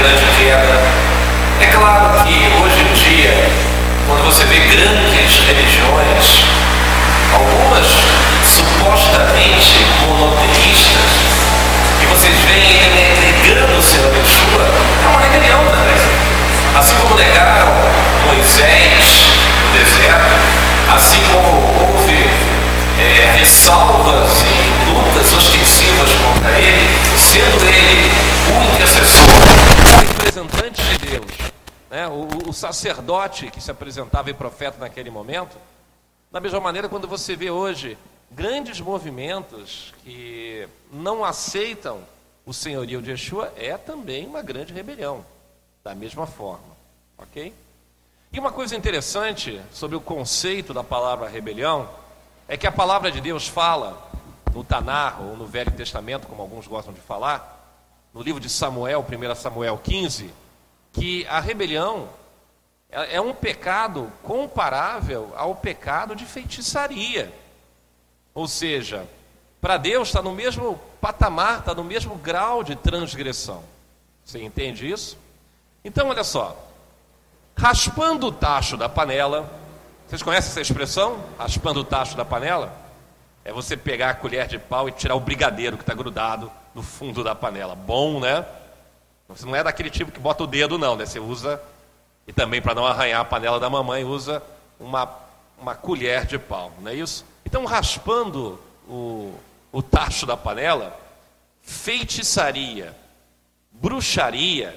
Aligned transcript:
grande 0.00 0.24
queda. 0.38 0.80
É 1.60 1.66
claro 1.66 2.24
que 2.24 2.32
hoje 2.62 2.80
em 2.80 2.92
dia, 2.94 3.50
quando 4.06 4.24
você 4.24 4.44
vê 4.44 4.58
grandes 4.60 5.40
religiões, 5.46 6.44
algumas 7.34 7.86
supostamente 8.42 9.84
monoteístas, 10.00 11.10
e 12.00 12.06
vocês 12.06 12.34
veem 12.48 12.80
negando 13.20 13.78
o 13.78 13.82
Senhor 13.82 14.10
Yeshua, 14.16 14.64
é 15.04 15.08
uma 15.08 15.20
rebelião 15.20 15.60
também. 15.66 16.00
Assim 16.78 16.96
como 17.02 17.14
negaram 17.16 17.68
Moisés 18.24 19.26
no 19.62 19.78
deserto, 19.78 20.34
assim 20.94 21.20
como 21.30 21.60
houve 21.78 22.26
é, 22.98 23.36
ressalvas 23.38 24.44
e 24.48 24.90
lutas 24.90 25.32
ostensivas 25.34 26.10
contra 26.24 26.52
ele, 26.58 26.88
sendo 27.18 27.68
ele 27.68 28.10
o 28.48 28.74
intercessor, 28.74 29.69
representante 30.20 30.82
de 30.82 30.98
Deus, 30.98 31.52
né? 31.88 32.06
o, 32.06 32.50
o 32.50 32.52
sacerdote 32.52 33.50
que 33.50 33.60
se 33.60 33.70
apresentava 33.70 34.30
em 34.30 34.34
profeta 34.34 34.78
naquele 34.78 35.10
momento. 35.10 35.56
Da 36.30 36.38
mesma 36.38 36.60
maneira, 36.60 36.88
quando 36.88 37.08
você 37.08 37.34
vê 37.34 37.50
hoje 37.50 37.96
grandes 38.30 38.80
movimentos 38.80 39.94
que 40.04 40.68
não 40.92 41.24
aceitam 41.24 42.02
o 42.44 42.52
senhorio 42.52 43.00
de 43.00 43.10
Yeshua, 43.10 43.52
é 43.56 43.76
também 43.76 44.26
uma 44.26 44.42
grande 44.42 44.72
rebelião, 44.72 45.24
da 45.82 45.94
mesma 45.94 46.26
forma, 46.26 46.76
ok? 47.16 47.52
E 48.32 48.38
uma 48.38 48.52
coisa 48.52 48.76
interessante 48.76 49.60
sobre 49.72 49.96
o 49.96 50.00
conceito 50.00 50.72
da 50.72 50.84
palavra 50.84 51.28
rebelião 51.28 51.88
é 52.46 52.56
que 52.56 52.66
a 52.66 52.72
palavra 52.72 53.10
de 53.10 53.20
Deus 53.20 53.48
fala 53.48 54.10
no 54.54 54.62
Tanar 54.62 55.22
ou 55.22 55.36
no 55.36 55.46
Velho 55.46 55.72
Testamento, 55.72 56.28
como 56.28 56.42
alguns 56.42 56.66
gostam 56.66 56.92
de 56.92 57.00
falar, 57.00 57.59
no 58.12 58.22
livro 58.22 58.40
de 58.40 58.48
Samuel, 58.48 59.04
1 59.08 59.34
Samuel 59.34 59.78
15, 59.78 60.32
que 60.92 61.26
a 61.28 61.40
rebelião 61.40 62.08
é, 62.90 63.16
é 63.16 63.20
um 63.20 63.32
pecado 63.32 64.10
comparável 64.22 65.32
ao 65.36 65.54
pecado 65.54 66.16
de 66.16 66.24
feitiçaria. 66.24 67.32
Ou 68.34 68.48
seja, 68.48 69.06
para 69.60 69.76
Deus 69.76 70.08
está 70.08 70.20
no 70.22 70.32
mesmo 70.32 70.80
patamar, 71.00 71.60
está 71.60 71.74
no 71.74 71.84
mesmo 71.84 72.16
grau 72.16 72.64
de 72.64 72.74
transgressão. 72.74 73.62
Você 74.24 74.42
entende 74.42 74.90
isso? 74.90 75.16
Então, 75.84 76.08
olha 76.08 76.24
só. 76.24 76.56
Raspando 77.56 78.28
o 78.28 78.32
tacho 78.32 78.76
da 78.76 78.88
panela. 78.88 79.50
Vocês 80.08 80.22
conhecem 80.22 80.50
essa 80.50 80.60
expressão? 80.60 81.22
Raspando 81.38 81.80
o 81.80 81.84
tacho 81.84 82.16
da 82.16 82.24
panela? 82.24 82.74
É 83.44 83.52
você 83.52 83.76
pegar 83.76 84.10
a 84.10 84.14
colher 84.14 84.46
de 84.46 84.58
pau 84.58 84.88
e 84.88 84.92
tirar 84.92 85.14
o 85.14 85.20
brigadeiro 85.20 85.76
que 85.76 85.82
está 85.82 85.94
grudado 85.94 86.50
no 86.74 86.82
fundo 86.82 87.24
da 87.24 87.34
panela. 87.34 87.74
Bom, 87.74 88.20
né? 88.20 88.44
Você 89.28 89.46
não 89.46 89.54
é 89.54 89.62
daquele 89.62 89.90
tipo 89.90 90.10
que 90.10 90.18
bota 90.18 90.42
o 90.42 90.46
dedo, 90.46 90.76
não, 90.76 90.96
né? 90.96 91.06
Você 91.06 91.20
usa, 91.20 91.60
e 92.26 92.32
também 92.32 92.60
para 92.60 92.74
não 92.74 92.86
arranhar 92.86 93.20
a 93.20 93.24
panela 93.24 93.60
da 93.60 93.70
mamãe, 93.70 94.04
usa 94.04 94.42
uma, 94.78 95.08
uma 95.58 95.74
colher 95.74 96.26
de 96.26 96.38
pau, 96.38 96.72
não 96.80 96.90
é 96.90 96.94
isso? 96.94 97.24
Então, 97.44 97.64
raspando 97.64 98.58
o, 98.88 99.34
o 99.70 99.82
tacho 99.82 100.26
da 100.26 100.36
panela, 100.36 100.98
feitiçaria, 101.62 102.96
bruxaria, 103.70 104.76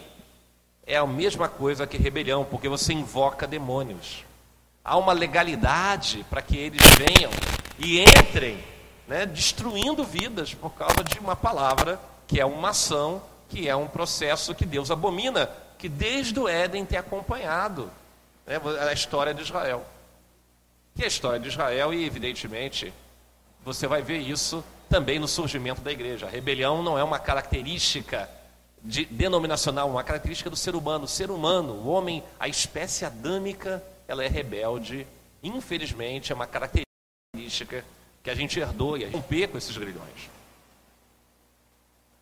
é 0.85 0.97
a 0.97 1.07
mesma 1.07 1.47
coisa 1.47 1.87
que 1.87 1.97
rebelião, 1.97 2.45
porque 2.45 2.69
você 2.69 2.93
invoca 2.93 3.47
demônios. 3.47 4.23
Há 4.83 4.97
uma 4.97 5.13
legalidade 5.13 6.25
para 6.29 6.41
que 6.41 6.57
eles 6.57 6.81
venham 6.97 7.31
e 7.79 8.01
entrem, 8.01 8.63
né, 9.07 9.25
destruindo 9.25 10.03
vidas 10.03 10.53
por 10.53 10.71
causa 10.71 11.03
de 11.03 11.19
uma 11.19 11.35
palavra 11.35 11.99
que 12.27 12.39
é 12.39 12.45
uma 12.45 12.69
ação, 12.69 13.21
que 13.49 13.67
é 13.67 13.75
um 13.75 13.87
processo 13.87 14.55
que 14.55 14.65
Deus 14.65 14.89
abomina, 14.89 15.49
que 15.77 15.89
desde 15.89 16.39
o 16.39 16.47
Éden 16.47 16.85
tem 16.85 16.97
acompanhado 16.97 17.91
né, 18.45 18.59
a 18.89 18.93
história 18.93 19.33
de 19.33 19.41
Israel. 19.41 19.85
Que 20.95 21.03
é 21.03 21.05
a 21.05 21.07
história 21.07 21.39
de 21.39 21.47
Israel, 21.47 21.93
e 21.93 22.05
evidentemente 22.05 22.93
você 23.63 23.87
vai 23.87 24.01
ver 24.01 24.19
isso 24.19 24.63
também 24.89 25.19
no 25.19 25.27
surgimento 25.27 25.81
da 25.81 25.91
igreja. 25.91 26.27
A 26.27 26.29
rebelião 26.29 26.83
não 26.83 26.97
é 26.97 27.03
uma 27.03 27.19
característica 27.19 28.29
de, 28.83 29.05
denominacional, 29.05 29.89
uma 29.89 30.03
característica 30.03 30.49
do 30.49 30.55
ser 30.55 30.75
humano. 30.75 31.05
O 31.05 31.07
ser 31.07 31.31
humano, 31.31 31.73
o 31.73 31.87
homem, 31.87 32.23
a 32.39 32.47
espécie 32.47 33.05
adâmica, 33.05 33.83
ela 34.07 34.23
é 34.23 34.27
rebelde. 34.27 35.07
Infelizmente, 35.41 36.31
é 36.31 36.35
uma 36.35 36.45
característica 36.45 37.83
que 38.23 38.29
a 38.29 38.35
gente 38.35 38.57
herdou 38.57 38.97
e 38.97 39.03
a 39.03 39.05
gente 39.07 39.15
romper 39.15 39.47
com 39.47 39.57
esses 39.57 39.77
grilhões. 39.77 40.29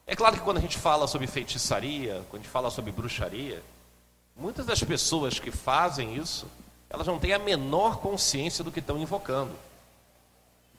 É 0.08 0.16
claro 0.16 0.36
que 0.36 0.42
quando 0.42 0.58
a 0.58 0.62
gente 0.62 0.78
fala 0.78 1.08
sobre 1.08 1.28
feitiçaria, 1.28 2.26
quando 2.30 2.42
a 2.42 2.44
gente 2.44 2.52
fala 2.52 2.72
sobre 2.72 2.92
bruxaria, 2.92 3.64
muitas 4.36 4.66
das 4.66 4.84
pessoas 4.84 5.40
que 5.40 5.52
fazem 5.52 6.16
isso, 6.18 6.48
elas 6.90 7.08
não 7.08 7.20
têm 7.20 7.34
a 7.34 7.40
menor 7.40 8.00
consciência 8.00 8.64
do 8.64 8.72
que 8.72 8.80
estão 8.80 8.98
invocando. 8.98 9.54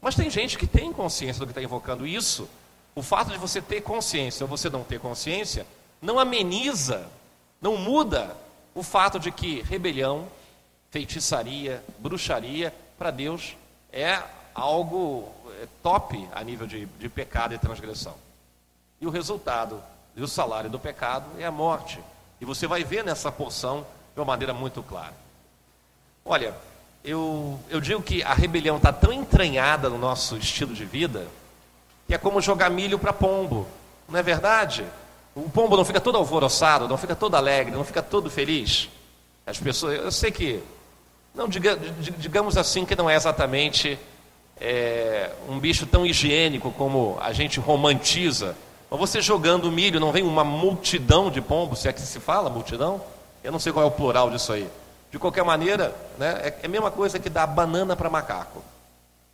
Mas 0.00 0.16
tem 0.16 0.28
gente 0.28 0.58
que 0.58 0.66
tem 0.66 0.92
consciência 0.92 1.38
do 1.38 1.46
que 1.46 1.52
está 1.52 1.62
invocando 1.62 2.06
isso. 2.06 2.48
O 2.94 3.02
fato 3.02 3.30
de 3.30 3.38
você 3.38 3.62
ter 3.62 3.80
consciência 3.80 4.44
ou 4.44 4.48
você 4.48 4.68
não 4.68 4.82
ter 4.82 4.98
consciência 4.98 5.64
não 6.02 6.18
ameniza, 6.18 7.08
não 7.60 7.76
muda 7.76 8.36
o 8.74 8.82
fato 8.82 9.20
de 9.20 9.30
que 9.30 9.62
rebelião, 9.62 10.26
feitiçaria, 10.90 11.82
bruxaria, 12.00 12.74
para 12.98 13.10
Deus 13.10 13.56
é 13.92 14.22
algo 14.54 15.28
é, 15.60 15.66
top 15.82 16.28
a 16.32 16.42
nível 16.42 16.66
de, 16.66 16.86
de 16.86 17.08
pecado 17.08 17.54
e 17.54 17.58
transgressão. 17.58 18.14
E 19.00 19.06
o 19.06 19.10
resultado 19.10 19.82
e 20.14 20.22
o 20.22 20.28
salário 20.28 20.70
do 20.70 20.78
pecado 20.78 21.26
é 21.38 21.44
a 21.44 21.50
morte. 21.50 21.98
E 22.40 22.44
você 22.44 22.66
vai 22.66 22.84
ver 22.84 23.04
nessa 23.04 23.30
porção 23.30 23.86
de 24.14 24.20
uma 24.20 24.26
maneira 24.26 24.52
muito 24.52 24.82
clara. 24.82 25.14
Olha, 26.24 26.54
eu, 27.04 27.58
eu 27.68 27.80
digo 27.80 28.02
que 28.02 28.22
a 28.22 28.34
rebelião 28.34 28.76
está 28.76 28.92
tão 28.92 29.12
entranhada 29.12 29.88
no 29.88 29.98
nosso 29.98 30.36
estilo 30.36 30.74
de 30.74 30.84
vida 30.84 31.26
que 32.06 32.14
é 32.14 32.18
como 32.18 32.40
jogar 32.40 32.70
milho 32.70 32.98
para 32.98 33.12
pombo, 33.12 33.66
não 34.08 34.18
é 34.18 34.22
verdade? 34.22 34.84
O 35.34 35.48
pombo 35.48 35.76
não 35.76 35.84
fica 35.84 36.00
todo 36.00 36.18
alvoroçado, 36.18 36.86
não 36.86 36.98
fica 36.98 37.16
todo 37.16 37.34
alegre, 37.36 37.74
não 37.74 37.84
fica 37.84 38.02
todo 38.02 38.28
feliz. 38.28 38.90
As 39.46 39.58
pessoas, 39.58 39.98
eu 39.98 40.12
sei 40.12 40.30
que, 40.30 40.62
não 41.34 41.48
diga, 41.48 41.76
digamos 42.18 42.56
assim 42.56 42.84
que 42.84 42.94
não 42.94 43.08
é 43.08 43.16
exatamente 43.16 43.98
é, 44.64 45.28
um 45.48 45.58
bicho 45.58 45.84
tão 45.86 46.06
higiênico 46.06 46.70
como 46.70 47.18
a 47.20 47.32
gente 47.32 47.58
romantiza. 47.58 48.54
Mas 48.88 49.00
você 49.00 49.20
jogando 49.20 49.72
milho, 49.72 49.98
não 49.98 50.12
vem 50.12 50.22
uma 50.22 50.44
multidão 50.44 51.30
de 51.30 51.40
pombos, 51.40 51.80
se 51.80 51.88
é 51.88 51.92
que 51.92 52.00
se 52.00 52.20
fala 52.20 52.48
multidão? 52.48 53.00
Eu 53.42 53.50
não 53.50 53.58
sei 53.58 53.72
qual 53.72 53.84
é 53.84 53.88
o 53.88 53.90
plural 53.90 54.30
disso 54.30 54.52
aí. 54.52 54.68
De 55.10 55.18
qualquer 55.18 55.44
maneira, 55.44 55.92
né, 56.16 56.40
é, 56.44 56.58
é 56.62 56.66
a 56.66 56.68
mesma 56.68 56.92
coisa 56.92 57.18
que 57.18 57.28
dar 57.28 57.44
banana 57.44 57.96
para 57.96 58.08
macaco. 58.08 58.62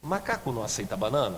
Macaco 0.01 0.51
não 0.51 0.65
aceita 0.65 0.97
banana? 0.97 1.37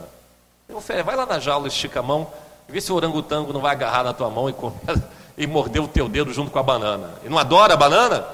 Vai 1.04 1.16
lá 1.16 1.26
na 1.26 1.40
jaula, 1.40 1.66
estica 1.66 1.98
a 1.98 2.02
mão, 2.02 2.28
vê 2.68 2.80
se 2.80 2.92
o 2.92 2.94
orangotango 2.94 3.52
não 3.52 3.60
vai 3.60 3.72
agarrar 3.72 4.04
na 4.04 4.12
tua 4.12 4.30
mão 4.30 4.48
e, 4.48 4.54
e 5.36 5.48
morder 5.48 5.82
o 5.82 5.88
teu 5.88 6.08
dedo 6.08 6.32
junto 6.32 6.52
com 6.52 6.60
a 6.60 6.62
banana. 6.62 7.14
E 7.24 7.28
não 7.28 7.38
adora 7.38 7.74
a 7.74 7.76
banana? 7.76 8.24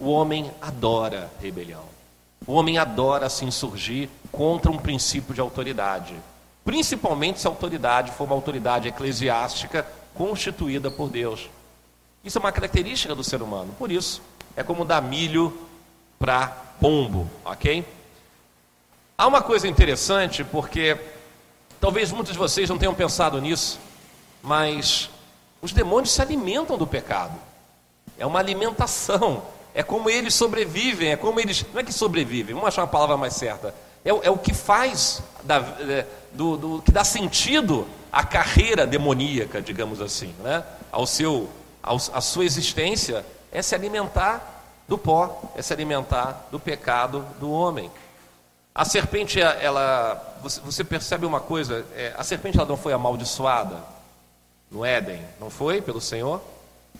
O 0.00 0.10
homem 0.10 0.50
adora 0.60 1.30
rebelião. 1.40 1.89
O 2.50 2.54
homem 2.54 2.78
adora 2.78 3.30
se 3.30 3.44
insurgir 3.44 4.08
contra 4.32 4.72
um 4.72 4.76
princípio 4.76 5.32
de 5.32 5.40
autoridade. 5.40 6.16
Principalmente 6.64 7.38
se 7.38 7.46
a 7.46 7.50
autoridade 7.50 8.10
for 8.10 8.24
uma 8.24 8.34
autoridade 8.34 8.88
eclesiástica 8.88 9.86
constituída 10.16 10.90
por 10.90 11.08
Deus. 11.08 11.48
Isso 12.24 12.38
é 12.38 12.40
uma 12.40 12.50
característica 12.50 13.14
do 13.14 13.22
ser 13.22 13.40
humano. 13.40 13.72
Por 13.78 13.92
isso, 13.92 14.20
é 14.56 14.64
como 14.64 14.84
dar 14.84 15.00
milho 15.00 15.56
para 16.18 16.48
pombo, 16.80 17.30
ok? 17.44 17.86
Há 19.16 19.28
uma 19.28 19.42
coisa 19.42 19.68
interessante, 19.68 20.42
porque 20.42 20.98
talvez 21.80 22.10
muitos 22.10 22.32
de 22.32 22.38
vocês 22.40 22.68
não 22.68 22.78
tenham 22.78 22.94
pensado 22.94 23.40
nisso, 23.40 23.78
mas 24.42 25.08
os 25.62 25.72
demônios 25.72 26.10
se 26.10 26.20
alimentam 26.20 26.76
do 26.76 26.84
pecado. 26.84 27.38
É 28.18 28.26
uma 28.26 28.40
alimentação. 28.40 29.40
É 29.80 29.82
como 29.82 30.10
eles 30.10 30.34
sobrevivem, 30.34 31.12
é 31.12 31.16
como 31.16 31.40
eles. 31.40 31.64
Não 31.72 31.80
é 31.80 31.82
que 31.82 31.90
sobrevivem, 31.90 32.54
vamos 32.54 32.68
achar 32.68 32.82
uma 32.82 32.88
palavra 32.88 33.16
mais 33.16 33.32
certa. 33.32 33.74
É, 34.04 34.10
é 34.10 34.30
o 34.30 34.36
que 34.36 34.52
faz, 34.52 35.22
da, 35.42 35.56
é, 35.56 36.06
do, 36.32 36.56
do, 36.58 36.82
que 36.82 36.92
dá 36.92 37.02
sentido 37.02 37.86
à 38.12 38.22
carreira 38.22 38.86
demoníaca, 38.86 39.62
digamos 39.62 40.02
assim, 40.02 40.34
né? 40.40 40.62
ao 40.92 41.06
seu, 41.06 41.48
ao, 41.82 41.96
à 41.96 42.20
sua 42.20 42.44
existência 42.44 43.24
é 43.50 43.62
se 43.62 43.74
alimentar 43.74 44.66
do 44.86 44.98
pó, 44.98 45.50
é 45.56 45.62
se 45.62 45.72
alimentar 45.72 46.46
do 46.50 46.60
pecado 46.60 47.24
do 47.40 47.50
homem. 47.50 47.90
A 48.74 48.84
serpente, 48.84 49.40
ela, 49.40 50.36
você 50.62 50.84
percebe 50.84 51.24
uma 51.24 51.40
coisa, 51.40 51.86
é, 51.96 52.12
a 52.18 52.22
serpente 52.22 52.58
ela 52.58 52.68
não 52.68 52.76
foi 52.76 52.92
amaldiçoada 52.92 53.78
no 54.70 54.84
Éden, 54.84 55.24
não 55.40 55.48
foi 55.48 55.80
pelo 55.80 56.02
Senhor? 56.02 56.42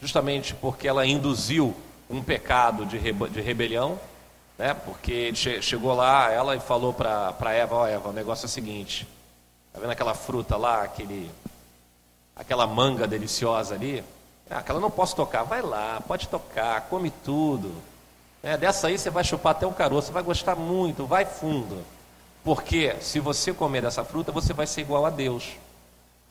Justamente 0.00 0.54
porque 0.54 0.88
ela 0.88 1.04
induziu 1.04 1.76
um 2.10 2.22
pecado 2.22 2.84
de, 2.84 2.98
rebe, 2.98 3.28
de 3.28 3.40
rebelião, 3.40 3.98
né? 4.58 4.74
porque 4.74 5.12
ele 5.12 5.36
che, 5.36 5.62
chegou 5.62 5.94
lá, 5.94 6.30
ela 6.30 6.56
e 6.56 6.60
falou 6.60 6.92
para 6.92 7.54
Eva, 7.54 7.76
ó 7.76 7.82
oh, 7.82 7.86
Eva, 7.86 8.08
o 8.08 8.12
negócio 8.12 8.44
é 8.44 8.46
o 8.46 8.50
seguinte, 8.50 9.06
tá 9.72 9.78
vendo 9.78 9.90
aquela 9.90 10.14
fruta 10.14 10.56
lá, 10.56 10.82
aquele, 10.82 11.30
aquela 12.34 12.66
manga 12.66 13.06
deliciosa 13.06 13.74
ali? 13.74 14.02
Ah, 14.50 14.58
aquela 14.58 14.80
não 14.80 14.90
posso 14.90 15.14
tocar. 15.14 15.44
Vai 15.44 15.62
lá, 15.62 16.02
pode 16.06 16.26
tocar, 16.26 16.80
come 16.88 17.10
tudo. 17.24 17.72
É, 18.42 18.56
dessa 18.56 18.88
aí 18.88 18.98
você 18.98 19.08
vai 19.08 19.22
chupar 19.22 19.52
até 19.52 19.64
o 19.64 19.72
caroço, 19.72 20.10
vai 20.10 20.24
gostar 20.24 20.56
muito, 20.56 21.06
vai 21.06 21.24
fundo. 21.24 21.84
Porque 22.42 22.96
se 23.00 23.20
você 23.20 23.52
comer 23.52 23.82
dessa 23.82 24.02
fruta, 24.02 24.32
você 24.32 24.52
vai 24.52 24.66
ser 24.66 24.80
igual 24.80 25.06
a 25.06 25.10
Deus. 25.10 25.50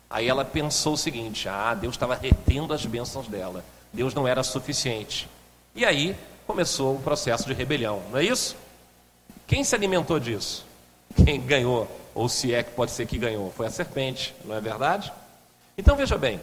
Aí 0.09 0.27
ela 0.27 0.43
pensou 0.43 0.93
o 0.93 0.97
seguinte: 0.97 1.47
ah, 1.47 1.73
Deus 1.73 1.95
estava 1.95 2.15
retendo 2.15 2.73
as 2.73 2.85
bênçãos 2.85 3.27
dela. 3.27 3.63
Deus 3.93 4.13
não 4.13 4.27
era 4.27 4.43
suficiente. 4.43 5.29
E 5.79 5.85
aí 5.85 6.13
começou 6.45 6.97
o 6.97 7.01
processo 7.01 7.47
de 7.47 7.53
rebelião, 7.53 8.01
não 8.11 8.19
é 8.19 8.23
isso? 8.25 8.53
Quem 9.47 9.63
se 9.63 9.73
alimentou 9.73 10.19
disso? 10.19 10.65
Quem 11.23 11.39
ganhou, 11.39 11.89
ou 12.13 12.27
se 12.27 12.53
é 12.53 12.61
que 12.61 12.71
pode 12.71 12.91
ser 12.91 13.05
que 13.05 13.17
ganhou, 13.17 13.49
foi 13.55 13.67
a 13.67 13.71
serpente, 13.71 14.35
não 14.43 14.57
é 14.57 14.59
verdade? 14.59 15.09
Então 15.77 15.95
veja 15.95 16.17
bem, 16.17 16.37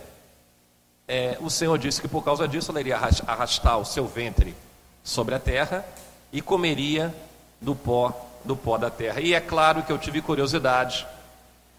é, 1.07 1.37
o 1.39 1.51
Senhor 1.51 1.77
disse 1.77 2.01
que 2.01 2.09
por 2.09 2.25
causa 2.25 2.49
disso 2.49 2.71
ela 2.71 2.81
iria 2.81 2.97
arrastar 2.97 3.79
o 3.79 3.85
seu 3.85 4.07
ventre 4.07 4.57
sobre 5.05 5.35
a 5.35 5.39
terra 5.39 5.85
e 6.33 6.41
comeria 6.41 7.15
do 7.61 7.75
pó 7.75 8.19
do 8.43 8.57
pó 8.57 8.79
da 8.79 8.89
terra. 8.89 9.21
E 9.21 9.35
é 9.35 9.41
claro 9.41 9.83
que 9.83 9.93
eu 9.93 9.99
tive 9.99 10.23
curiosidade. 10.23 11.07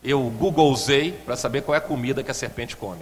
Eu 0.04 0.22
googlezei 0.30 1.12
para 1.12 1.36
saber 1.36 1.64
qual 1.64 1.74
é 1.74 1.80
a 1.80 1.82
comida 1.82 2.24
que 2.24 2.30
a 2.30 2.36
serpente 2.36 2.78
come. 2.78 3.02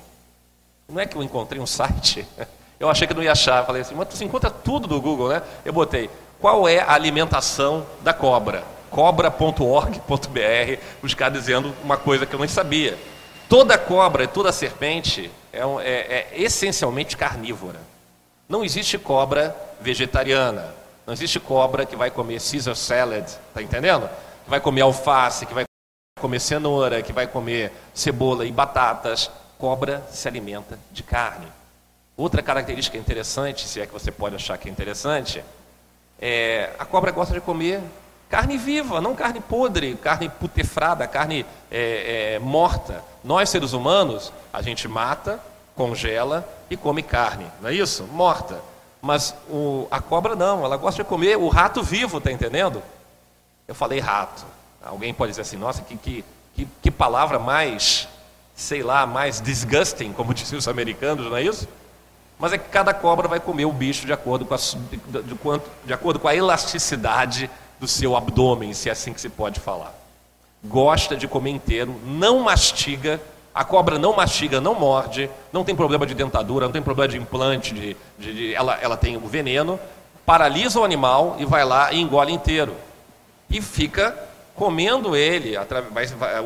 Não 0.87 0.97
é 0.97 1.05
que 1.05 1.17
eu 1.17 1.23
encontrei 1.23 1.61
um 1.61 1.67
site. 1.67 2.25
Eu 2.79 2.89
achei 2.89 3.07
que 3.07 3.13
não 3.13 3.23
ia 3.23 3.31
achar. 3.31 3.65
Falei 3.65 3.81
assim, 3.81 3.95
mas 3.95 4.07
você 4.09 4.23
encontra 4.25 4.49
tudo 4.49 4.87
do 4.87 5.01
Google, 5.01 5.29
né? 5.29 5.41
Eu 5.63 5.73
botei 5.73 6.09
qual 6.39 6.67
é 6.67 6.79
a 6.79 6.93
alimentação 6.93 7.85
da 8.01 8.13
cobra. 8.13 8.63
Cobra.org.br, 8.89 10.81
buscar 11.01 11.29
dizendo 11.29 11.73
uma 11.83 11.97
coisa 11.97 12.25
que 12.25 12.33
eu 12.33 12.39
não 12.39 12.47
sabia. 12.47 12.97
Toda 13.49 13.77
cobra 13.77 14.23
e 14.23 14.27
toda 14.27 14.51
serpente 14.51 15.29
é, 15.51 15.59
é, 15.59 16.27
é 16.31 16.41
essencialmente 16.41 17.15
carnívora. 17.15 17.79
Não 18.47 18.63
existe 18.63 18.97
cobra 18.97 19.55
vegetariana. 19.81 20.73
Não 21.05 21.13
existe 21.13 21.39
cobra 21.39 21.85
que 21.85 21.95
vai 21.95 22.09
comer 22.09 22.39
Caesar 22.39 22.75
salad, 22.75 23.27
tá 23.53 23.61
entendendo? 23.61 24.09
Que 24.43 24.49
vai 24.49 24.59
comer 24.59 24.81
alface, 24.81 25.45
que 25.45 25.53
vai 25.53 25.65
comer 26.19 26.39
cenoura, 26.39 27.01
que 27.01 27.13
vai 27.13 27.27
comer 27.27 27.71
cebola 27.93 28.45
e 28.45 28.51
batatas. 28.51 29.29
Cobra 29.57 30.03
se 30.11 30.27
alimenta 30.27 30.79
de 30.91 31.03
carne. 31.03 31.47
Outra 32.17 32.41
característica 32.41 32.97
interessante, 32.97 33.67
se 33.67 33.81
é 33.81 33.85
que 33.85 33.93
você 33.93 34.11
pode 34.11 34.35
achar 34.35 34.57
que 34.57 34.69
é 34.69 34.71
interessante, 34.71 35.43
é 36.19 36.71
a 36.79 36.85
cobra 36.85 37.11
gosta 37.11 37.33
de 37.33 37.41
comer 37.41 37.81
carne 38.29 38.57
viva, 38.57 39.01
não 39.01 39.15
carne 39.15 39.39
podre, 39.39 39.95
carne 39.95 40.29
putefrada, 40.29 41.07
carne 41.07 41.45
é, 41.69 42.35
é, 42.35 42.39
morta. 42.39 43.03
Nós, 43.23 43.49
seres 43.49 43.73
humanos, 43.73 44.31
a 44.51 44.61
gente 44.61 44.87
mata, 44.87 45.39
congela 45.75 46.47
e 46.69 46.77
come 46.77 47.03
carne, 47.03 47.45
não 47.61 47.69
é 47.69 47.73
isso? 47.73 48.03
Morta. 48.03 48.61
Mas 49.01 49.35
o, 49.49 49.87
a 49.91 49.99
cobra 49.99 50.35
não, 50.35 50.63
ela 50.63 50.77
gosta 50.77 51.03
de 51.03 51.09
comer 51.09 51.37
o 51.37 51.47
rato 51.47 51.83
vivo, 51.83 52.19
tá 52.19 52.31
entendendo? 52.31 52.81
Eu 53.67 53.75
falei 53.75 53.99
rato. 53.99 54.45
Alguém 54.83 55.13
pode 55.13 55.31
dizer 55.31 55.41
assim, 55.41 55.57
nossa, 55.57 55.81
que, 55.81 55.97
que, 55.97 56.25
que, 56.55 56.67
que 56.81 56.91
palavra 56.91 57.37
mais, 57.39 58.07
sei 58.55 58.81
lá, 58.81 59.05
mais 59.05 59.41
disgusting, 59.41 60.13
como 60.13 60.33
diziam 60.35 60.57
os 60.57 60.67
americanos, 60.67 61.25
não 61.29 61.37
é 61.37 61.43
isso? 61.43 61.67
Mas 62.37 62.53
é 62.53 62.57
que 62.57 62.69
cada 62.69 62.93
cobra 62.93 63.27
vai 63.27 63.39
comer 63.39 63.65
o 63.65 63.71
bicho 63.71 64.05
de 64.05 64.13
acordo 64.13 64.45
com 64.45 64.53
a, 64.53 64.57
de, 64.57 64.97
de, 64.97 65.61
de 65.85 65.93
acordo 65.93 66.19
com 66.19 66.27
a 66.27 66.35
elasticidade 66.35 67.49
do 67.79 67.87
seu 67.87 68.15
abdômen, 68.15 68.73
se 68.73 68.89
é 68.89 68.91
assim 68.91 69.13
que 69.13 69.21
se 69.21 69.29
pode 69.29 69.59
falar. 69.59 69.93
Gosta 70.63 71.15
de 71.15 71.27
comer 71.27 71.51
inteiro, 71.51 71.99
não 72.05 72.39
mastiga 72.39 73.21
a 73.55 73.63
cobra 73.63 73.97
não 73.97 74.13
mastiga, 74.13 74.59
não 74.59 74.75
morde, 74.75 75.29
não 75.53 75.63
tem 75.63 75.73
problema 75.73 76.05
de 76.05 76.13
dentadura, 76.13 76.65
não 76.65 76.73
tem 76.73 76.81
problema 76.81 77.07
de 77.07 77.17
implante, 77.17 77.73
de, 77.73 77.95
de, 78.19 78.33
de, 78.33 78.53
ela, 78.53 78.77
ela 78.81 78.97
tem 78.97 79.15
o 79.15 79.21
veneno, 79.21 79.79
paralisa 80.25 80.81
o 80.81 80.83
animal 80.83 81.37
e 81.39 81.45
vai 81.45 81.63
lá 81.63 81.93
e 81.93 82.01
engole 82.01 82.33
inteiro. 82.33 82.75
E 83.49 83.61
fica 83.61 84.13
comendo 84.55 85.15
ele, 85.15 85.55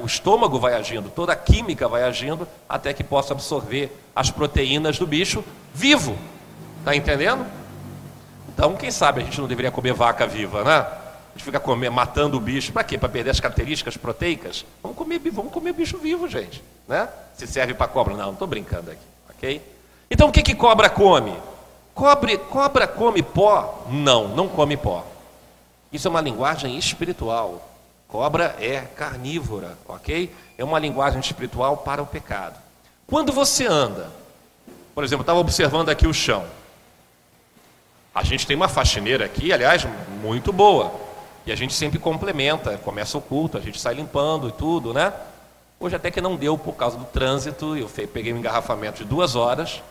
o 0.02 0.06
estômago 0.06 0.60
vai 0.60 0.74
agindo, 0.74 1.10
toda 1.10 1.34
a 1.34 1.36
química 1.36 1.88
vai 1.88 2.04
agindo 2.04 2.48
até 2.68 2.94
que 2.94 3.04
possa 3.04 3.34
absorver 3.34 3.96
as 4.16 4.32
proteínas 4.32 4.98
do 4.98 5.06
bicho 5.06 5.44
vivo. 5.74 6.18
Está 6.80 6.96
entendendo? 6.96 7.46
Então, 8.48 8.76
quem 8.76 8.92
sabe 8.92 9.22
a 9.22 9.24
gente 9.24 9.40
não 9.40 9.48
deveria 9.48 9.72
comer 9.72 9.94
vaca 9.94 10.26
viva, 10.26 10.64
né? 10.64 10.86
gente 11.40 11.46
fica 11.46 11.60
comer, 11.60 11.90
matando 11.90 12.38
o 12.38 12.40
bicho. 12.40 12.74
Para 12.74 12.84
quê? 12.84 12.98
Para 12.98 13.10
perder 13.10 13.32
as 13.32 13.40
características 13.40 13.96
proteicas? 13.96 14.66
Vamos 14.84 14.98
comer, 14.98 15.20
vamos 15.32 15.52
comer 15.52 15.74
bicho 15.74 15.98
vivo, 15.98 16.28
gente. 16.28 16.62
Né? 16.88 17.08
Se 17.36 17.48
serve 17.48 17.74
para 17.74 17.88
cobra. 17.88 18.14
Não, 18.14 18.26
não 18.26 18.34
estou 18.34 18.48
brincando 18.48 18.92
aqui. 18.92 19.02
Ok? 19.30 19.62
Então 20.12 20.28
o 20.28 20.32
que, 20.32 20.44
que 20.44 20.54
cobra 20.54 20.90
come? 20.90 21.34
Cobre, 21.96 22.38
cobra 22.38 22.86
come 22.86 23.24
pó? 23.24 23.86
Não, 23.90 24.28
não 24.28 24.48
come 24.48 24.76
pó. 24.76 25.06
Isso 25.92 26.08
é 26.08 26.12
uma 26.12 26.22
linguagem 26.22 26.78
espiritual. 26.78 27.69
Cobra 28.10 28.56
é 28.60 28.82
carnívora, 28.96 29.78
ok? 29.88 30.34
É 30.58 30.64
uma 30.64 30.80
linguagem 30.80 31.20
espiritual 31.20 31.78
para 31.78 32.02
o 32.02 32.08
pecado. 32.08 32.56
Quando 33.06 33.32
você 33.32 33.68
anda, 33.68 34.10
por 34.96 35.04
exemplo, 35.04 35.22
estava 35.22 35.40
observando 35.40 35.90
aqui 35.90 36.08
o 36.08 36.14
chão. 36.14 36.44
A 38.14 38.24
gente 38.24 38.48
tem 38.48 38.56
uma 38.56 38.68
faxineira 38.68 39.26
aqui, 39.26 39.54
aliás, 39.54 39.88
muito 40.22 40.52
boa. 40.52 40.92
E 41.46 41.52
a 41.52 41.56
gente 41.56 41.74
sempre 41.74 42.00
complementa, 42.00 42.78
começa 42.80 43.16
o 43.16 43.22
culto, 43.22 43.58
a 43.58 43.62
gente 43.62 43.80
sai 43.80 43.94
limpando 43.94 44.50
e 44.50 44.52
tudo, 44.52 44.92
né? 44.92 45.14
Hoje 45.80 45.96
até 45.96 46.10
que 46.10 46.20
não 46.20 46.36
deu 46.36 46.58
por 46.58 46.74
causa 46.74 46.98
do 46.98 47.06
trânsito, 47.06 47.78
eu 47.78 47.88
peguei 48.08 48.34
um 48.34 48.38
engarrafamento 48.38 49.04
de 49.04 49.06
duas 49.06 49.36
horas, 49.36 49.84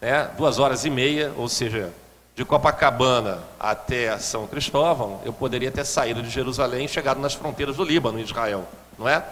né? 0.00 0.30
duas 0.38 0.60
horas 0.60 0.84
e 0.84 0.90
meia, 0.90 1.32
ou 1.36 1.48
seja, 1.48 1.92
de 2.34 2.44
Copacabana 2.44 3.38
até 3.58 4.18
São 4.18 4.46
Cristóvão, 4.46 5.20
eu 5.24 5.32
poderia 5.32 5.70
ter 5.70 5.84
saído 5.84 6.22
de 6.22 6.30
Jerusalém 6.30 6.86
e 6.86 6.88
chegado 6.88 7.20
nas 7.20 7.34
fronteiras 7.34 7.76
do 7.76 7.84
Líbano, 7.84 8.18
em 8.18 8.22
Israel, 8.22 8.66
não 8.98 9.08
é? 9.08 9.24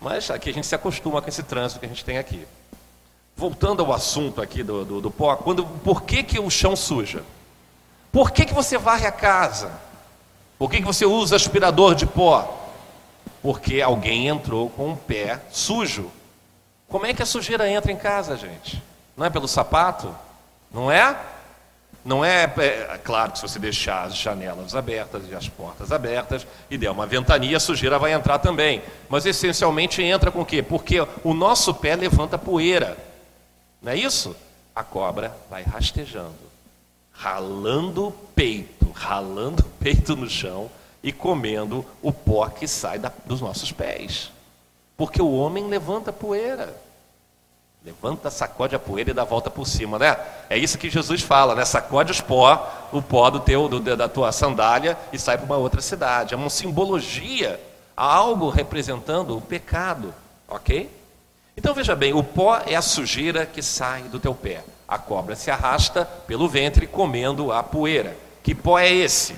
Mas 0.00 0.30
aqui 0.30 0.50
a 0.50 0.52
gente 0.52 0.66
se 0.66 0.74
acostuma 0.74 1.22
com 1.22 1.28
esse 1.28 1.42
trânsito 1.42 1.78
que 1.78 1.86
a 1.86 1.88
gente 1.88 2.04
tem 2.04 2.18
aqui. 2.18 2.46
Voltando 3.36 3.82
ao 3.82 3.92
assunto 3.92 4.42
aqui 4.42 4.62
do, 4.62 4.84
do, 4.84 5.00
do 5.00 5.10
pó, 5.10 5.36
quando, 5.36 5.64
por 5.64 6.02
que, 6.02 6.22
que 6.22 6.40
o 6.40 6.50
chão 6.50 6.74
suja? 6.74 7.22
Por 8.10 8.32
que, 8.32 8.44
que 8.44 8.54
você 8.54 8.76
varre 8.76 9.06
a 9.06 9.12
casa? 9.12 9.70
Por 10.58 10.70
que, 10.70 10.78
que 10.78 10.84
você 10.84 11.06
usa 11.06 11.36
aspirador 11.36 11.94
de 11.94 12.06
pó? 12.06 12.68
Porque 13.40 13.80
alguém 13.80 14.28
entrou 14.28 14.68
com 14.70 14.92
o 14.92 14.96
pé 14.96 15.40
sujo. 15.50 16.10
Como 16.88 17.06
é 17.06 17.14
que 17.14 17.22
a 17.22 17.26
sujeira 17.26 17.70
entra 17.70 17.92
em 17.92 17.96
casa, 17.96 18.36
gente? 18.36 18.82
Não 19.16 19.24
é 19.24 19.30
pelo 19.30 19.46
sapato? 19.46 20.14
Não 20.72 20.90
é? 20.90 21.16
Não 22.04 22.24
é, 22.24 22.44
é, 22.44 22.98
claro 23.04 23.32
que 23.32 23.38
se 23.38 23.48
você 23.48 23.58
deixar 23.58 24.04
as 24.04 24.16
janelas 24.16 24.74
abertas 24.74 25.22
e 25.28 25.34
as 25.34 25.48
portas 25.48 25.92
abertas 25.92 26.46
e 26.70 26.78
der 26.78 26.90
uma 26.90 27.06
ventania, 27.06 27.58
a 27.58 27.60
sujeira 27.60 27.98
vai 27.98 28.12
entrar 28.12 28.38
também. 28.38 28.82
Mas 29.08 29.26
essencialmente 29.26 30.02
entra 30.02 30.30
com 30.30 30.40
o 30.40 30.46
quê? 30.46 30.62
Porque 30.62 30.98
o 31.22 31.34
nosso 31.34 31.74
pé 31.74 31.94
levanta 31.96 32.38
poeira. 32.38 32.96
Não 33.82 33.92
é 33.92 33.96
isso? 33.96 34.34
A 34.74 34.82
cobra 34.82 35.36
vai 35.50 35.62
rastejando 35.62 36.50
ralando 37.20 38.08
o 38.08 38.12
peito, 38.12 38.90
ralando 38.92 39.62
o 39.62 39.70
peito 39.78 40.16
no 40.16 40.28
chão 40.28 40.70
e 41.02 41.12
comendo 41.12 41.84
o 42.00 42.10
pó 42.12 42.48
que 42.48 42.66
sai 42.66 42.98
da, 42.98 43.12
dos 43.26 43.42
nossos 43.42 43.70
pés. 43.70 44.32
Porque 44.96 45.20
o 45.20 45.30
homem 45.30 45.68
levanta 45.68 46.12
poeira. 46.12 46.74
Levanta, 48.02 48.30
sacode 48.30 48.74
a 48.74 48.78
poeira 48.78 49.10
e 49.10 49.12
dá 49.12 49.22
a 49.22 49.26
volta 49.26 49.50
por 49.50 49.66
cima, 49.66 49.98
né? 49.98 50.16
É 50.48 50.56
isso 50.56 50.78
que 50.78 50.88
Jesus 50.88 51.20
fala, 51.20 51.54
né? 51.54 51.66
Sacode 51.66 52.10
os 52.10 52.20
pó, 52.20 52.88
o 52.90 53.02
pó 53.02 53.28
do 53.28 53.40
teu, 53.40 53.68
do, 53.68 53.78
da 53.94 54.08
tua 54.08 54.32
sandália 54.32 54.96
e 55.12 55.18
sai 55.18 55.36
para 55.36 55.44
uma 55.44 55.58
outra 55.58 55.82
cidade. 55.82 56.32
É 56.32 56.36
uma 56.36 56.48
simbologia, 56.48 57.60
algo 57.94 58.48
representando 58.48 59.36
o 59.36 59.40
pecado, 59.40 60.14
ok? 60.48 60.90
Então 61.54 61.74
veja 61.74 61.94
bem, 61.94 62.14
o 62.14 62.24
pó 62.24 62.58
é 62.64 62.74
a 62.74 62.80
sujeira 62.80 63.44
que 63.44 63.62
sai 63.62 64.04
do 64.04 64.18
teu 64.18 64.34
pé. 64.34 64.64
A 64.88 64.96
cobra 64.96 65.36
se 65.36 65.50
arrasta 65.50 66.06
pelo 66.26 66.48
ventre 66.48 66.86
comendo 66.86 67.52
a 67.52 67.62
poeira. 67.62 68.16
Que 68.42 68.54
pó 68.54 68.78
é 68.78 68.90
esse? 68.90 69.36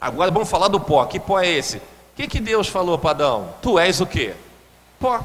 Agora 0.00 0.30
vamos 0.30 0.48
falar 0.48 0.68
do 0.68 0.80
pó. 0.80 1.04
Que 1.04 1.20
pó 1.20 1.38
é 1.38 1.46
esse? 1.46 1.76
O 1.76 1.82
que, 2.16 2.26
que 2.26 2.40
Deus 2.40 2.68
falou 2.68 2.96
para 2.96 3.10
Adão? 3.10 3.50
Tu 3.60 3.78
és 3.78 4.00
o 4.00 4.06
quê? 4.06 4.34
Pó. 4.98 5.20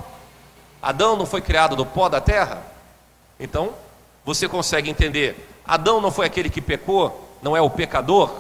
Adão 0.81 1.15
não 1.15 1.25
foi 1.25 1.41
criado 1.41 1.75
do 1.75 1.85
pó 1.85 2.09
da 2.09 2.21
terra? 2.21 2.61
Então, 3.39 3.73
você 4.25 4.47
consegue 4.47 4.89
entender. 4.89 5.49
Adão 5.65 6.01
não 6.01 6.11
foi 6.11 6.25
aquele 6.25 6.49
que 6.49 6.61
pecou? 6.61 7.37
Não 7.41 7.55
é 7.55 7.61
o 7.61 7.69
pecador? 7.69 8.31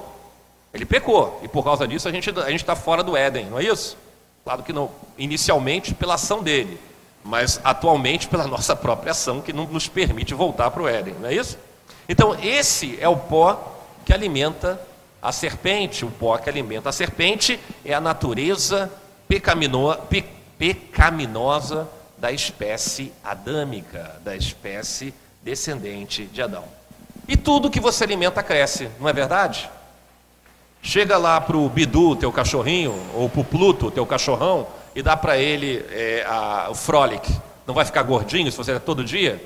Ele 0.73 0.85
pecou. 0.85 1.39
E 1.43 1.47
por 1.47 1.63
causa 1.63 1.87
disso 1.87 2.07
a 2.07 2.11
gente 2.11 2.29
a 2.39 2.51
está 2.51 2.75
fora 2.75 3.03
do 3.03 3.15
Éden, 3.15 3.45
não 3.47 3.59
é 3.59 3.63
isso? 3.63 3.97
Claro 4.43 4.63
que 4.63 4.73
não. 4.73 4.91
Inicialmente 5.17 5.93
pela 5.93 6.15
ação 6.15 6.41
dele 6.43 6.79
mas 7.27 7.59
atualmente 7.63 8.27
pela 8.27 8.47
nossa 8.47 8.75
própria 8.75 9.11
ação 9.11 9.41
que 9.41 9.53
não 9.53 9.65
nos 9.65 9.87
permite 9.87 10.33
voltar 10.33 10.71
para 10.71 10.81
o 10.81 10.87
Éden, 10.87 11.15
não 11.19 11.29
é 11.29 11.35
isso? 11.35 11.57
Então, 12.09 12.37
esse 12.41 12.97
é 13.01 13.07
o 13.07 13.17
pó 13.17 13.75
que 14.05 14.13
alimenta 14.13 14.81
a 15.21 15.31
serpente, 15.31 16.05
o 16.05 16.11
pó 16.11 16.37
que 16.37 16.49
alimenta 16.49 16.87
a 16.87 16.91
serpente 16.91 17.59
é 17.83 17.93
a 17.93 17.99
natureza 17.99 18.89
pecamino, 19.27 19.93
pe, 20.09 20.23
pecaminosa 20.57 21.87
da 22.17 22.31
espécie 22.31 23.13
adâmica, 23.23 24.19
da 24.23 24.35
espécie 24.35 25.13
descendente 25.43 26.25
de 26.25 26.41
Adão. 26.41 26.65
E 27.27 27.35
tudo 27.35 27.69
que 27.69 27.79
você 27.79 28.03
alimenta 28.03 28.41
cresce, 28.41 28.89
não 28.99 29.07
é 29.07 29.13
verdade? 29.13 29.69
Chega 30.81 31.17
lá 31.17 31.39
para 31.41 31.57
o 31.57 31.67
Bidu, 31.67 32.15
teu 32.15 32.31
cachorrinho, 32.31 32.95
ou 33.13 33.29
para 33.29 33.41
o 33.41 33.43
Pluto, 33.43 33.91
teu 33.91 34.05
cachorrão, 34.05 34.67
e 34.95 35.01
dá 35.01 35.17
para 35.17 35.37
ele 35.37 35.85
é, 35.91 36.25
a, 36.27 36.67
o 36.69 36.75
Frolic. 36.75 37.29
Não 37.65 37.73
vai 37.73 37.85
ficar 37.85 38.03
gordinho 38.03 38.49
se 38.51 38.57
você 38.57 38.73
der 38.73 38.79
todo 38.79 39.03
dia? 39.03 39.43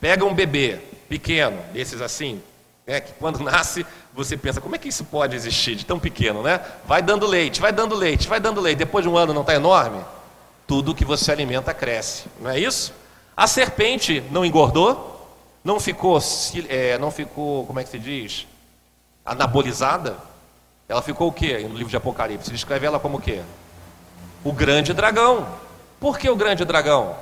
Pega 0.00 0.24
um 0.24 0.32
bebê 0.32 0.78
pequeno, 1.08 1.58
desses 1.72 2.00
assim, 2.00 2.40
né, 2.86 3.00
que 3.00 3.12
quando 3.14 3.40
nasce 3.42 3.84
você 4.12 4.36
pensa, 4.36 4.60
como 4.60 4.74
é 4.74 4.78
que 4.78 4.88
isso 4.88 5.04
pode 5.04 5.36
existir 5.36 5.76
de 5.76 5.86
tão 5.86 5.98
pequeno, 5.98 6.42
né? 6.42 6.60
Vai 6.84 7.00
dando 7.00 7.26
leite, 7.26 7.60
vai 7.60 7.72
dando 7.72 7.94
leite, 7.94 8.28
vai 8.28 8.40
dando 8.40 8.60
leite. 8.60 8.78
Depois 8.78 9.04
de 9.04 9.08
um 9.08 9.16
ano 9.16 9.32
não 9.32 9.42
está 9.42 9.54
enorme? 9.54 10.00
Tudo 10.70 10.94
que 10.94 11.04
você 11.04 11.32
alimenta 11.32 11.74
cresce, 11.74 12.26
não 12.38 12.48
é 12.48 12.56
isso? 12.56 12.94
A 13.36 13.48
serpente 13.48 14.22
não 14.30 14.44
engordou, 14.44 15.28
não 15.64 15.80
ficou, 15.80 16.16
é, 16.68 16.96
não 16.96 17.10
ficou, 17.10 17.66
como 17.66 17.80
é 17.80 17.82
que 17.82 17.90
se 17.90 17.98
diz, 17.98 18.46
anabolizada. 19.26 20.16
Ela 20.88 21.02
ficou 21.02 21.26
o 21.26 21.32
quê 21.32 21.66
no 21.68 21.74
livro 21.74 21.90
de 21.90 21.96
Apocalipse? 21.96 22.52
Descreve 22.52 22.86
ela 22.86 23.00
como 23.00 23.18
o 23.18 23.20
quê? 23.20 23.42
O 24.44 24.52
grande 24.52 24.92
dragão. 24.94 25.44
Por 25.98 26.16
que 26.16 26.30
o 26.30 26.36
grande 26.36 26.64
dragão? 26.64 27.16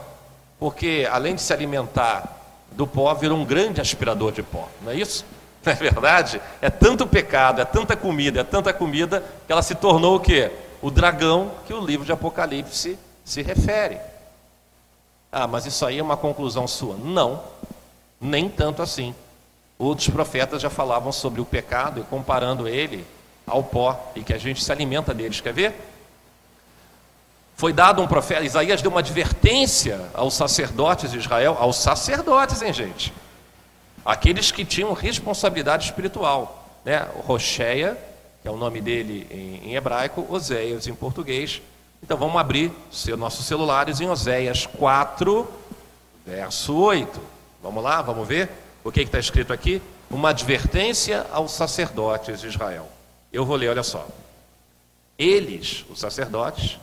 Porque 0.60 1.08
além 1.10 1.34
de 1.34 1.40
se 1.40 1.50
alimentar 1.50 2.30
do 2.72 2.86
pó, 2.86 3.14
virou 3.14 3.38
um 3.38 3.46
grande 3.46 3.80
aspirador 3.80 4.30
de 4.30 4.42
pó, 4.42 4.68
não 4.82 4.92
é 4.92 4.96
isso? 4.96 5.24
Não 5.64 5.72
é 5.72 5.74
verdade? 5.74 6.38
É 6.60 6.68
tanto 6.68 7.06
pecado, 7.06 7.62
é 7.62 7.64
tanta 7.64 7.96
comida, 7.96 8.40
é 8.40 8.44
tanta 8.44 8.74
comida, 8.74 9.24
que 9.46 9.50
ela 9.50 9.62
se 9.62 9.74
tornou 9.74 10.16
o 10.16 10.20
quê? 10.20 10.52
O 10.82 10.90
dragão 10.90 11.52
que 11.66 11.72
o 11.72 11.80
livro 11.80 12.04
de 12.04 12.12
Apocalipse 12.12 13.07
se 13.28 13.42
refere. 13.42 14.00
Ah, 15.30 15.46
mas 15.46 15.66
isso 15.66 15.84
aí 15.84 15.98
é 15.98 16.02
uma 16.02 16.16
conclusão 16.16 16.66
sua. 16.66 16.96
Não, 16.96 17.42
nem 18.18 18.48
tanto 18.48 18.80
assim. 18.80 19.14
Outros 19.78 20.08
profetas 20.08 20.62
já 20.62 20.70
falavam 20.70 21.12
sobre 21.12 21.40
o 21.40 21.44
pecado 21.44 22.00
e 22.00 22.04
comparando 22.04 22.66
ele 22.66 23.06
ao 23.46 23.62
pó 23.62 24.12
e 24.16 24.22
que 24.22 24.32
a 24.32 24.38
gente 24.38 24.64
se 24.64 24.72
alimenta 24.72 25.12
deles. 25.12 25.40
Quer 25.40 25.52
ver? 25.52 25.74
Foi 27.54 27.72
dado 27.72 28.00
um 28.00 28.06
profeta, 28.06 28.44
Isaías 28.44 28.80
deu 28.80 28.90
uma 28.90 29.00
advertência 29.00 30.08
aos 30.14 30.34
sacerdotes 30.34 31.10
de 31.10 31.18
Israel, 31.18 31.56
aos 31.58 31.76
sacerdotes, 31.76 32.62
hein, 32.62 32.72
gente? 32.72 33.12
Aqueles 34.04 34.50
que 34.50 34.64
tinham 34.64 34.92
responsabilidade 34.92 35.86
espiritual. 35.86 36.80
Né? 36.84 37.06
Rocheia, 37.26 37.98
que 38.40 38.48
é 38.48 38.50
o 38.50 38.56
nome 38.56 38.80
dele 38.80 39.26
em, 39.30 39.70
em 39.70 39.74
hebraico, 39.74 40.24
Oséias 40.30 40.86
em 40.86 40.94
português, 40.94 41.60
então 42.02 42.16
vamos 42.16 42.36
abrir 42.36 42.72
nossos 43.16 43.46
celulares 43.46 44.00
em 44.00 44.08
Oséias 44.08 44.66
4, 44.66 45.48
verso 46.24 46.74
8. 46.74 47.20
Vamos 47.62 47.82
lá, 47.82 48.00
vamos 48.02 48.26
ver 48.26 48.50
o 48.84 48.92
que 48.92 49.00
está 49.00 49.18
escrito 49.18 49.52
aqui? 49.52 49.82
Uma 50.10 50.30
advertência 50.30 51.26
aos 51.32 51.52
sacerdotes 51.52 52.40
de 52.40 52.46
Israel. 52.46 52.88
Eu 53.32 53.44
vou 53.44 53.56
ler, 53.56 53.68
olha 53.68 53.82
só. 53.82 54.06
Eles, 55.18 55.84
os 55.90 55.98
sacerdotes, 55.98 56.78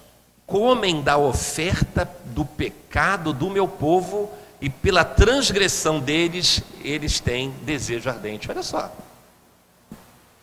comem 0.45 1.01
da 1.01 1.17
oferta 1.17 2.09
do 2.25 2.45
pecado 2.45 3.33
do 3.33 3.49
meu 3.49 3.67
povo 3.67 4.31
e 4.61 4.69
pela 4.69 5.03
transgressão 5.03 5.99
deles, 5.99 6.61
eles 6.83 7.19
têm 7.19 7.51
desejo 7.63 8.09
ardente. 8.09 8.49
Olha 8.49 8.63
só. 8.63 8.91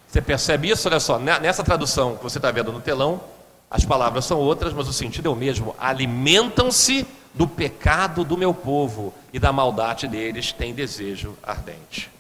Você 0.09 0.21
percebe 0.21 0.71
isso? 0.71 0.89
Olha 0.89 1.01
só, 1.01 1.19
nessa 1.19 1.63
tradução 1.63 2.17
que 2.17 2.23
você 2.23 2.39
está 2.39 2.51
vendo 2.51 2.73
no 2.73 2.81
telão, 2.81 3.21
as 3.73 3.87
palavras 3.87 4.27
são 4.27 4.39
outras, 4.39 4.75
mas 4.75 4.87
o 4.87 4.93
sentido 4.93 5.29
é 5.29 5.31
o 5.31 5.35
mesmo. 5.35 5.75
Alimentam-se 5.79 7.07
do 7.33 7.49
pecado 7.49 8.23
do 8.23 8.37
meu 8.37 8.53
povo 8.53 9.15
e 9.33 9.39
da 9.39 9.51
maldade 9.51 10.07
deles 10.07 10.53
têm 10.53 10.75
desejo 10.75 11.35
ardente. 11.43 12.11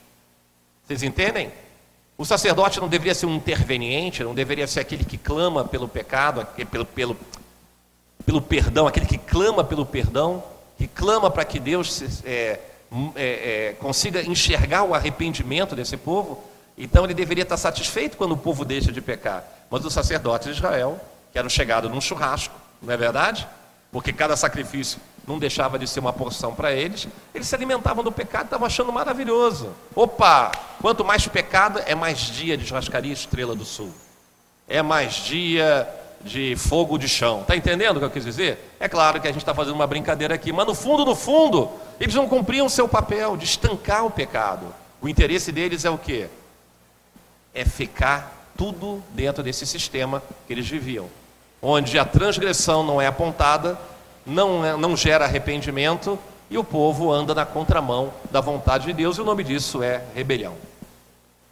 Vocês 0.82 1.02
entendem? 1.02 1.52
O 2.16 2.25
sacerdote 2.25 2.80
não 2.80 2.88
deveria 2.88 3.14
ser 3.14 3.26
um 3.26 3.35
interveniente, 3.35 4.25
não 4.25 4.35
deveria 4.35 4.66
ser 4.66 4.80
aquele 4.80 5.04
que 5.04 5.18
clama 5.18 5.62
pelo 5.62 5.87
pecado, 5.87 6.47
pelo, 6.71 6.87
pelo, 6.87 7.16
pelo 8.25 8.40
perdão, 8.40 8.87
aquele 8.87 9.04
que 9.04 9.18
clama 9.18 9.62
pelo 9.62 9.85
perdão, 9.85 10.42
que 10.78 10.88
clama 10.88 11.30
para 11.30 11.44
que 11.44 11.61
Deus 11.61 12.25
é, 12.25 12.30
é, 12.35 12.61
é, 13.14 13.76
consiga 13.78 14.23
enxergar 14.23 14.85
o 14.85 14.94
arrependimento 14.94 15.76
desse 15.76 15.99
povo. 15.99 16.42
Então 16.78 17.04
ele 17.04 17.12
deveria 17.12 17.42
estar 17.42 17.59
satisfeito 17.59 18.16
quando 18.16 18.32
o 18.32 18.38
povo 18.38 18.64
deixa 18.64 18.90
de 18.90 19.02
pecar. 19.02 19.44
Mas 19.71 19.85
os 19.85 19.92
sacerdotes 19.92 20.47
de 20.49 20.54
Israel 20.54 20.99
que 21.33 21.39
eram 21.39 21.49
chegados 21.49 21.91
num 21.91 22.01
churrasco, 22.01 22.55
não 22.81 22.93
é 22.93 22.97
verdade? 22.97 23.49
Porque 23.91 24.12
cada 24.12 24.37
sacrifício 24.37 25.01
não 25.27 25.39
deixava 25.39 25.79
de 25.79 25.87
ser 25.87 26.01
uma 26.01 26.12
porção 26.12 26.55
para 26.55 26.73
eles, 26.73 27.09
eles 27.35 27.47
se 27.47 27.55
alimentavam 27.55 28.03
do 28.05 28.12
pecado 28.12 28.45
e 28.45 28.47
estavam 28.47 28.67
achando 28.67 28.93
maravilhoso. 28.93 29.73
Opa, 29.95 30.51
quanto 30.81 31.05
mais 31.05 31.27
pecado, 31.27 31.81
é 31.87 31.95
mais 31.95 32.19
dia 32.19 32.57
de 32.57 32.67
churrascaria 32.67 33.12
Estrela 33.12 33.55
do 33.55 33.65
Sul. 33.65 33.93
É 34.69 34.83
mais 34.83 35.15
dia 35.15 35.89
de 36.23 36.55
fogo 36.57 36.99
de 36.99 37.09
chão. 37.09 37.43
Está 37.43 37.57
entendendo 37.57 37.97
o 37.97 37.99
que 38.01 38.05
eu 38.05 38.11
quis 38.11 38.25
dizer? 38.25 38.77
É 38.79 38.89
claro 38.89 39.21
que 39.21 39.29
a 39.29 39.33
gente 39.33 39.43
está 39.43 39.55
fazendo 39.55 39.75
uma 39.75 39.87
brincadeira 39.87 40.35
aqui, 40.35 40.53
mas 40.53 40.67
no 40.67 40.75
fundo, 40.75 41.05
no 41.05 41.15
fundo, 41.15 41.71
eles 42.01 42.15
não 42.15 42.29
cumpriam 42.29 42.67
o 42.67 42.71
seu 42.71 42.89
papel 42.89 43.37
de 43.37 43.45
estancar 43.45 44.05
o 44.05 44.11
pecado. 44.11 44.75
O 45.01 45.09
interesse 45.09 45.51
deles 45.51 45.85
é 45.85 45.91
o 45.91 45.99
quê? 45.99 46.29
É 47.55 47.65
ficar 47.65 48.51
tudo 48.57 49.03
dentro 49.11 49.43
desse 49.43 49.67
sistema 49.67 50.23
que 50.47 50.53
eles 50.53 50.69
viviam 50.69 51.09
onde 51.62 51.97
a 51.97 52.04
transgressão 52.04 52.83
não 52.85 53.00
é 53.00 53.07
apontada, 53.07 53.78
não, 54.26 54.64
é, 54.64 54.76
não 54.76 54.97
gera 54.97 55.25
arrependimento 55.25 56.19
e 56.50 56.59
o 56.59 56.64
povo 56.64 57.11
anda 57.11 57.35
na 57.35 57.47
contramão 57.47 58.12
da 58.31 58.40
vontade 58.40 58.87
de 58.87 58.92
Deus, 58.92 59.16
e 59.16 59.21
o 59.21 59.25
nome 59.25 59.45
disso 59.45 59.83
é 59.83 60.02
rebelião. 60.14 60.54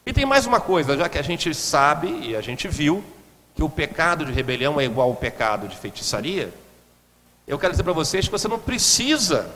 E 0.05 0.13
tem 0.13 0.27
mais 0.27 0.45
uma 0.45 0.61
coisa, 0.61 0.97
já 0.97 1.09
que 1.09 1.17
a 1.17 1.23
gente 1.23 1.55
sabe 1.55 2.09
e 2.09 2.37
a 2.37 2.41
gente 2.41 2.67
viu 2.67 3.03
que 3.55 3.63
o 3.63 3.69
pecado 3.69 4.25
de 4.25 4.33
rebelião 4.33 4.81
é 4.81 4.85
igual 4.85 5.09
ao 5.09 5.15
pecado 5.15 5.69
de 5.69 5.77
feitiçaria, 5.77 6.53
eu 7.47 7.59
quero 7.59 7.73
dizer 7.73 7.83
para 7.83 7.93
vocês 7.93 8.27
que 8.27 8.33
você 8.33 8.49
não 8.49 8.59
precisa, 8.59 9.49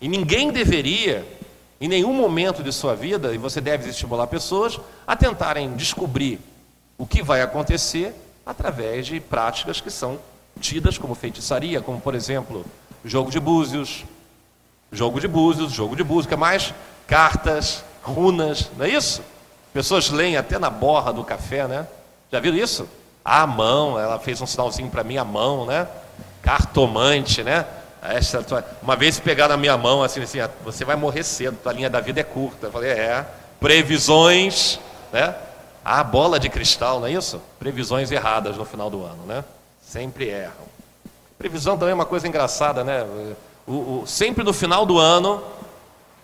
e 0.00 0.08
ninguém 0.08 0.50
deveria, 0.50 1.26
em 1.80 1.88
nenhum 1.88 2.12
momento 2.12 2.62
de 2.62 2.72
sua 2.72 2.94
vida, 2.94 3.34
e 3.34 3.38
você 3.38 3.60
deve 3.60 3.88
estimular 3.88 4.26
pessoas 4.26 4.78
a 5.06 5.16
tentarem 5.16 5.74
descobrir 5.76 6.40
o 6.98 7.06
que 7.06 7.22
vai 7.22 7.40
acontecer 7.40 8.14
através 8.48 9.06
de 9.06 9.20
práticas 9.20 9.78
que 9.78 9.90
são 9.90 10.18
tidas 10.58 10.96
como 10.96 11.14
feitiçaria, 11.14 11.82
como 11.82 12.00
por 12.00 12.14
exemplo, 12.14 12.64
jogo 13.04 13.30
de 13.30 13.38
búzios, 13.38 14.06
jogo 14.90 15.20
de 15.20 15.28
búzios, 15.28 15.70
jogo 15.70 15.94
de 15.94 16.02
búzios, 16.02 16.26
que 16.26 16.32
é 16.32 16.36
mais 16.38 16.72
cartas, 17.06 17.84
runas, 18.02 18.70
não 18.78 18.86
é 18.86 18.88
isso? 18.88 19.22
Pessoas 19.74 20.08
leem 20.08 20.38
até 20.38 20.58
na 20.58 20.70
borra 20.70 21.12
do 21.12 21.22
café, 21.22 21.68
né? 21.68 21.86
Já 22.32 22.40
viram 22.40 22.56
isso? 22.56 22.88
A 23.22 23.46
mão, 23.46 24.00
ela 24.00 24.18
fez 24.18 24.40
um 24.40 24.46
sinalzinho 24.46 24.88
para 24.88 25.04
mim, 25.04 25.18
a 25.18 25.24
mão, 25.24 25.66
né? 25.66 25.86
Cartomante, 26.40 27.42
né? 27.42 27.66
Uma 28.80 28.96
vez 28.96 29.20
pegaram 29.20 29.56
na 29.56 29.60
minha 29.60 29.76
mão 29.76 30.02
assim, 30.02 30.22
assim, 30.22 30.40
ah, 30.40 30.48
você 30.64 30.86
vai 30.86 30.96
morrer 30.96 31.22
cedo, 31.22 31.58
tua 31.62 31.74
linha 31.74 31.90
da 31.90 32.00
vida 32.00 32.20
é 32.20 32.24
curta. 32.24 32.68
Eu 32.68 32.72
falei, 32.72 32.92
é, 32.92 33.26
previsões, 33.60 34.80
né? 35.12 35.34
A 35.90 36.04
bola 36.04 36.38
de 36.38 36.50
cristal, 36.50 37.00
não 37.00 37.06
é 37.06 37.12
isso? 37.12 37.40
Previsões 37.58 38.10
erradas 38.10 38.58
no 38.58 38.66
final 38.66 38.90
do 38.90 39.02
ano, 39.02 39.24
né? 39.26 39.42
Sempre 39.80 40.28
erram. 40.28 40.68
Previsão 41.38 41.78
também 41.78 41.92
é 41.92 41.94
uma 41.94 42.04
coisa 42.04 42.28
engraçada, 42.28 42.84
né? 42.84 43.06
O, 43.66 43.72
o, 43.72 44.04
sempre 44.06 44.44
no 44.44 44.52
final 44.52 44.84
do 44.84 44.98
ano, 44.98 45.42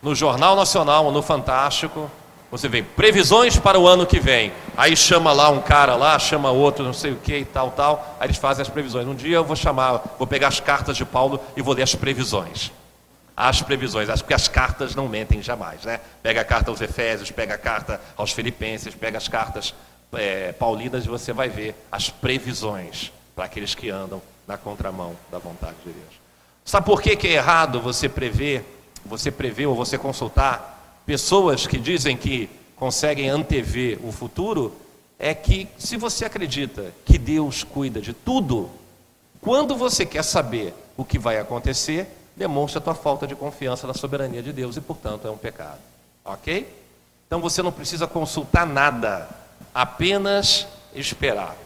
no 0.03 0.15
Jornal 0.15 0.55
Nacional, 0.55 1.11
no 1.11 1.23
Fantástico, 1.23 2.11
você 2.51 2.69
vê 2.69 2.83
previsões 2.83 3.59
para 3.59 3.79
o 3.79 3.89
ano 3.89 4.05
que 4.05 4.21
vem. 4.21 4.53
Aí 4.77 4.95
chama 4.95 5.33
lá 5.33 5.49
um 5.49 5.63
cara 5.63 5.97
lá, 5.97 6.19
chama 6.19 6.51
outro, 6.51 6.85
não 6.85 6.93
sei 6.93 7.13
o 7.13 7.17
que 7.17 7.39
e 7.39 7.45
tal, 7.47 7.71
tal. 7.71 8.17
Aí 8.21 8.27
eles 8.27 8.37
fazem 8.37 8.61
as 8.61 8.69
previsões. 8.69 9.09
Um 9.09 9.15
dia 9.15 9.37
eu 9.37 9.45
vou 9.45 9.57
chamar, 9.57 10.17
vou 10.19 10.27
pegar 10.27 10.49
as 10.49 10.61
cartas 10.61 10.95
de 10.95 11.07
Paulo 11.07 11.41
e 11.57 11.63
vou 11.63 11.73
ler 11.73 11.85
as 11.85 11.95
previsões 11.95 12.71
as 13.37 13.63
previsões. 13.63 14.09
Acho 14.09 14.25
que 14.25 14.35
as 14.35 14.49
cartas 14.49 14.95
não 14.95 15.09
mentem 15.09 15.43
jamais, 15.43 15.83
né? 15.85 16.01
Pega 16.23 16.41
a 16.41 16.45
carta 16.45 16.71
aos 16.71 16.81
Efésios, 16.81 17.31
pega 17.31 17.55
a 17.55 17.59
carta 17.59 18.01
aos 18.17 18.33
Filipenses, 18.33 18.95
pega 18.95 19.19
as 19.19 19.29
cartas 19.29 19.75
é, 20.13 20.53
paulinas 20.53 21.05
e 21.05 21.09
você 21.09 21.33
vai 21.33 21.49
ver 21.49 21.75
as 21.91 22.11
previsões 22.11 23.13
para 23.35 23.47
aqueles 23.47 23.75
que 23.75 23.91
andam 23.91 24.23
na 24.47 24.57
contramão 24.57 25.17
da 25.31 25.39
vontade 25.39 25.77
de 25.85 25.93
Deus. 25.93 26.25
Sabe 26.65 26.87
por 26.87 27.03
que, 27.03 27.17
que 27.17 27.29
é 27.29 27.33
errado 27.33 27.81
você 27.81 28.09
prever, 28.09 28.65
você 29.05 29.31
prever 29.31 29.67
ou 29.67 29.75
você 29.75 29.99
consultar 29.99 31.03
pessoas 31.05 31.67
que 31.67 31.79
dizem 31.79 32.17
que 32.17 32.49
conseguem 32.77 33.29
antever 33.29 33.99
o 34.03 34.13
futuro? 34.13 34.75
É 35.19 35.35
que 35.35 35.69
se 35.79 35.97
você 35.97 36.25
acredita 36.25 36.93
que 37.05 37.19
Deus 37.19 37.63
cuida 37.63 38.01
de 38.01 38.13
tudo, 38.13 38.71
quando 39.41 39.77
você 39.77 40.05
quer 40.07 40.25
saber 40.25 40.75
o 40.97 41.05
que 41.05 41.19
vai 41.19 41.39
acontecer, 41.39 42.09
demonstra 42.37 42.79
a 42.81 42.83
tua 42.83 42.95
falta 42.95 43.27
de 43.27 43.35
confiança 43.35 43.87
na 43.87 43.95
soberania 43.95 44.43
de 44.43 44.53
Deus 44.53 44.77
e, 44.77 44.81
portanto, 44.81 45.27
é 45.27 45.31
um 45.31 45.37
pecado. 45.37 45.79
Ok? 46.25 46.69
Então 47.27 47.41
você 47.41 47.63
não 47.63 47.73
precisa 47.73 48.07
consultar 48.07 48.67
nada, 48.67 49.29
apenas 49.75 50.67
esperar. 50.95 51.57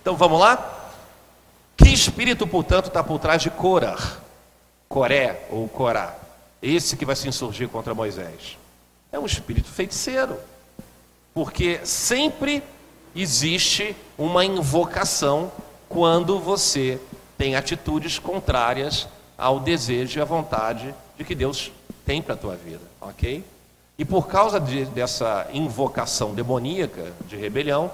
Então 0.00 0.16
vamos 0.16 0.40
lá? 0.40 0.92
Que 1.76 1.88
espírito, 1.88 2.46
portanto, 2.46 2.86
está 2.86 3.02
por 3.02 3.18
trás 3.18 3.42
de 3.42 3.50
Corá? 3.50 3.96
Coré 4.88 5.46
ou 5.50 5.68
Corá? 5.68 6.14
esse 6.62 6.96
que 6.96 7.04
vai 7.04 7.14
se 7.14 7.28
insurgir 7.28 7.68
contra 7.68 7.94
Moisés? 7.94 8.56
É 9.12 9.18
um 9.18 9.26
espírito 9.26 9.68
feiticeiro. 9.68 10.36
Porque 11.34 11.80
sempre 11.84 12.62
existe 13.14 13.94
uma 14.16 14.44
invocação 14.44 15.52
quando 15.88 16.38
você 16.38 17.00
tem 17.36 17.54
atitudes 17.54 18.18
contrárias 18.18 19.06
ao 19.36 19.60
desejo 19.60 20.18
e 20.18 20.22
à 20.22 20.24
vontade 20.24 20.94
de 21.16 21.24
que 21.24 21.34
Deus 21.34 21.70
tem 22.04 22.22
para 22.22 22.34
a 22.34 22.38
tua 22.38 22.56
vida, 22.56 22.82
ok? 23.00 23.44
E 23.98 24.04
por 24.04 24.28
causa 24.28 24.60
de, 24.60 24.84
dessa 24.86 25.46
invocação 25.52 26.34
demoníaca 26.34 27.12
de 27.26 27.36
rebelião, 27.36 27.90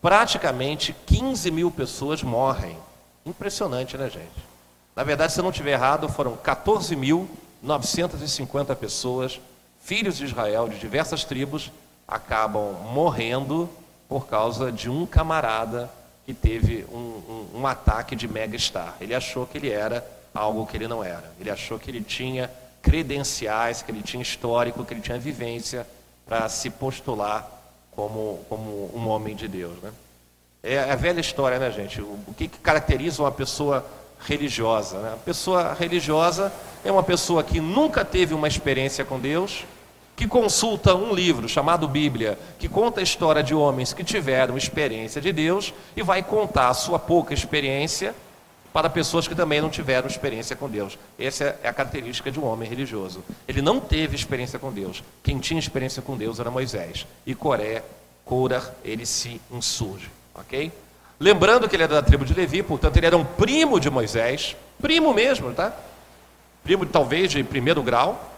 praticamente 0.00 0.94
15 1.06 1.50
mil 1.50 1.70
pessoas 1.70 2.22
morrem. 2.22 2.78
Impressionante, 3.26 3.96
né, 3.96 4.08
gente? 4.08 4.52
Na 4.94 5.04
verdade, 5.04 5.32
se 5.32 5.40
eu 5.40 5.42
não 5.42 5.50
estiver 5.50 5.72
errado, 5.72 6.08
foram 6.08 6.36
14.950 6.36 8.76
pessoas, 8.76 9.40
filhos 9.82 10.16
de 10.16 10.24
Israel, 10.24 10.68
de 10.68 10.78
diversas 10.78 11.24
tribos, 11.24 11.72
acabam 12.06 12.74
morrendo 12.92 13.68
por 14.08 14.26
causa 14.26 14.70
de 14.70 14.88
um 14.90 15.06
camarada 15.06 15.90
que 16.26 16.34
teve 16.34 16.84
um, 16.92 16.96
um, 16.96 17.48
um 17.60 17.66
ataque 17.66 18.14
de 18.14 18.28
mega-star. 18.28 18.94
Ele 19.00 19.14
achou 19.14 19.46
que 19.46 19.56
ele 19.58 19.70
era 19.70 20.06
algo 20.34 20.66
que 20.66 20.76
ele 20.76 20.88
não 20.88 21.02
era. 21.02 21.32
Ele 21.40 21.50
achou 21.50 21.78
que 21.78 21.90
ele 21.90 22.00
tinha 22.00 22.50
credenciais, 22.80 23.82
que 23.82 23.90
ele 23.90 24.02
tinha 24.02 24.22
histórico, 24.22 24.84
que 24.84 24.94
ele 24.94 25.00
tinha 25.00 25.18
vivência 25.18 25.86
para 26.26 26.48
se 26.48 26.70
postular 26.70 27.48
como, 27.92 28.40
como 28.48 28.90
um 28.94 29.08
homem 29.08 29.36
de 29.36 29.46
Deus. 29.46 29.80
Né? 29.82 29.92
É 30.62 30.78
a 30.90 30.96
velha 30.96 31.20
história, 31.20 31.58
né, 31.58 31.70
gente? 31.70 32.00
O, 32.00 32.18
o 32.26 32.34
que, 32.36 32.48
que 32.48 32.58
caracteriza 32.58 33.22
uma 33.22 33.32
pessoa 33.32 33.86
religiosa? 34.20 34.98
Né? 34.98 35.12
A 35.14 35.16
pessoa 35.16 35.74
religiosa 35.74 36.52
é 36.84 36.90
uma 36.90 37.02
pessoa 37.02 37.42
que 37.42 37.60
nunca 37.60 38.04
teve 38.04 38.34
uma 38.34 38.48
experiência 38.48 39.04
com 39.04 39.18
Deus, 39.18 39.64
que 40.16 40.26
consulta 40.26 40.94
um 40.94 41.14
livro 41.14 41.48
chamado 41.48 41.88
Bíblia, 41.88 42.38
que 42.58 42.68
conta 42.68 43.00
a 43.00 43.02
história 43.02 43.42
de 43.42 43.54
homens 43.54 43.92
que 43.92 44.04
tiveram 44.04 44.56
experiência 44.56 45.20
de 45.20 45.32
Deus 45.32 45.72
e 45.96 46.02
vai 46.02 46.22
contar 46.22 46.68
a 46.68 46.74
sua 46.74 46.98
pouca 46.98 47.32
experiência 47.34 48.14
para 48.72 48.88
pessoas 48.88 49.28
que 49.28 49.34
também 49.34 49.60
não 49.60 49.68
tiveram 49.68 50.08
experiência 50.08 50.56
com 50.56 50.68
Deus. 50.68 50.98
Essa 51.18 51.58
é 51.62 51.68
a 51.68 51.72
característica 51.72 52.30
de 52.30 52.40
um 52.40 52.46
homem 52.46 52.68
religioso. 52.68 53.22
Ele 53.46 53.60
não 53.60 53.78
teve 53.78 54.16
experiência 54.16 54.58
com 54.58 54.72
Deus. 54.72 55.04
Quem 55.22 55.38
tinha 55.38 55.60
experiência 55.60 56.00
com 56.00 56.16
Deus 56.16 56.40
era 56.40 56.50
Moisés. 56.50 57.06
E 57.26 57.34
Coré, 57.34 57.82
Cora, 58.24 58.74
ele 58.82 59.04
se 59.04 59.40
insurge. 59.50 60.10
Ok? 60.34 60.72
Lembrando 61.20 61.68
que 61.68 61.76
ele 61.76 61.82
era 61.82 61.94
da 61.94 62.02
tribo 62.02 62.24
de 62.24 62.32
Levi, 62.32 62.62
portanto, 62.62 62.96
ele 62.96 63.06
era 63.06 63.16
um 63.16 63.24
primo 63.24 63.78
de 63.78 63.90
Moisés. 63.90 64.56
Primo 64.80 65.12
mesmo, 65.12 65.52
tá? 65.52 65.72
Primo 66.64 66.86
talvez 66.86 67.30
de 67.30 67.44
primeiro 67.44 67.82
grau, 67.82 68.32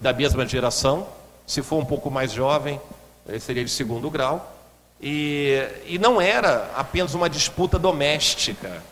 da 0.00 0.12
mesma 0.12 0.46
geração. 0.46 1.06
Se 1.46 1.62
for 1.62 1.76
um 1.76 1.84
pouco 1.84 2.10
mais 2.10 2.32
jovem, 2.32 2.80
ele 3.28 3.40
seria 3.40 3.64
de 3.64 3.70
segundo 3.70 4.08
grau. 4.08 4.56
E, 5.02 5.66
e 5.86 5.98
não 5.98 6.20
era 6.20 6.70
apenas 6.74 7.14
uma 7.14 7.28
disputa 7.28 7.78
doméstica 7.78 8.82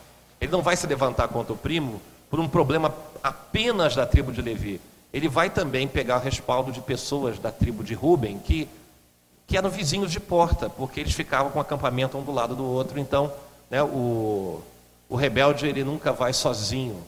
ele 0.41 0.53
não 0.53 0.63
vai 0.63 0.77
se 0.77 0.87
levantar 0.87 1.29
contra 1.29 1.53
o 1.53 1.57
primo 1.57 2.01
por 2.31 2.39
um 2.39 2.49
problema 2.49 2.95
apenas 3.23 3.95
da 3.97 4.07
tribo 4.07 4.33
de 4.33 4.43
Levi. 4.43 4.81
Ele 5.13 5.29
vai 5.29 5.51
também 5.51 5.89
pegar 5.89 6.19
respaldo 6.19 6.71
de 6.71 6.81
pessoas 6.81 7.39
da 7.39 7.51
tribo 7.51 7.83
de 7.83 7.95
Ruben 7.95 8.39
que, 8.39 8.69
que 9.47 9.57
eram 9.57 9.71
vizinhos 9.71 10.13
de 10.13 10.21
porta, 10.21 10.69
porque 10.69 11.01
eles 11.01 11.13
ficavam 11.13 11.51
com 11.51 11.59
o 11.59 11.63
acampamento 11.63 12.19
um 12.19 12.23
do 12.23 12.33
lado 12.33 12.55
do 12.55 12.65
outro. 12.65 12.99
Então, 12.99 13.33
né, 13.71 13.83
o, 13.83 14.61
o 15.09 15.17
rebelde 15.17 15.67
ele 15.67 15.83
nunca 15.83 16.13
vai 16.13 16.33
sozinho 16.33 17.03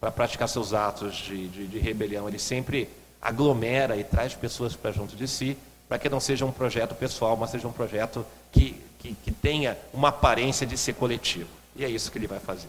para 0.00 0.10
praticar 0.10 0.48
seus 0.48 0.74
atos 0.74 1.14
de, 1.14 1.48
de, 1.48 1.66
de 1.66 1.78
rebelião. 1.78 2.28
Ele 2.28 2.38
sempre 2.38 2.90
aglomera 3.22 3.96
e 3.96 4.04
traz 4.04 4.34
pessoas 4.34 4.74
para 4.74 4.92
junto 4.92 5.16
de 5.16 5.26
si, 5.26 5.56
para 5.88 5.98
que 5.98 6.08
não 6.08 6.20
seja 6.20 6.44
um 6.44 6.52
projeto 6.52 6.94
pessoal, 6.94 7.36
mas 7.36 7.50
seja 7.50 7.68
um 7.68 7.72
projeto 7.72 8.26
que, 8.50 8.80
que, 8.98 9.14
que 9.24 9.30
tenha 9.30 9.78
uma 9.94 10.08
aparência 10.08 10.66
de 10.66 10.76
ser 10.76 10.94
coletivo. 10.94 11.48
E 11.76 11.84
é 11.84 11.88
isso 11.88 12.10
que 12.10 12.18
ele 12.18 12.26
vai 12.26 12.40
fazer. 12.40 12.68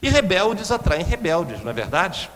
E 0.00 0.08
rebeldes 0.08 0.70
atraem 0.70 1.04
rebeldes, 1.04 1.62
não 1.62 1.70
é 1.70 1.74
verdade? 1.74 2.30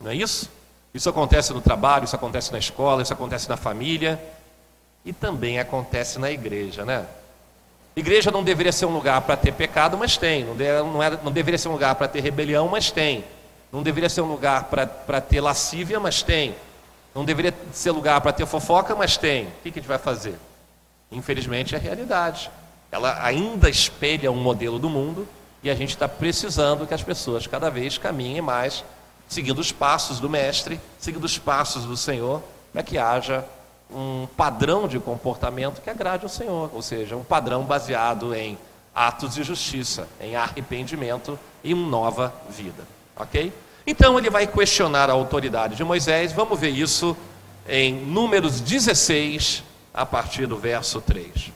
Não 0.00 0.10
é 0.10 0.14
isso? 0.14 0.50
Isso 0.92 1.08
acontece 1.08 1.52
no 1.52 1.60
trabalho, 1.60 2.04
isso 2.04 2.16
acontece 2.16 2.52
na 2.52 2.58
escola, 2.58 3.02
isso 3.02 3.12
acontece 3.12 3.48
na 3.48 3.56
família 3.56 4.20
e 5.04 5.12
também 5.12 5.58
acontece 5.58 6.18
na 6.18 6.30
igreja, 6.30 6.84
né? 6.84 7.06
Igreja 7.94 8.30
não 8.30 8.42
deveria 8.42 8.72
ser 8.72 8.84
um 8.84 8.92
lugar 8.92 9.22
para 9.22 9.36
ter 9.36 9.52
pecado, 9.52 9.96
mas 9.96 10.18
tem. 10.18 10.44
Não, 10.44 10.54
de, 10.54 10.64
não, 10.82 11.02
era, 11.02 11.18
não 11.22 11.32
deveria 11.32 11.56
ser 11.56 11.68
um 11.68 11.72
lugar 11.72 11.94
para 11.94 12.08
ter 12.08 12.20
rebelião, 12.20 12.68
mas 12.68 12.90
tem. 12.90 13.24
Não 13.72 13.82
deveria 13.82 14.10
ser 14.10 14.20
um 14.20 14.26
lugar 14.26 14.64
para 14.64 15.20
ter 15.20 15.40
lascívia, 15.40 15.98
mas 15.98 16.22
tem. 16.22 16.54
Não 17.14 17.24
deveria 17.24 17.54
ser 17.72 17.92
lugar 17.92 18.20
para 18.20 18.32
ter 18.32 18.44
fofoca, 18.44 18.94
mas 18.94 19.16
tem. 19.16 19.46
O 19.46 19.50
que, 19.62 19.70
que 19.70 19.78
a 19.78 19.82
gente 19.82 19.88
vai 19.88 19.98
fazer? 19.98 20.34
Infelizmente 21.10 21.74
é 21.74 21.78
a 21.78 21.80
realidade 21.80 22.50
ela 22.90 23.22
ainda 23.22 23.68
espelha 23.68 24.30
um 24.30 24.36
modelo 24.36 24.78
do 24.78 24.88
mundo 24.88 25.26
e 25.62 25.70
a 25.70 25.74
gente 25.74 25.90
está 25.90 26.08
precisando 26.08 26.86
que 26.86 26.94
as 26.94 27.02
pessoas 27.02 27.46
cada 27.46 27.70
vez 27.70 27.98
caminhem 27.98 28.40
mais, 28.40 28.84
seguindo 29.28 29.58
os 29.58 29.72
passos 29.72 30.20
do 30.20 30.30
Mestre, 30.30 30.80
seguindo 30.98 31.24
os 31.24 31.38
passos 31.38 31.84
do 31.84 31.96
Senhor, 31.96 32.42
para 32.72 32.82
que 32.82 32.98
haja 32.98 33.44
um 33.90 34.26
padrão 34.36 34.86
de 34.86 34.98
comportamento 34.98 35.80
que 35.80 35.90
agrade 35.90 36.24
ao 36.24 36.28
Senhor, 36.28 36.70
ou 36.72 36.82
seja, 36.82 37.16
um 37.16 37.24
padrão 37.24 37.64
baseado 37.64 38.34
em 38.34 38.58
atos 38.94 39.34
de 39.34 39.42
justiça, 39.42 40.08
em 40.20 40.36
arrependimento 40.36 41.38
e 41.62 41.74
uma 41.74 41.88
nova 41.88 42.34
vida. 42.48 42.86
Ok? 43.16 43.52
Então 43.86 44.18
ele 44.18 44.30
vai 44.30 44.46
questionar 44.46 45.10
a 45.10 45.12
autoridade 45.12 45.76
de 45.76 45.84
Moisés, 45.84 46.32
vamos 46.32 46.58
ver 46.58 46.70
isso 46.70 47.16
em 47.68 47.94
Números 47.94 48.60
16, 48.60 49.62
a 49.92 50.04
partir 50.04 50.46
do 50.46 50.56
verso 50.56 51.00
3. 51.00 51.55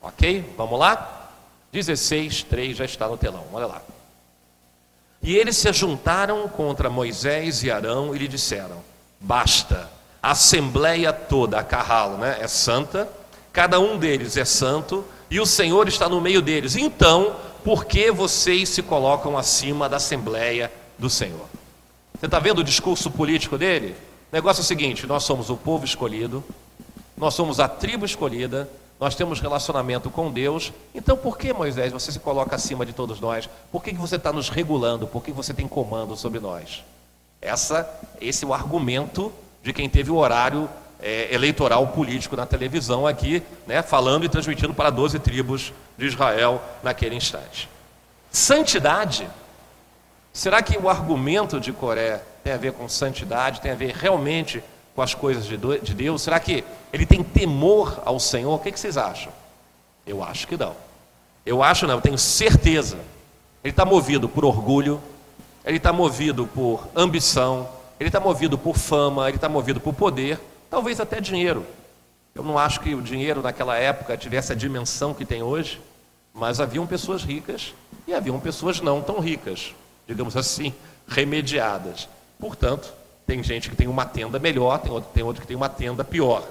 Ok? 0.00 0.54
Vamos 0.56 0.78
lá? 0.78 1.30
16, 1.72 2.44
3 2.44 2.76
já 2.76 2.84
está 2.84 3.06
no 3.06 3.16
telão, 3.16 3.44
olha 3.52 3.66
lá. 3.66 3.82
E 5.22 5.36
eles 5.36 5.56
se 5.56 5.72
juntaram 5.72 6.48
contra 6.48 6.88
Moisés 6.88 7.62
e 7.62 7.70
Arão 7.70 8.14
e 8.14 8.18
lhe 8.18 8.26
disseram: 8.26 8.82
Basta, 9.20 9.90
a 10.22 10.32
assembleia 10.32 11.12
toda, 11.12 11.58
a 11.58 11.64
carralo, 11.64 12.16
né, 12.16 12.38
é 12.40 12.48
santa, 12.48 13.08
cada 13.52 13.78
um 13.78 13.98
deles 13.98 14.36
é 14.36 14.44
santo 14.44 15.04
e 15.30 15.38
o 15.38 15.46
Senhor 15.46 15.86
está 15.88 16.08
no 16.08 16.20
meio 16.20 16.40
deles. 16.40 16.74
Então, 16.74 17.36
por 17.62 17.84
que 17.84 18.10
vocês 18.10 18.70
se 18.70 18.82
colocam 18.82 19.36
acima 19.36 19.88
da 19.88 19.98
assembleia 19.98 20.72
do 20.98 21.10
Senhor? 21.10 21.46
Você 22.18 22.26
está 22.26 22.38
vendo 22.38 22.60
o 22.60 22.64
discurso 22.64 23.10
político 23.10 23.58
dele? 23.58 23.94
O 24.32 24.34
negócio 24.34 24.62
é 24.62 24.64
o 24.64 24.66
seguinte: 24.66 25.06
nós 25.06 25.24
somos 25.24 25.50
o 25.50 25.56
povo 25.56 25.84
escolhido, 25.84 26.42
nós 27.16 27.34
somos 27.34 27.60
a 27.60 27.68
tribo 27.68 28.06
escolhida, 28.06 28.68
nós 29.00 29.14
temos 29.14 29.40
relacionamento 29.40 30.10
com 30.10 30.30
Deus, 30.30 30.74
então 30.94 31.16
por 31.16 31.38
que, 31.38 31.54
Moisés, 31.54 31.90
você 31.90 32.12
se 32.12 32.20
coloca 32.20 32.54
acima 32.54 32.84
de 32.84 32.92
todos 32.92 33.18
nós? 33.18 33.48
Por 33.72 33.82
que, 33.82 33.92
que 33.92 33.98
você 33.98 34.16
está 34.16 34.30
nos 34.30 34.50
regulando? 34.50 35.06
Por 35.06 35.24
que 35.24 35.32
você 35.32 35.54
tem 35.54 35.66
comando 35.66 36.14
sobre 36.18 36.38
nós? 36.38 36.84
Essa, 37.40 37.88
esse 38.20 38.44
é 38.44 38.48
o 38.48 38.52
argumento 38.52 39.32
de 39.62 39.72
quem 39.72 39.88
teve 39.88 40.10
o 40.10 40.16
horário 40.16 40.68
é, 41.00 41.34
eleitoral 41.34 41.86
político 41.88 42.36
na 42.36 42.44
televisão 42.44 43.06
aqui, 43.06 43.42
né, 43.66 43.80
falando 43.80 44.24
e 44.26 44.28
transmitindo 44.28 44.74
para 44.74 44.90
12 44.90 45.18
tribos 45.18 45.72
de 45.96 46.06
Israel 46.06 46.62
naquele 46.82 47.14
instante. 47.14 47.70
Santidade. 48.30 49.26
Será 50.30 50.62
que 50.62 50.76
o 50.76 50.90
argumento 50.90 51.58
de 51.58 51.72
Coré 51.72 52.22
tem 52.44 52.52
a 52.52 52.58
ver 52.58 52.72
com 52.74 52.86
santidade, 52.86 53.62
tem 53.62 53.72
a 53.72 53.74
ver 53.74 53.94
realmente 53.94 54.62
com 54.94 55.02
as 55.02 55.14
coisas 55.14 55.46
de 55.46 55.56
Deus? 55.94 56.22
Será 56.22 56.38
que 56.40 56.64
ele 56.92 57.06
tem 57.06 57.22
temor 57.22 58.02
ao 58.04 58.18
Senhor? 58.18 58.54
O 58.54 58.58
que, 58.58 58.70
vocês 58.70 58.96
acham? 58.96 59.32
Eu 60.06 60.22
acho 60.22 60.46
que 60.46 60.56
não. 60.56 60.74
Eu 61.44 61.62
acho 61.62 61.86
não, 61.86 61.94
eu 61.94 62.00
tenho 62.00 62.18
certeza. 62.18 62.96
Ele 63.62 63.72
está 63.72 63.84
movido 63.84 64.28
por 64.28 64.44
orgulho, 64.44 65.00
ele 65.64 65.76
está 65.76 65.92
movido 65.92 66.46
por 66.46 66.88
ambição, 66.94 67.68
ele 67.98 68.08
está 68.08 68.18
movido 68.18 68.56
por 68.56 68.76
fama, 68.76 69.28
ele 69.28 69.36
está 69.36 69.48
movido 69.48 69.80
por 69.80 69.94
poder, 69.94 70.40
talvez 70.70 71.00
até 71.00 71.20
dinheiro. 71.20 71.66
Eu 72.34 72.42
não 72.42 72.58
acho 72.58 72.80
que 72.80 72.94
o 72.94 73.02
dinheiro 73.02 73.42
naquela 73.42 73.76
época 73.76 74.16
tivesse 74.16 74.52
a 74.52 74.54
dimensão 74.54 75.12
que 75.12 75.24
tem 75.24 75.42
hoje, 75.42 75.80
mas 76.32 76.60
haviam 76.60 76.86
pessoas 76.86 77.22
ricas 77.22 77.74
e 78.06 78.14
haviam 78.14 78.38
pessoas 78.40 78.80
não 78.80 79.02
tão 79.02 79.18
ricas, 79.18 79.74
digamos 80.06 80.36
assim, 80.36 80.72
remediadas. 81.06 82.08
Portanto, 82.38 82.92
tem 83.30 83.44
gente 83.44 83.70
que 83.70 83.76
tem 83.76 83.86
uma 83.86 84.04
tenda 84.04 84.40
melhor, 84.40 84.80
tem 84.80 84.90
outro, 84.90 85.10
tem 85.14 85.22
outro 85.22 85.40
que 85.40 85.46
tem 85.46 85.56
uma 85.56 85.68
tenda 85.68 86.02
pior. 86.02 86.42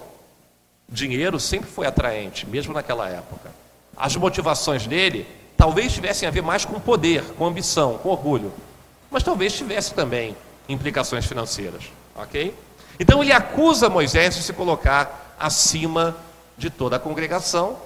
Dinheiro 0.87 1.37
sempre 1.37 1.69
foi 1.69 1.85
atraente, 1.85 2.47
mesmo 2.47 2.73
naquela 2.73 3.09
época. 3.09 3.51
As 3.97 4.15
motivações 4.15 4.87
dele 4.87 5.27
talvez 5.57 5.91
tivessem 5.91 6.25
a 6.25 6.31
ver 6.31 6.41
mais 6.41 6.63
com 6.63 6.79
poder, 6.79 7.21
com 7.33 7.45
ambição, 7.45 7.97
com 7.97 8.07
orgulho, 8.07 8.53
mas 9.11 9.23
talvez 9.23 9.51
tivesse 9.51 9.93
também 9.93 10.37
implicações 10.69 11.25
financeiras, 11.25 11.83
ok? 12.15 12.55
Então 12.97 13.21
ele 13.21 13.33
acusa 13.33 13.89
Moisés 13.89 14.37
de 14.37 14.41
se 14.41 14.53
colocar 14.53 15.35
acima 15.37 16.15
de 16.57 16.69
toda 16.69 16.95
a 16.95 16.99
congregação 16.99 17.77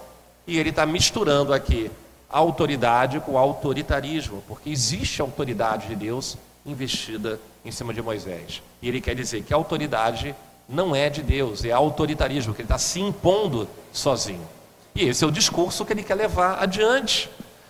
e 0.46 0.60
ele 0.60 0.70
está 0.70 0.86
misturando 0.86 1.52
aqui 1.52 1.90
autoridade 2.30 3.20
com 3.22 3.40
autoritarismo, 3.40 4.44
porque 4.48 4.70
existe 4.70 5.20
autoridade 5.20 5.88
de 5.88 5.96
Deus 5.96 6.38
investida 6.66 7.40
em 7.64 7.72
cima 7.72 7.94
de 7.94 8.02
Moisés. 8.02 8.62
E 8.82 8.88
ele 8.88 9.02
quer 9.02 9.16
dizer 9.16 9.44
que 9.44 9.54
a 9.54 9.58
autoridade 9.58 10.36
não 10.68 10.96
é 10.96 11.10
de 11.10 11.22
Deus, 11.22 11.64
é 11.66 11.72
autoritarismo, 11.72 12.54
que 12.54 12.62
ele 12.62 12.66
está 12.66 12.78
se 12.78 13.00
impondo 13.00 13.68
sozinho. 13.92 14.48
E 14.96 15.06
esse 15.06 15.24
é 15.24 15.28
o 15.28 15.32
discurso 15.32 15.86
que 15.86 15.94
ele 15.94 16.04
quer 16.04 16.16
levar 16.16 16.62
adiante. 16.62 17.30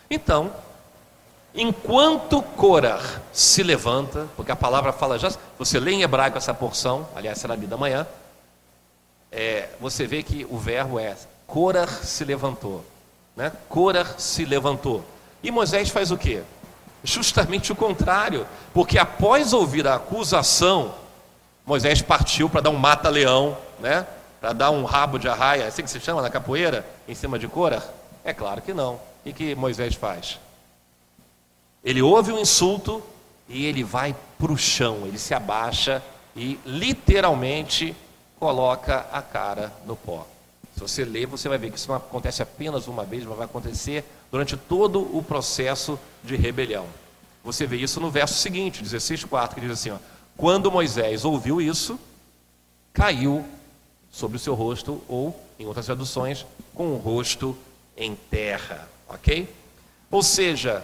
Então, 0.10 0.54
enquanto 1.56 2.42
Corah 2.42 3.22
se 3.32 3.64
levanta, 3.64 4.28
porque 4.36 4.52
a 4.52 4.56
palavra 4.56 4.92
fala 4.92 5.18
já, 5.18 5.32
você 5.58 5.80
lê 5.80 5.92
em 5.92 6.02
hebraico 6.02 6.38
essa 6.38 6.54
porção, 6.54 7.08
aliás, 7.16 7.38
será 7.38 7.56
lida 7.56 7.76
amanhã, 7.76 8.06
é, 9.32 9.70
você 9.80 10.06
vê 10.06 10.22
que 10.22 10.46
o 10.50 10.58
verbo 10.58 11.00
é 11.00 11.16
Corah 11.48 11.88
se 11.88 12.24
levantou. 12.24 12.86
Né? 13.36 13.52
Corah 13.68 14.18
se 14.18 14.46
levantou. 14.46 15.04
E 15.42 15.50
Moisés 15.50 15.90
faz 15.90 16.12
o 16.12 16.18
quê? 16.18 16.44
Justamente 17.04 17.72
o 17.72 17.76
contrário, 17.76 18.48
porque 18.74 18.98
após 18.98 19.52
ouvir 19.52 19.86
a 19.88 19.96
acusação, 19.96 20.96
Moisés 21.66 22.02
partiu 22.02 22.50
para 22.50 22.62
dar 22.62 22.70
um 22.70 22.78
mata-leão, 22.78 23.58
né? 23.80 24.08
para 24.40 24.54
dar 24.54 24.72
um 24.72 24.84
rabo 24.84 25.18
de 25.18 25.28
arraia, 25.28 25.64
é 25.64 25.68
assim 25.68 25.84
que 25.84 25.90
se 25.90 26.00
chama 26.00 26.22
na 26.22 26.30
capoeira, 26.30 26.86
em 27.08 27.16
cima 27.16 27.40
de 27.40 27.48
Cora? 27.48 27.82
É 28.26 28.34
claro 28.34 28.62
que 28.62 28.74
não. 28.74 29.00
O 29.26 29.34
que 29.34 29.56
Moisés 29.56 29.96
faz? 29.96 30.38
Ele 31.84 32.02
ouve 32.02 32.32
o 32.32 32.36
um 32.36 32.40
insulto 32.40 33.02
e 33.48 33.66
ele 33.66 33.84
vai 33.84 34.16
para 34.38 34.52
o 34.52 34.58
chão, 34.58 35.04
ele 35.06 35.18
se 35.18 35.34
abaixa 35.34 36.04
e 36.36 36.60
literalmente 36.66 37.96
coloca 38.40 39.06
a 39.12 39.22
cara 39.22 39.72
no 39.86 39.96
pó. 39.96 40.28
Se 40.74 40.80
você 40.80 41.06
ler, 41.06 41.28
você 41.28 41.48
vai 41.48 41.58
ver 41.58 41.72
que 41.72 41.78
isso 41.78 41.88
não 41.88 41.96
acontece 41.96 42.42
apenas 42.42 42.88
uma 42.88 43.04
vez, 43.06 43.24
mas 43.26 43.38
vai 43.38 43.46
acontecer 43.46 44.04
durante 44.32 44.58
todo 44.58 45.00
o 45.16 45.22
processo 45.22 46.00
de 46.24 46.36
rebelião. 46.36 46.86
Você 47.44 47.68
vê 47.68 47.78
isso 47.78 48.00
no 48.00 48.10
verso 48.10 48.36
seguinte, 48.36 48.84
16,4, 48.84 49.54
que 49.54 49.62
diz 49.62 49.72
assim: 49.72 49.92
ó, 49.92 49.98
Quando 50.36 50.72
Moisés 50.72 51.26
ouviu 51.26 51.62
isso, 51.62 52.00
caiu 52.92 53.46
sobre 54.12 54.38
o 54.38 54.40
seu 54.40 54.54
rosto, 54.54 55.02
ou, 55.08 55.40
em 55.60 55.66
outras 55.66 55.86
traduções, 55.86 56.46
com 56.74 56.94
o 56.94 56.98
rosto 56.98 57.58
em 57.98 58.16
terra. 58.16 58.88
Ok? 59.08 59.48
Ou 60.10 60.24
seja, 60.24 60.84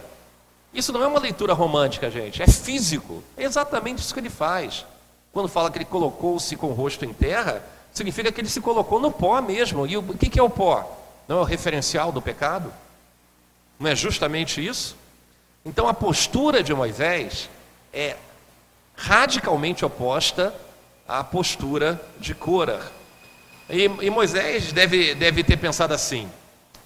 isso 0.72 0.92
não 0.92 1.02
é 1.02 1.06
uma 1.06 1.18
leitura 1.18 1.52
romântica, 1.52 2.10
gente, 2.10 2.42
é 2.42 2.46
físico. 2.46 3.22
É 3.36 3.44
exatamente 3.44 3.98
isso 3.98 4.14
que 4.14 4.20
ele 4.20 4.30
faz. 4.30 4.84
Quando 5.32 5.48
fala 5.48 5.70
que 5.70 5.78
ele 5.78 5.84
colocou-se 5.84 6.56
com 6.56 6.68
o 6.68 6.74
rosto 6.74 7.04
em 7.04 7.12
terra, 7.12 7.64
significa 7.92 8.30
que 8.30 8.40
ele 8.40 8.48
se 8.48 8.60
colocou 8.60 9.00
no 9.00 9.10
pó 9.10 9.40
mesmo. 9.40 9.86
E 9.86 9.96
o 9.96 10.02
que 10.02 10.38
é 10.38 10.42
o 10.42 10.50
pó? 10.50 10.98
Não 11.26 11.38
é 11.38 11.40
o 11.40 11.44
referencial 11.44 12.12
do 12.12 12.20
pecado? 12.20 12.72
Não 13.78 13.90
é 13.90 13.96
justamente 13.96 14.64
isso? 14.64 14.96
Então 15.64 15.88
a 15.88 15.94
postura 15.94 16.62
de 16.62 16.74
Moisés 16.74 17.48
é 17.92 18.16
radicalmente 18.94 19.84
oposta 19.84 20.54
à 21.06 21.24
postura 21.24 22.00
de 22.18 22.34
Cora. 22.34 22.80
E, 23.68 23.84
e 23.84 24.10
Moisés 24.10 24.72
deve, 24.72 25.14
deve 25.14 25.44
ter 25.44 25.56
pensado 25.56 25.94
assim: 25.94 26.28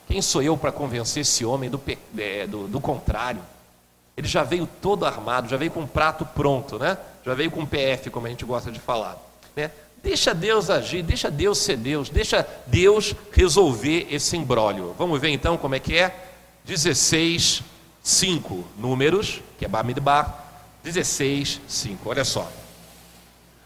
quem 0.07 0.21
sou 0.21 0.43
eu 0.43 0.57
para 0.57 0.71
convencer 0.71 1.23
esse 1.23 1.45
homem 1.45 1.71
do, 1.71 1.81
é, 2.19 2.47
do, 2.47 2.69
do, 2.69 2.81
contrário? 2.81 3.41
Ele 4.17 4.29
já 4.29 4.43
veio 4.45 4.69
todo 4.81 5.05
armado, 5.05 5.49
já 5.49 5.57
veio 5.57 5.71
com 5.71 5.81
um 5.81 5.87
prato 5.87 6.25
pronto, 6.25 6.79
né? 6.79 6.97
já 7.25 7.35
veio 7.35 7.51
com 7.51 7.61
um 7.61 7.67
PF, 7.67 8.11
como 8.11 8.27
a 8.27 8.31
gente 8.31 8.45
gosta 8.45 8.71
de 8.71 8.79
falar. 8.79 9.17
Né? 9.57 9.71
Deixa 10.05 10.35
Deus 10.35 10.69
agir, 10.69 11.03
deixa 11.03 11.31
Deus 11.31 11.57
ser 11.57 11.79
Deus, 11.79 12.11
deixa 12.11 12.47
Deus 12.67 13.15
resolver 13.33 14.07
esse 14.11 14.37
imbróglio. 14.37 14.95
Vamos 14.99 15.19
ver 15.19 15.31
então 15.31 15.57
como 15.57 15.75
é 15.75 15.81
que 15.81 15.97
é? 15.97 16.15
16, 16.67 17.63
5 18.03 18.65
números, 18.77 19.41
que 19.59 19.65
é 19.65 19.69
Bamidbar, 19.69 20.45
16, 20.83 21.59
5. 21.67 22.11
Olha 22.11 22.23
só. 22.23 22.47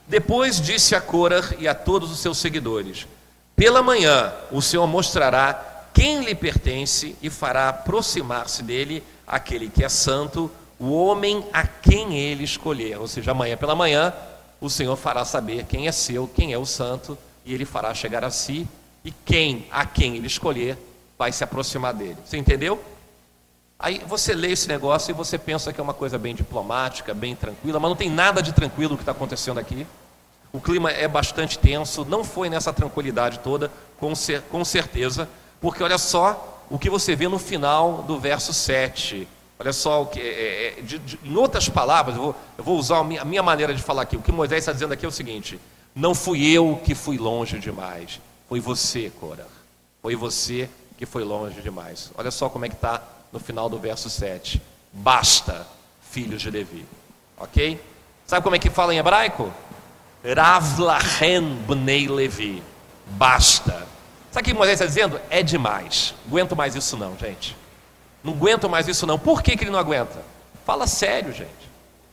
Depois 0.06 0.60
disse 0.60 0.94
a 0.94 1.00
Corah 1.00 1.56
e 1.58 1.66
a 1.66 1.74
todos 1.74 2.08
os 2.12 2.20
seus 2.20 2.38
seguidores: 2.38 3.08
Pela 3.56 3.82
manhã 3.82 4.32
o 4.52 4.62
Senhor 4.62 4.86
mostrará 4.86 5.88
quem 5.92 6.20
lhe 6.20 6.36
pertence 6.36 7.16
e 7.20 7.28
fará 7.28 7.68
aproximar-se 7.68 8.62
dele 8.62 9.02
aquele 9.26 9.68
que 9.68 9.82
é 9.82 9.88
santo, 9.88 10.48
o 10.78 10.92
homem 10.92 11.44
a 11.52 11.66
quem 11.66 12.16
ele 12.16 12.44
escolher. 12.44 12.96
Ou 13.00 13.08
seja, 13.08 13.32
amanhã 13.32 13.56
pela 13.56 13.74
manhã 13.74 14.14
o 14.60 14.68
Senhor 14.68 14.96
fará 14.96 15.24
saber 15.24 15.64
quem 15.64 15.86
é 15.86 15.92
seu, 15.92 16.26
quem 16.26 16.52
é 16.52 16.58
o 16.58 16.66
santo, 16.66 17.16
e 17.44 17.54
ele 17.54 17.64
fará 17.64 17.94
chegar 17.94 18.24
a 18.24 18.30
si, 18.30 18.66
e 19.04 19.10
quem 19.10 19.66
a 19.70 19.86
quem 19.86 20.16
ele 20.16 20.26
escolher 20.26 20.76
vai 21.16 21.32
se 21.32 21.42
aproximar 21.42 21.94
dele. 21.94 22.16
Você 22.24 22.36
entendeu? 22.36 22.82
Aí 23.78 24.02
você 24.06 24.34
lê 24.34 24.50
esse 24.50 24.66
negócio 24.68 25.12
e 25.12 25.14
você 25.14 25.38
pensa 25.38 25.72
que 25.72 25.80
é 25.80 25.82
uma 25.82 25.94
coisa 25.94 26.18
bem 26.18 26.34
diplomática, 26.34 27.14
bem 27.14 27.36
tranquila, 27.36 27.78
mas 27.78 27.88
não 27.88 27.96
tem 27.96 28.10
nada 28.10 28.42
de 28.42 28.52
tranquilo 28.52 28.94
o 28.94 28.96
que 28.96 29.02
está 29.02 29.12
acontecendo 29.12 29.58
aqui. 29.58 29.86
O 30.52 30.60
clima 30.60 30.90
é 30.90 31.06
bastante 31.06 31.58
tenso, 31.58 32.04
não 32.04 32.24
foi 32.24 32.50
nessa 32.50 32.72
tranquilidade 32.72 33.38
toda, 33.38 33.70
com, 33.98 34.14
cer 34.14 34.42
com 34.50 34.64
certeza, 34.64 35.28
porque 35.60 35.82
olha 35.82 35.98
só 35.98 36.64
o 36.68 36.78
que 36.78 36.90
você 36.90 37.14
vê 37.14 37.28
no 37.28 37.38
final 37.38 38.02
do 38.02 38.18
verso 38.18 38.52
7. 38.52 39.28
Olha 39.58 39.72
só 39.72 40.02
o 40.02 40.06
que. 40.06 40.20
É, 40.20 40.78
é, 40.78 40.82
de, 40.82 40.98
de, 40.98 41.18
em 41.24 41.36
outras 41.36 41.68
palavras, 41.68 42.16
eu 42.16 42.22
vou, 42.22 42.36
eu 42.56 42.64
vou 42.64 42.78
usar 42.78 42.98
a 42.98 43.04
minha, 43.04 43.22
a 43.22 43.24
minha, 43.24 43.42
maneira 43.42 43.74
de 43.74 43.82
falar 43.82 44.02
aqui. 44.02 44.16
O 44.16 44.22
que 44.22 44.30
Moisés 44.30 44.60
está 44.60 44.72
dizendo 44.72 44.92
aqui 44.92 45.04
é 45.04 45.08
o 45.08 45.12
seguinte: 45.12 45.58
não 45.94 46.14
fui 46.14 46.46
eu 46.46 46.80
que 46.84 46.94
fui 46.94 47.18
longe 47.18 47.58
demais, 47.58 48.20
foi 48.48 48.60
você, 48.60 49.10
Cora. 49.18 49.46
Foi 50.00 50.14
você 50.14 50.70
que 50.96 51.04
foi 51.04 51.24
longe 51.24 51.60
demais. 51.60 52.12
Olha 52.16 52.30
só 52.30 52.48
como 52.48 52.64
é 52.64 52.68
que 52.68 52.76
está 52.76 53.02
no 53.32 53.40
final 53.40 53.68
do 53.68 53.78
verso 53.78 54.08
7. 54.08 54.62
Basta, 54.92 55.66
filhos 56.10 56.40
de 56.40 56.50
Levi. 56.50 56.86
Ok? 57.36 57.80
Sabe 58.26 58.42
como 58.42 58.56
é 58.56 58.58
que 58.58 58.70
fala 58.70 58.94
em 58.94 58.98
hebraico? 58.98 59.52
Rav 60.36 60.78
lachen 60.78 61.56
bnei 61.66 62.08
Levi. 62.08 62.62
Basta. 63.06 63.86
Sabe 64.30 64.42
o 64.42 64.44
que 64.44 64.54
Moisés 64.54 64.80
está 64.80 64.86
dizendo? 64.86 65.20
É 65.30 65.42
demais. 65.42 66.14
Aguento 66.26 66.54
mais 66.54 66.74
isso 66.76 66.96
não, 66.96 67.16
gente. 67.16 67.56
Não 68.28 68.34
aguento 68.34 68.68
mais 68.68 68.86
isso 68.86 69.06
não. 69.06 69.18
Por 69.18 69.42
que, 69.42 69.56
que 69.56 69.64
ele 69.64 69.70
não 69.70 69.78
aguenta? 69.78 70.22
Fala 70.66 70.86
sério, 70.86 71.32
gente. 71.32 71.48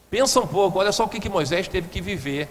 Pensa 0.09 0.39
um 0.39 0.47
pouco. 0.47 0.79
Olha 0.79 0.91
só 0.93 1.03
o 1.03 1.09
que, 1.09 1.19
que 1.19 1.27
Moisés 1.27 1.67
teve 1.67 1.89
que 1.89 1.99
viver 1.99 2.47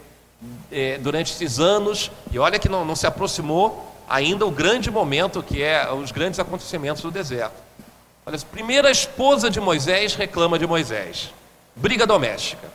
é, 0.71 0.99
durante 0.99 1.33
esses 1.33 1.59
anos. 1.59 2.11
E 2.31 2.39
olha 2.39 2.59
que 2.59 2.69
não, 2.69 2.85
não 2.85 2.95
se 2.95 3.07
aproximou 3.07 3.91
ainda 4.07 4.45
o 4.45 4.51
grande 4.51 4.91
momento 4.91 5.43
que 5.43 5.63
é 5.63 5.91
os 5.91 6.13
grandes 6.13 6.39
acontecimentos 6.39 7.03
do 7.03 7.11
deserto. 7.11 7.55
Olha, 8.27 8.37
a 8.37 8.41
primeira 8.41 8.91
esposa 8.91 9.51
de 9.51 9.61
Moisés 9.61 10.15
reclama 10.15 10.59
de 10.59 10.67
Moisés. 10.67 11.33
Briga 11.75 12.07
doméstica. 12.07 12.69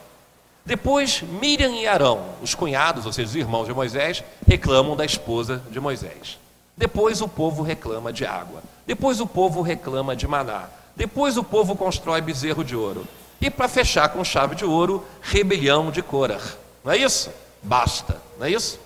Depois, 0.66 1.22
Miriam 1.22 1.72
e 1.72 1.88
Arão, 1.88 2.26
os 2.42 2.54
cunhados, 2.54 3.06
ou 3.06 3.14
seja, 3.14 3.30
os 3.30 3.36
irmãos 3.36 3.66
de 3.66 3.74
Moisés, 3.74 4.24
reclamam 4.48 4.96
da 4.96 5.06
esposa 5.06 5.62
de 5.70 5.80
Moisés. 5.80 6.40
Depois 6.76 7.22
o 7.22 7.28
povo 7.28 7.62
reclama 7.62 8.14
de 8.14 8.26
água. 8.26 8.62
Depois 8.86 9.20
o 9.20 9.28
povo 9.28 9.62
reclama 9.62 10.16
de 10.16 10.28
maná. 10.28 10.70
Depois 11.00 11.38
o 11.38 11.44
povo 11.46 11.78
constrói 11.78 12.20
bezerro 12.20 12.62
de 12.62 12.76
ouro. 12.76 13.08
E 13.40 13.50
para 13.50 13.70
fechar 13.70 14.10
com 14.10 14.22
chave 14.22 14.54
de 14.54 14.66
ouro, 14.66 15.06
rebelião 15.22 15.92
de 15.92 16.02
Corah. 16.02 16.42
Não 16.84 16.92
é 16.92 16.98
isso? 16.98 17.32
Basta, 17.64 18.22
não 18.38 18.46
é 18.46 18.52
isso? 18.52 18.78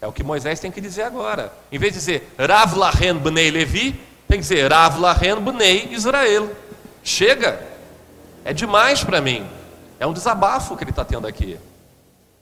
É 0.00 0.06
o 0.06 0.12
que 0.12 0.24
Moisés 0.24 0.60
tem 0.60 0.72
que 0.72 0.80
dizer 0.80 1.02
agora. 1.02 1.52
Em 1.70 1.78
vez 1.78 1.92
de 1.92 1.98
dizer 1.98 2.34
Rav 2.38 2.74
Lahen 2.74 3.18
Bnei 3.18 3.50
Levi, 3.50 3.92
tem 4.26 4.38
que 4.38 4.48
dizer 4.48 4.72
Rav 4.72 4.98
Lahen 4.98 5.40
Bnei 5.40 5.88
Israel. 5.92 6.50
Chega. 7.04 7.62
É 8.46 8.54
demais 8.54 9.04
para 9.04 9.20
mim. 9.20 9.46
É 10.00 10.06
um 10.06 10.14
desabafo 10.14 10.74
que 10.74 10.84
ele 10.84 10.90
está 10.90 11.04
tendo 11.04 11.26
aqui. 11.26 11.58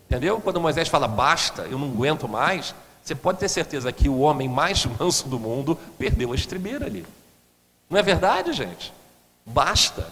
Entendeu? 0.09 0.41
Quando 0.41 0.61
Moisés 0.61 0.87
fala 0.87 1.09
basta, 1.09 1.63
eu 1.63 1.81
não 1.81 1.89
aguento 1.89 2.29
mais, 2.29 2.77
você 3.03 3.17
pode 3.17 3.41
ter 3.41 3.49
certeza 3.49 3.91
que 3.91 4.09
o 4.09 4.21
homem 4.21 4.49
mais 4.49 4.87
manso 4.87 5.29
do 5.29 5.37
mundo 5.37 5.77
perdeu 5.99 6.31
a 6.31 6.37
estribeira 6.37 6.87
ali. 6.87 7.05
Não 7.91 7.99
é 7.99 8.03
verdade, 8.05 8.53
gente? 8.53 9.00
Basta. 9.45 10.07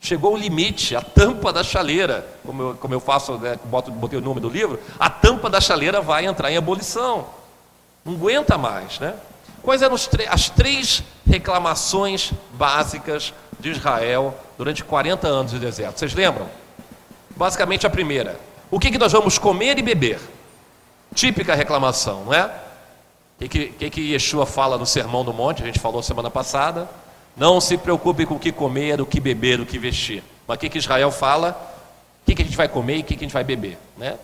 Chegou 0.00 0.34
o 0.34 0.36
limite, 0.36 0.94
a 0.94 1.00
tampa 1.00 1.52
da 1.52 1.64
chaleira, 1.64 2.26
como 2.44 2.62
eu, 2.62 2.74
como 2.76 2.94
eu 2.94 3.00
faço, 3.00 3.38
né, 3.38 3.58
boto, 3.64 3.90
botei 3.90 4.18
o 4.18 4.22
nome 4.22 4.40
do 4.40 4.48
livro, 4.48 4.78
a 4.98 5.10
tampa 5.10 5.50
da 5.50 5.60
chaleira 5.60 6.00
vai 6.00 6.26
entrar 6.26 6.50
em 6.50 6.56
abolição. 6.56 7.26
Não 8.04 8.14
aguenta 8.14 8.56
mais, 8.56 9.00
né? 9.00 9.14
Quais 9.62 9.82
eram 9.82 9.96
as 9.96 10.48
três 10.48 11.02
reclamações 11.26 12.32
básicas 12.52 13.34
de 13.58 13.70
Israel 13.70 14.32
durante 14.56 14.84
40 14.84 15.26
anos 15.26 15.50
de 15.50 15.58
deserto? 15.58 15.98
Vocês 15.98 16.14
lembram? 16.14 16.46
Basicamente 17.34 17.84
a 17.84 17.90
primeira: 17.90 18.38
o 18.70 18.78
que, 18.78 18.92
que 18.92 18.98
nós 18.98 19.10
vamos 19.10 19.38
comer 19.38 19.76
e 19.78 19.82
beber? 19.82 20.20
Típica 21.14 21.54
reclamação, 21.54 22.26
não 22.26 22.32
é? 22.32 22.44
O 22.44 23.48
que, 23.48 23.68
que, 23.70 23.90
que 23.90 24.12
Yeshua 24.12 24.46
fala 24.46 24.78
no 24.78 24.86
Sermão 24.86 25.24
do 25.24 25.32
Monte? 25.32 25.62
A 25.62 25.66
gente 25.66 25.80
falou 25.80 26.02
semana 26.02 26.30
passada. 26.30 26.88
Não 27.36 27.60
se 27.60 27.76
preocupe 27.76 28.24
com 28.24 28.36
o 28.36 28.38
que 28.38 28.50
comer, 28.50 29.00
o 29.00 29.06
que 29.06 29.20
beber, 29.20 29.60
o 29.60 29.66
que 29.66 29.78
vestir. 29.78 30.24
Mas 30.46 30.56
o 30.56 30.60
que, 30.60 30.70
que 30.70 30.78
Israel 30.78 31.10
fala? 31.10 31.50
O 32.22 32.26
que, 32.26 32.34
que 32.34 32.42
a 32.42 32.44
gente 32.44 32.56
vai 32.56 32.68
comer 32.68 32.96
e 32.96 33.00
o 33.00 33.04
que, 33.04 33.14
que 33.14 33.24
a 33.24 33.26
gente 33.26 33.34
vai 33.34 33.44
beber, 33.44 33.76
né? 33.96 34.16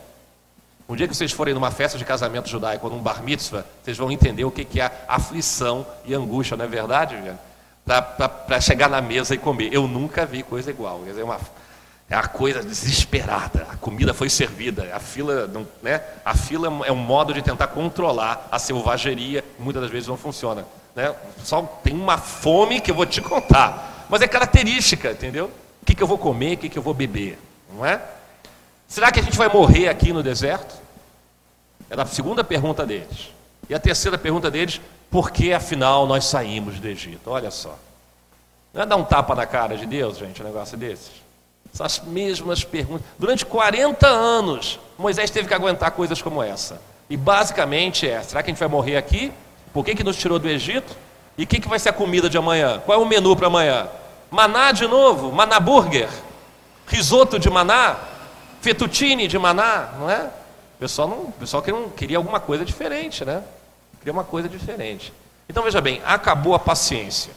Um 0.89 0.97
dia 0.97 1.07
que 1.07 1.15
vocês 1.15 1.31
forem 1.31 1.55
numa 1.55 1.71
festa 1.71 1.97
de 1.97 2.05
casamento 2.05 2.49
judaico 2.49 2.87
ou 2.87 2.93
num 2.93 3.01
bar 3.01 3.23
mitzvah, 3.23 3.65
vocês 3.83 3.97
vão 3.97 4.11
entender 4.11 4.45
o 4.45 4.51
que, 4.51 4.65
que 4.65 4.81
é 4.81 4.91
aflição 5.07 5.87
e 6.05 6.15
angústia, 6.15 6.57
não 6.57 6.65
é 6.65 6.69
verdade, 6.69 7.17
Para 7.87 8.61
chegar 8.61 8.89
na 8.89 9.01
mesa 9.01 9.35
e 9.35 9.39
comer. 9.39 9.73
Eu 9.73 9.87
nunca 9.87 10.27
vi 10.27 10.43
coisa 10.43 10.71
igual. 10.71 11.01
Quer 11.01 11.11
dizer, 11.11 11.23
uma, 11.23 11.39
É 12.11 12.15
a 12.15 12.27
coisa 12.27 12.63
desesperada. 12.63 13.67
A 13.71 13.77
comida 13.77 14.13
foi 14.13 14.29
servida. 14.29 14.95
A 14.95 15.01
fila, 15.01 15.47
não, 15.47 15.67
né? 15.83 16.03
A 16.25 16.35
fila 16.35 16.69
é 16.87 16.93
um 16.93 16.97
modo 16.97 17.33
de 17.33 17.41
tentar 17.41 17.69
controlar 17.69 18.49
a 18.51 18.59
selvageria. 18.59 19.45
Muitas 19.59 19.83
das 19.83 19.91
vezes 19.91 20.09
não 20.09 20.17
funciona. 20.17 20.67
Né? 20.95 21.15
Só 21.43 21.63
tem 21.83 21.95
uma 21.95 22.19
fome 22.19 22.81
que 22.81 22.91
eu 22.91 22.95
vou 22.95 23.07
te 23.07 23.21
contar. 23.23 24.07
Mas 24.09 24.21
é 24.23 24.29
característica, 24.29 25.13
entendeu? 25.13 25.51
O 25.83 25.87
que, 25.87 25.95
que 25.95 26.03
eu 26.03 26.07
vou 26.07 26.19
comer, 26.19 26.55
o 26.55 26.59
que, 26.59 26.69
que 26.69 26.79
eu 26.79 26.83
vou 26.83 26.95
beber. 26.95 27.39
Não 27.73 27.85
é? 27.85 28.01
Será 28.87 29.11
que 29.11 29.19
a 29.21 29.23
gente 29.23 29.39
vai 29.39 29.49
morrer 29.49 29.89
aqui 29.89 30.13
no 30.13 30.23
deserto? 30.23 30.75
É 31.89 32.01
a 32.01 32.07
segunda 32.07 32.45
pergunta 32.45 32.85
deles. 32.85 33.31
E 33.69 33.75
a 33.75 33.79
terceira 33.79 34.19
pergunta 34.19 34.51
deles, 34.51 34.81
por 35.11 35.31
que 35.31 35.53
afinal 35.53 36.07
nós 36.07 36.25
saímos 36.25 36.79
do 36.79 36.87
Egito? 36.89 37.31
Olha 37.31 37.51
só. 37.51 37.79
Não 38.73 38.83
é 38.83 38.87
dar 38.87 38.97
um 38.97 39.05
tapa 39.05 39.35
na 39.35 39.47
cara 39.47 39.77
de 39.77 39.87
Deus, 39.87 40.19
gente, 40.19 40.43
um 40.43 40.45
negócio 40.45 40.77
desses? 40.77 41.23
São 41.73 41.87
as 41.87 42.01
mesmas 42.01 42.65
perguntas. 42.65 43.07
Durante 43.19 43.47
40 43.47 44.07
anos, 44.07 44.79
Moisés 44.99 45.31
teve 45.31 45.49
que 45.49 45.55
aguentar 45.55 45.91
coisas 45.93 46.21
como 46.21 46.43
essa. 46.43 46.81
E 47.09 47.17
basicamente 47.17 48.09
é: 48.09 48.23
será 48.23 48.43
que 48.43 48.51
a 48.51 48.53
gente 48.53 48.61
vai 48.61 48.69
morrer 48.69 48.97
aqui? 48.97 49.33
Por 49.73 49.85
que, 49.85 49.95
que 49.95 50.05
nos 50.05 50.17
tirou 50.17 50.39
do 50.39 50.49
Egito? 50.49 50.97
E 51.37 51.45
o 51.45 51.47
que, 51.47 51.61
que 51.61 51.69
vai 51.69 51.79
ser 51.79 51.89
a 51.89 51.93
comida 51.93 52.29
de 52.29 52.37
amanhã? 52.37 52.81
Qual 52.85 53.01
é 53.01 53.03
o 53.03 53.07
menu 53.07 53.35
para 53.35 53.47
amanhã? 53.47 53.89
Maná 54.31 54.73
de 54.73 54.87
novo? 54.87 55.33
Maná 55.33 55.59
burger? 55.59 56.09
Risoto 56.87 57.39
de 57.39 57.49
maná? 57.49 57.97
Fettuccine 58.61 59.27
de 59.27 59.39
maná? 59.39 59.95
Não 59.99 60.11
é? 60.11 60.25
O 60.77 60.79
pessoal, 60.79 61.09
não, 61.09 61.17
o 61.25 61.33
pessoal 61.33 61.63
queria, 61.63 61.89
queria 61.97 62.17
alguma 62.17 62.41
coisa 62.41 62.65
diferente, 62.65 63.25
né? 63.25 63.43
Queria 63.99 64.13
uma 64.13 64.25
coisa 64.25 64.49
diferente. 64.49 65.13
Então 65.49 65.63
veja 65.63 65.81
bem: 65.81 66.03
acabou 66.05 66.55
a 66.55 66.59
paciência. 66.59 67.33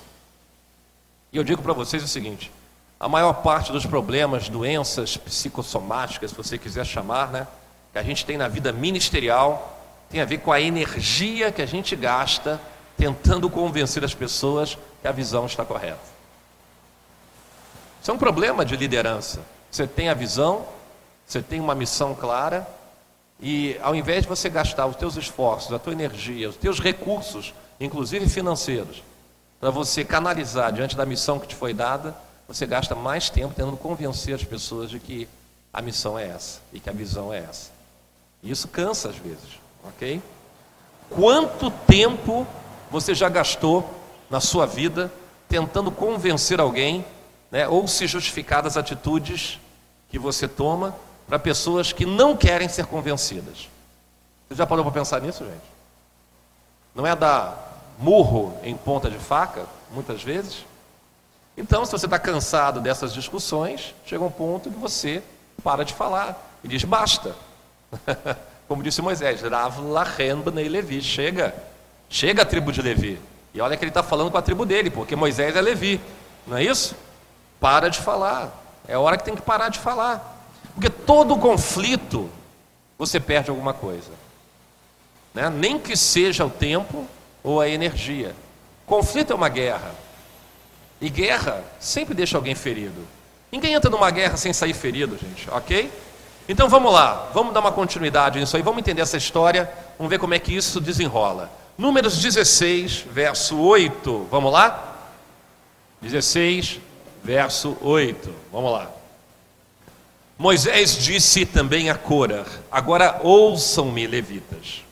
E 1.31 1.37
eu 1.37 1.43
digo 1.43 1.61
para 1.61 1.73
vocês 1.73 2.03
o 2.03 2.07
seguinte: 2.07 2.51
a 2.99 3.07
maior 3.07 3.33
parte 3.33 3.71
dos 3.71 3.85
problemas, 3.85 4.49
doenças 4.49 5.17
psicossomáticas, 5.17 6.31
se 6.31 6.37
você 6.37 6.57
quiser 6.57 6.85
chamar, 6.85 7.29
né, 7.29 7.47
que 7.91 7.99
a 7.99 8.03
gente 8.03 8.25
tem 8.25 8.37
na 8.37 8.47
vida 8.47 8.71
ministerial, 8.71 9.74
tem 10.09 10.21
a 10.21 10.25
ver 10.25 10.39
com 10.39 10.51
a 10.51 10.61
energia 10.61 11.51
que 11.51 11.61
a 11.61 11.65
gente 11.65 11.95
gasta 11.95 12.59
tentando 12.97 13.49
convencer 13.49 14.03
as 14.03 14.13
pessoas 14.13 14.77
que 15.01 15.07
a 15.07 15.11
visão 15.11 15.45
está 15.45 15.65
correta. 15.65 15.99
Isso 18.01 18.11
é 18.11 18.13
um 18.13 18.17
problema 18.17 18.63
de 18.63 18.75
liderança. 18.77 19.41
Você 19.71 19.87
tem 19.87 20.09
a 20.09 20.13
visão, 20.13 20.65
você 21.25 21.41
tem 21.41 21.59
uma 21.59 21.75
missão 21.75 22.13
clara, 22.15 22.67
e 23.39 23.77
ao 23.81 23.95
invés 23.95 24.23
de 24.23 24.29
você 24.29 24.49
gastar 24.49 24.85
os 24.85 24.95
teus 24.95 25.17
esforços, 25.17 25.73
a 25.73 25.79
tua 25.79 25.93
energia, 25.93 26.49
os 26.49 26.55
teus 26.55 26.79
recursos, 26.79 27.53
inclusive 27.79 28.29
financeiros, 28.29 29.03
para 29.59 29.69
você 29.69 30.05
canalizar 30.05 30.71
diante 30.71 30.95
da 30.95 31.05
missão 31.05 31.39
que 31.39 31.47
te 31.47 31.55
foi 31.55 31.73
dada, 31.73 32.15
você 32.47 32.65
gasta 32.65 32.95
mais 32.95 33.29
tempo 33.29 33.53
tentando 33.55 33.75
convencer 33.75 34.35
as 34.35 34.43
pessoas 34.43 34.89
de 34.89 34.99
que 34.99 35.27
a 35.73 35.81
missão 35.81 36.17
é 36.17 36.27
essa 36.27 36.61
e 36.71 36.79
que 36.79 36.89
a 36.89 36.93
visão 36.93 37.33
é 37.33 37.39
essa. 37.39 37.71
E 38.41 38.51
isso 38.51 38.67
cansa 38.67 39.09
às 39.09 39.15
vezes, 39.17 39.59
ok? 39.87 40.21
Quanto 41.09 41.69
tempo 41.69 42.45
você 42.89 43.13
já 43.13 43.29
gastou 43.29 43.89
na 44.29 44.39
sua 44.39 44.65
vida 44.65 45.11
tentando 45.47 45.91
convencer 45.91 46.59
alguém, 46.59 47.05
né, 47.51 47.67
ou 47.67 47.87
se 47.87 48.07
justificar 48.07 48.63
das 48.63 48.77
atitudes 48.77 49.59
que 50.09 50.17
você 50.17 50.47
toma 50.47 50.95
para 51.27 51.37
pessoas 51.39 51.93
que 51.93 52.05
não 52.05 52.35
querem 52.35 52.67
ser 52.67 52.85
convencidas? 52.85 53.69
Você 54.47 54.55
já 54.55 54.65
parou 54.65 54.83
para 54.83 54.93
pensar 54.93 55.21
nisso, 55.21 55.43
gente? 55.43 55.75
Não 56.93 57.05
é 57.05 57.15
dar 57.15 57.93
murro 57.99 58.57
em 58.63 58.75
ponta 58.75 59.09
de 59.09 59.17
faca, 59.17 59.65
muitas 59.91 60.23
vezes? 60.23 60.65
Então, 61.57 61.85
se 61.85 61.91
você 61.91 62.05
está 62.05 62.19
cansado 62.19 62.81
dessas 62.81 63.13
discussões, 63.13 63.95
chega 64.05 64.23
um 64.23 64.31
ponto 64.31 64.69
que 64.69 64.77
você 64.77 65.23
para 65.63 65.85
de 65.85 65.93
falar 65.93 66.57
e 66.63 66.67
diz 66.67 66.83
basta. 66.83 67.35
Como 68.67 68.81
disse 68.81 69.01
Moisés, 69.01 69.41
Levi, 70.69 71.01
chega, 71.01 71.55
chega 72.09 72.41
a 72.41 72.45
tribo 72.45 72.71
de 72.71 72.81
Levi. 72.81 73.19
E 73.53 73.61
olha 73.61 73.77
que 73.77 73.83
ele 73.83 73.91
está 73.91 74.03
falando 74.03 74.31
com 74.31 74.37
a 74.37 74.41
tribo 74.41 74.65
dele, 74.65 74.89
porque 74.89 75.15
Moisés 75.15 75.55
é 75.55 75.61
Levi, 75.61 76.01
não 76.45 76.57
é 76.57 76.63
isso? 76.63 76.95
Para 77.59 77.89
de 77.89 77.99
falar, 77.99 78.51
é 78.87 78.97
hora 78.97 79.17
que 79.17 79.23
tem 79.23 79.35
que 79.35 79.41
parar 79.41 79.69
de 79.69 79.79
falar. 79.79 80.33
Porque 80.73 80.89
todo 80.89 81.37
conflito 81.37 82.29
você 82.97 83.19
perde 83.19 83.49
alguma 83.49 83.73
coisa. 83.73 84.11
Né? 85.33 85.49
Nem 85.49 85.79
que 85.79 85.95
seja 85.95 86.45
o 86.45 86.49
tempo 86.49 87.07
ou 87.43 87.61
a 87.61 87.69
energia. 87.69 88.35
Conflito 88.85 89.31
é 89.31 89.35
uma 89.35 89.49
guerra. 89.49 89.93
E 90.99 91.09
guerra 91.09 91.63
sempre 91.79 92.13
deixa 92.13 92.37
alguém 92.37 92.55
ferido. 92.55 93.05
Ninguém 93.51 93.73
entra 93.73 93.89
numa 93.89 94.09
guerra 94.11 94.37
sem 94.37 94.51
sair 94.51 94.73
ferido, 94.73 95.17
gente, 95.17 95.49
ok? 95.49 95.91
Então 96.47 96.69
vamos 96.69 96.93
lá, 96.93 97.29
vamos 97.33 97.53
dar 97.53 97.59
uma 97.59 97.71
continuidade 97.71 98.39
nisso 98.39 98.55
aí, 98.55 98.61
vamos 98.61 98.79
entender 98.79 99.01
essa 99.01 99.17
história, 99.17 99.71
vamos 99.97 100.09
ver 100.09 100.19
como 100.19 100.33
é 100.33 100.39
que 100.39 100.55
isso 100.55 100.79
desenrola. 100.79 101.49
Números 101.77 102.21
16, 102.21 103.05
verso 103.11 103.57
8, 103.59 104.27
vamos 104.29 104.53
lá? 104.53 104.95
16, 106.01 106.79
verso 107.23 107.75
8, 107.81 108.33
vamos 108.51 108.71
lá. 108.71 108.89
Moisés 110.37 110.97
disse 110.97 111.45
também 111.45 111.89
a 111.89 111.95
Cora: 111.95 112.45
Agora 112.71 113.19
ouçam-me, 113.23 114.05
levitas. 114.05 114.83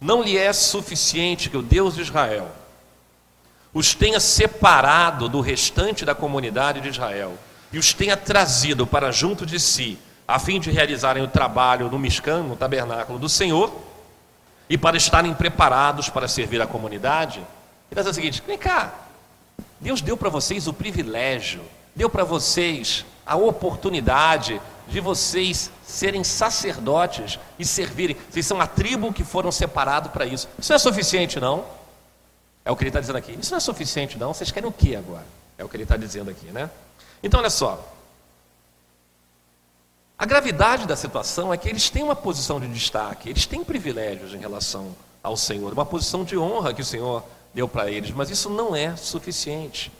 Não 0.00 0.22
lhe 0.22 0.36
é 0.36 0.52
suficiente 0.52 1.48
que 1.48 1.56
o 1.56 1.62
Deus 1.62 1.94
de 1.94 2.02
Israel 2.02 2.48
os 3.74 3.92
tenha 3.92 4.20
separado 4.20 5.28
do 5.28 5.40
restante 5.40 6.04
da 6.04 6.14
comunidade 6.14 6.80
de 6.80 6.88
Israel 6.88 7.36
e 7.72 7.78
os 7.78 7.92
tenha 7.92 8.16
trazido 8.16 8.86
para 8.86 9.10
junto 9.10 9.44
de 9.44 9.58
si, 9.58 9.98
a 10.26 10.38
fim 10.38 10.58
de 10.58 10.70
realizarem 10.70 11.22
o 11.22 11.28
trabalho 11.28 11.90
no 11.90 11.98
Mishkan, 11.98 12.42
no 12.42 12.56
tabernáculo 12.56 13.18
do 13.18 13.28
Senhor, 13.28 13.72
e 14.68 14.78
para 14.78 14.96
estarem 14.96 15.34
preparados 15.34 16.08
para 16.08 16.26
servir 16.26 16.60
a 16.62 16.66
comunidade. 16.66 17.38
Ele 17.90 18.00
diz 18.00 18.10
o 18.10 18.14
seguinte: 18.14 18.42
vem 18.46 18.58
cá, 18.58 18.92
Deus 19.80 20.00
deu 20.00 20.16
para 20.16 20.30
vocês 20.30 20.66
o 20.66 20.72
privilégio, 20.72 21.62
deu 21.94 22.08
para 22.08 22.24
vocês 22.24 23.04
a 23.26 23.36
oportunidade 23.36 24.60
de 24.86 25.00
vocês 25.00 25.70
serem 25.84 26.22
sacerdotes 26.24 27.38
e 27.58 27.64
servirem. 27.64 28.16
Vocês 28.30 28.46
são 28.46 28.60
a 28.60 28.66
tribo 28.66 29.12
que 29.12 29.24
foram 29.24 29.50
separados 29.50 30.10
para 30.10 30.26
isso. 30.26 30.48
Isso 30.58 30.70
não 30.70 30.76
é 30.76 30.78
suficiente, 30.78 31.40
não? 31.40 31.64
É 32.64 32.70
o 32.70 32.76
que 32.76 32.82
ele 32.82 32.90
está 32.90 33.00
dizendo 33.00 33.16
aqui. 33.16 33.32
Isso 33.38 33.50
não 33.50 33.58
é 33.58 33.60
suficiente, 33.60 34.18
não. 34.18 34.32
Vocês 34.32 34.50
querem 34.50 34.68
o 34.68 34.72
que 34.72 34.96
agora? 34.96 35.26
É 35.58 35.64
o 35.64 35.68
que 35.68 35.76
ele 35.76 35.84
está 35.84 35.96
dizendo 35.96 36.30
aqui, 36.30 36.46
né? 36.46 36.70
Então, 37.22 37.40
olha 37.40 37.50
só. 37.50 37.82
A 40.18 40.24
gravidade 40.24 40.86
da 40.86 40.96
situação 40.96 41.52
é 41.52 41.56
que 41.56 41.68
eles 41.68 41.90
têm 41.90 42.02
uma 42.02 42.14
posição 42.14 42.60
de 42.60 42.68
destaque, 42.68 43.28
eles 43.28 43.46
têm 43.46 43.64
privilégios 43.64 44.32
em 44.32 44.38
relação 44.38 44.94
ao 45.22 45.36
Senhor, 45.36 45.72
uma 45.72 45.84
posição 45.84 46.24
de 46.24 46.38
honra 46.38 46.72
que 46.72 46.82
o 46.82 46.84
Senhor 46.84 47.24
deu 47.52 47.66
para 47.66 47.90
eles, 47.90 48.10
mas 48.12 48.30
isso 48.30 48.48
não 48.48 48.76
é 48.76 48.94
suficiente. 48.96 49.90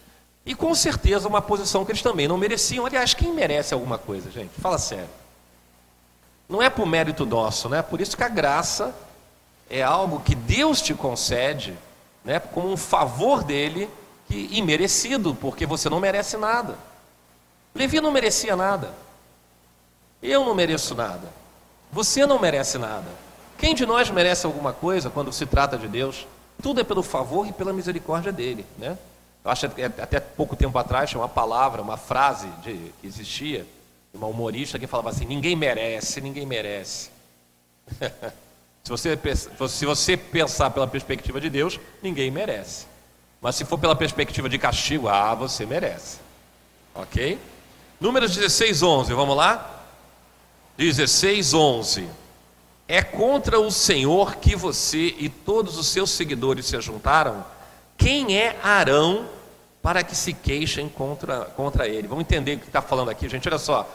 E 0.46 0.54
com 0.54 0.74
certeza 0.74 1.26
uma 1.26 1.40
posição 1.42 1.84
que 1.84 1.90
eles 1.90 2.02
também 2.02 2.28
não 2.28 2.36
mereciam. 2.36 2.84
Aliás, 2.84 3.14
quem 3.14 3.32
merece 3.32 3.72
alguma 3.72 3.96
coisa, 3.98 4.30
gente? 4.30 4.50
Fala 4.60 4.78
sério. 4.78 5.08
Não 6.48 6.60
é 6.60 6.68
por 6.68 6.86
mérito 6.86 7.24
nosso, 7.24 7.68
né? 7.68 7.80
Por 7.80 8.00
isso 8.00 8.16
que 8.16 8.22
a 8.22 8.28
graça 8.28 8.94
é 9.70 9.82
algo 9.82 10.20
que 10.20 10.34
Deus 10.34 10.82
te 10.82 10.92
concede 10.94 11.76
né, 12.24 12.38
como 12.38 12.70
um 12.70 12.76
favor 12.76 13.42
dele 13.42 13.88
que 14.28 14.48
imerecido, 14.52 15.34
porque 15.34 15.66
você 15.66 15.88
não 15.88 16.00
merece 16.00 16.36
nada. 16.36 16.78
Levi 17.74 18.00
não 18.00 18.10
merecia 18.10 18.54
nada. 18.54 18.94
Eu 20.24 20.42
não 20.42 20.54
mereço 20.54 20.94
nada. 20.94 21.28
Você 21.92 22.24
não 22.24 22.40
merece 22.40 22.78
nada. 22.78 23.06
Quem 23.58 23.74
de 23.74 23.84
nós 23.84 24.08
merece 24.08 24.46
alguma 24.46 24.72
coisa 24.72 25.10
quando 25.10 25.30
se 25.30 25.44
trata 25.44 25.76
de 25.76 25.86
Deus? 25.86 26.26
Tudo 26.62 26.80
é 26.80 26.84
pelo 26.84 27.02
favor 27.02 27.46
e 27.46 27.52
pela 27.52 27.74
misericórdia 27.74 28.32
dele, 28.32 28.64
né? 28.78 28.96
Eu 29.44 29.50
acho 29.50 29.68
que 29.68 29.82
até 29.82 30.18
pouco 30.18 30.56
tempo 30.56 30.78
atrás 30.78 31.10
tinha 31.10 31.20
uma 31.20 31.28
palavra, 31.28 31.82
uma 31.82 31.98
frase 31.98 32.48
de, 32.62 32.90
que 33.00 33.06
existia, 33.06 33.66
uma 34.14 34.26
humorista 34.26 34.78
que 34.78 34.86
falava 34.86 35.10
assim: 35.10 35.26
ninguém 35.26 35.54
merece, 35.54 36.22
ninguém 36.22 36.46
merece. 36.46 37.10
Se 38.82 38.90
você, 38.90 39.18
se 39.66 39.86
você 39.86 40.14
pensar 40.14 40.68
pela 40.68 40.86
perspectiva 40.86 41.40
de 41.40 41.48
Deus, 41.48 41.80
ninguém 42.02 42.30
merece. 42.30 42.84
Mas 43.40 43.56
se 43.56 43.64
for 43.64 43.78
pela 43.78 43.96
perspectiva 43.96 44.46
de 44.46 44.58
castigo, 44.58 45.08
ah, 45.08 45.34
você 45.34 45.64
merece. 45.64 46.18
Ok? 46.94 47.38
Números 47.98 48.36
16, 48.36 48.82
11, 48.82 49.14
vamos 49.14 49.34
lá? 49.38 49.73
16, 50.76 51.54
11. 51.54 52.08
É 52.86 53.02
contra 53.02 53.58
o 53.58 53.70
Senhor 53.70 54.36
que 54.36 54.54
você 54.54 55.14
e 55.18 55.28
todos 55.28 55.78
os 55.78 55.86
seus 55.86 56.10
seguidores 56.10 56.66
se 56.66 56.80
juntaram? 56.80 57.44
Quem 57.96 58.36
é 58.36 58.58
Arão 58.62 59.26
para 59.82 60.02
que 60.02 60.16
se 60.16 60.32
queixem 60.32 60.88
contra, 60.88 61.46
contra 61.56 61.88
ele? 61.88 62.08
Vamos 62.08 62.22
entender 62.22 62.56
o 62.56 62.58
que 62.58 62.66
está 62.66 62.82
falando 62.82 63.10
aqui, 63.10 63.28
gente. 63.28 63.48
Olha 63.48 63.58
só. 63.58 63.88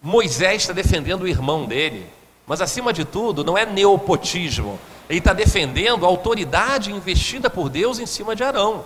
Moisés 0.00 0.62
está 0.62 0.72
defendendo 0.72 1.22
o 1.22 1.28
irmão 1.28 1.66
dele. 1.66 2.06
Mas, 2.46 2.60
acima 2.60 2.92
de 2.92 3.04
tudo, 3.04 3.42
não 3.42 3.56
é 3.56 3.64
neopotismo. 3.64 4.78
Ele 5.08 5.18
está 5.18 5.32
defendendo 5.32 6.04
a 6.04 6.08
autoridade 6.08 6.92
investida 6.92 7.48
por 7.48 7.68
Deus 7.68 7.98
em 7.98 8.06
cima 8.06 8.36
de 8.36 8.42
Arão. 8.42 8.84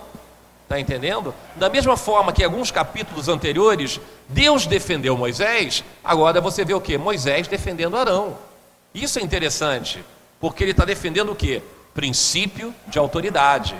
Está 0.69 0.79
entendendo? 0.79 1.33
Da 1.55 1.67
mesma 1.67 1.97
forma 1.97 2.31
que 2.31 2.43
alguns 2.43 2.69
capítulos 2.69 3.27
anteriores, 3.27 3.99
Deus 4.27 4.67
defendeu 4.67 5.17
Moisés, 5.17 5.83
agora 6.03 6.39
você 6.39 6.63
vê 6.63 6.75
o 6.75 6.79
que? 6.79 6.95
Moisés 6.95 7.47
defendendo 7.47 7.97
Arão. 7.97 8.37
Isso 8.93 9.17
é 9.17 9.23
interessante, 9.23 10.05
porque 10.39 10.63
ele 10.63 10.69
está 10.69 10.85
defendendo 10.85 11.31
o 11.31 11.35
que? 11.35 11.63
Princípio 11.91 12.71
de 12.85 12.99
autoridade. 12.99 13.75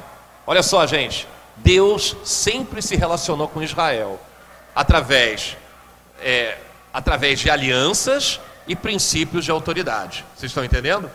Olha 0.47 0.63
só, 0.63 0.88
gente, 0.88 1.28
Deus 1.58 2.17
sempre 2.23 2.82
se 2.82 2.95
relacionou 2.95 3.47
com 3.47 3.62
Israel 3.62 4.19
através, 4.75 5.56
é, 6.19 6.58
através 6.91 7.39
de 7.39 7.52
alianças 7.52 8.39
e 8.67 8.75
princípios 8.75 9.45
de 9.45 9.52
autoridade. 9.52 10.25
Vocês 10.36 10.49
estão 10.49 10.65
entendendo? 10.65 11.08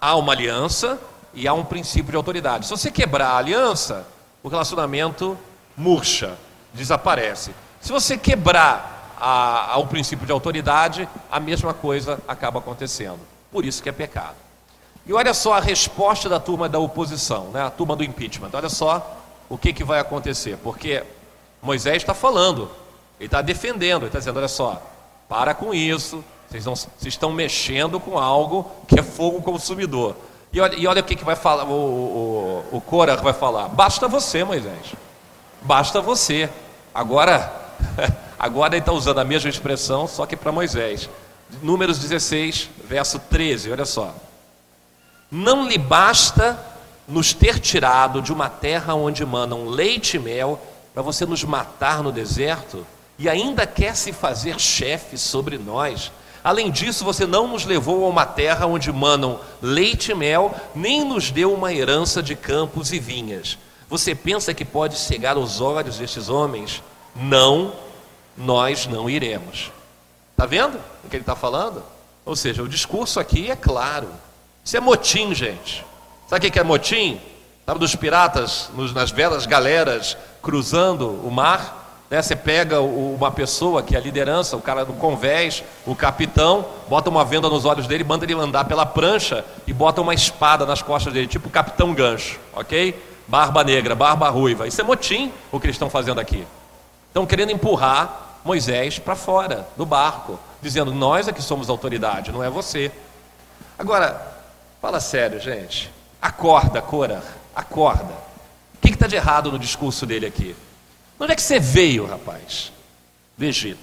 Há 0.00 0.16
uma 0.16 0.32
aliança 0.32 0.98
e 1.34 1.46
há 1.46 1.52
um 1.52 1.66
princípio 1.66 2.12
de 2.12 2.16
autoridade. 2.16 2.64
Se 2.64 2.70
você 2.70 2.90
quebrar 2.90 3.32
a 3.32 3.36
aliança, 3.36 4.06
o 4.42 4.48
relacionamento 4.48 5.36
murcha, 5.76 6.36
desaparece. 6.72 7.52
Se 7.80 7.92
você 7.92 8.16
quebrar 8.16 9.14
a, 9.18 9.74
a, 9.74 9.78
o 9.78 9.86
princípio 9.86 10.26
de 10.26 10.32
autoridade, 10.32 11.08
a 11.30 11.40
mesma 11.40 11.74
coisa 11.74 12.20
acaba 12.26 12.58
acontecendo. 12.58 13.20
Por 13.50 13.64
isso 13.64 13.82
que 13.82 13.88
é 13.88 13.92
pecado. 13.92 14.36
E 15.06 15.12
olha 15.12 15.32
só 15.32 15.54
a 15.54 15.60
resposta 15.60 16.28
da 16.28 16.38
turma 16.38 16.68
da 16.68 16.78
oposição, 16.78 17.50
né? 17.50 17.62
a 17.62 17.70
turma 17.70 17.96
do 17.96 18.04
impeachment. 18.04 18.50
Olha 18.52 18.68
só 18.68 19.16
o 19.48 19.56
que, 19.56 19.72
que 19.72 19.82
vai 19.82 19.98
acontecer, 19.98 20.58
porque 20.62 21.02
Moisés 21.62 21.96
está 21.96 22.12
falando, 22.12 22.70
ele 23.18 23.26
está 23.26 23.40
defendendo, 23.40 24.02
ele 24.02 24.08
está 24.08 24.18
dizendo: 24.18 24.36
olha 24.36 24.48
só, 24.48 24.82
para 25.28 25.54
com 25.54 25.72
isso, 25.72 26.22
vocês, 26.48 26.64
não, 26.64 26.76
vocês 26.76 27.14
estão 27.14 27.32
mexendo 27.32 27.98
com 27.98 28.18
algo 28.18 28.70
que 28.86 28.98
é 28.98 29.02
fogo 29.02 29.40
consumidor. 29.42 30.14
E 30.52 30.60
olha, 30.60 30.76
e 30.76 30.86
olha 30.86 31.00
o 31.00 31.04
que, 31.04 31.16
que 31.16 31.24
vai 31.24 31.36
falar, 31.36 31.64
o, 31.64 31.72
o, 31.72 32.76
o 32.76 32.80
Cora 32.80 33.16
vai 33.16 33.32
falar: 33.32 33.68
basta 33.68 34.08
você, 34.08 34.44
Moisés, 34.44 34.94
basta 35.62 36.00
você. 36.00 36.48
Agora, 36.94 37.52
agora 38.38 38.74
ele 38.74 38.82
está 38.82 38.92
usando 38.92 39.18
a 39.18 39.24
mesma 39.24 39.50
expressão, 39.50 40.06
só 40.06 40.26
que 40.26 40.36
para 40.36 40.52
Moisés. 40.52 41.08
Números 41.62 41.98
16, 41.98 42.68
verso 42.84 43.18
13, 43.18 43.72
olha 43.72 43.86
só. 43.86 44.14
Não 45.30 45.66
lhe 45.66 45.78
basta 45.78 46.58
nos 47.06 47.32
ter 47.32 47.58
tirado 47.58 48.20
de 48.20 48.32
uma 48.32 48.50
terra 48.50 48.94
onde 48.94 49.24
manam 49.24 49.66
leite 49.66 50.16
e 50.16 50.20
mel, 50.20 50.60
para 50.92 51.02
você 51.02 51.24
nos 51.24 51.42
matar 51.44 52.02
no 52.02 52.12
deserto, 52.12 52.86
e 53.18 53.28
ainda 53.28 53.66
quer 53.66 53.96
se 53.96 54.12
fazer 54.12 54.60
chefe 54.60 55.16
sobre 55.16 55.56
nós. 55.56 56.12
Além 56.42 56.70
disso, 56.70 57.04
você 57.04 57.26
não 57.26 57.48
nos 57.48 57.64
levou 57.64 58.04
a 58.04 58.08
uma 58.08 58.24
terra 58.24 58.66
onde 58.66 58.92
manam 58.92 59.40
leite 59.60 60.12
e 60.12 60.14
mel, 60.14 60.54
nem 60.74 61.04
nos 61.04 61.30
deu 61.30 61.52
uma 61.52 61.72
herança 61.72 62.22
de 62.22 62.34
campos 62.34 62.92
e 62.92 62.98
vinhas. 62.98 63.58
Você 63.88 64.14
pensa 64.14 64.54
que 64.54 64.64
pode 64.64 64.98
cegar 64.98 65.36
os 65.36 65.60
olhos 65.60 65.98
destes 65.98 66.28
homens? 66.28 66.82
Não, 67.16 67.72
nós 68.36 68.86
não 68.86 69.08
iremos. 69.08 69.72
Está 70.32 70.46
vendo 70.46 70.78
o 71.04 71.08
que 71.08 71.16
ele 71.16 71.22
está 71.22 71.34
falando? 71.34 71.82
Ou 72.24 72.36
seja, 72.36 72.62
o 72.62 72.68
discurso 72.68 73.18
aqui 73.18 73.50
é 73.50 73.56
claro. 73.56 74.08
Isso 74.64 74.76
é 74.76 74.80
motim, 74.80 75.34
gente. 75.34 75.84
Sabe 76.28 76.46
o 76.46 76.52
que 76.52 76.58
é 76.58 76.62
motim? 76.62 77.20
Sabe 77.64 77.80
dos 77.80 77.94
piratas 77.94 78.70
nas 78.94 79.10
velas 79.10 79.46
galeras 79.46 80.16
cruzando 80.42 81.08
o 81.26 81.30
mar? 81.30 81.87
Né? 82.10 82.22
Você 82.22 82.34
pega 82.34 82.80
uma 82.80 83.30
pessoa 83.30 83.82
que 83.82 83.94
é 83.94 83.98
a 83.98 84.00
liderança, 84.00 84.56
o 84.56 84.62
cara 84.62 84.84
do 84.84 84.94
convés, 84.94 85.62
o 85.86 85.94
capitão, 85.94 86.66
bota 86.88 87.10
uma 87.10 87.24
venda 87.24 87.48
nos 87.48 87.64
olhos 87.64 87.86
dele, 87.86 88.04
manda 88.04 88.24
ele 88.24 88.34
andar 88.34 88.64
pela 88.64 88.86
prancha 88.86 89.44
e 89.66 89.72
bota 89.72 90.00
uma 90.00 90.14
espada 90.14 90.64
nas 90.64 90.82
costas 90.82 91.12
dele, 91.12 91.26
tipo 91.26 91.48
o 91.48 91.50
capitão 91.50 91.92
gancho, 91.92 92.38
ok? 92.54 93.00
Barba 93.26 93.62
negra, 93.62 93.94
barba 93.94 94.28
ruiva. 94.30 94.66
Isso 94.66 94.80
é 94.80 94.84
motim 94.84 95.32
o 95.52 95.60
que 95.60 95.66
eles 95.66 95.74
estão 95.74 95.90
fazendo 95.90 96.18
aqui. 96.18 96.46
Estão 97.08 97.26
querendo 97.26 97.52
empurrar 97.52 98.40
Moisés 98.44 98.98
para 98.98 99.14
fora 99.14 99.68
do 99.76 99.84
barco, 99.84 100.40
dizendo: 100.62 100.92
Nós 100.92 101.28
é 101.28 101.32
que 101.32 101.42
somos 101.42 101.68
autoridade, 101.68 102.32
não 102.32 102.42
é 102.42 102.48
você. 102.48 102.90
Agora, 103.78 104.20
fala 104.80 104.98
sério, 104.98 105.38
gente. 105.38 105.92
Acorda, 106.22 106.80
Cora, 106.80 107.22
acorda. 107.54 108.14
O 108.74 108.80
que 108.80 108.94
está 108.94 109.06
de 109.06 109.16
errado 109.16 109.52
no 109.52 109.58
discurso 109.58 110.06
dele 110.06 110.24
aqui? 110.24 110.56
Onde 111.18 111.32
é 111.32 111.36
que 111.36 111.42
você 111.42 111.58
veio, 111.58 112.06
rapaz? 112.06 112.72
Do 113.36 113.44
Egito. 113.44 113.78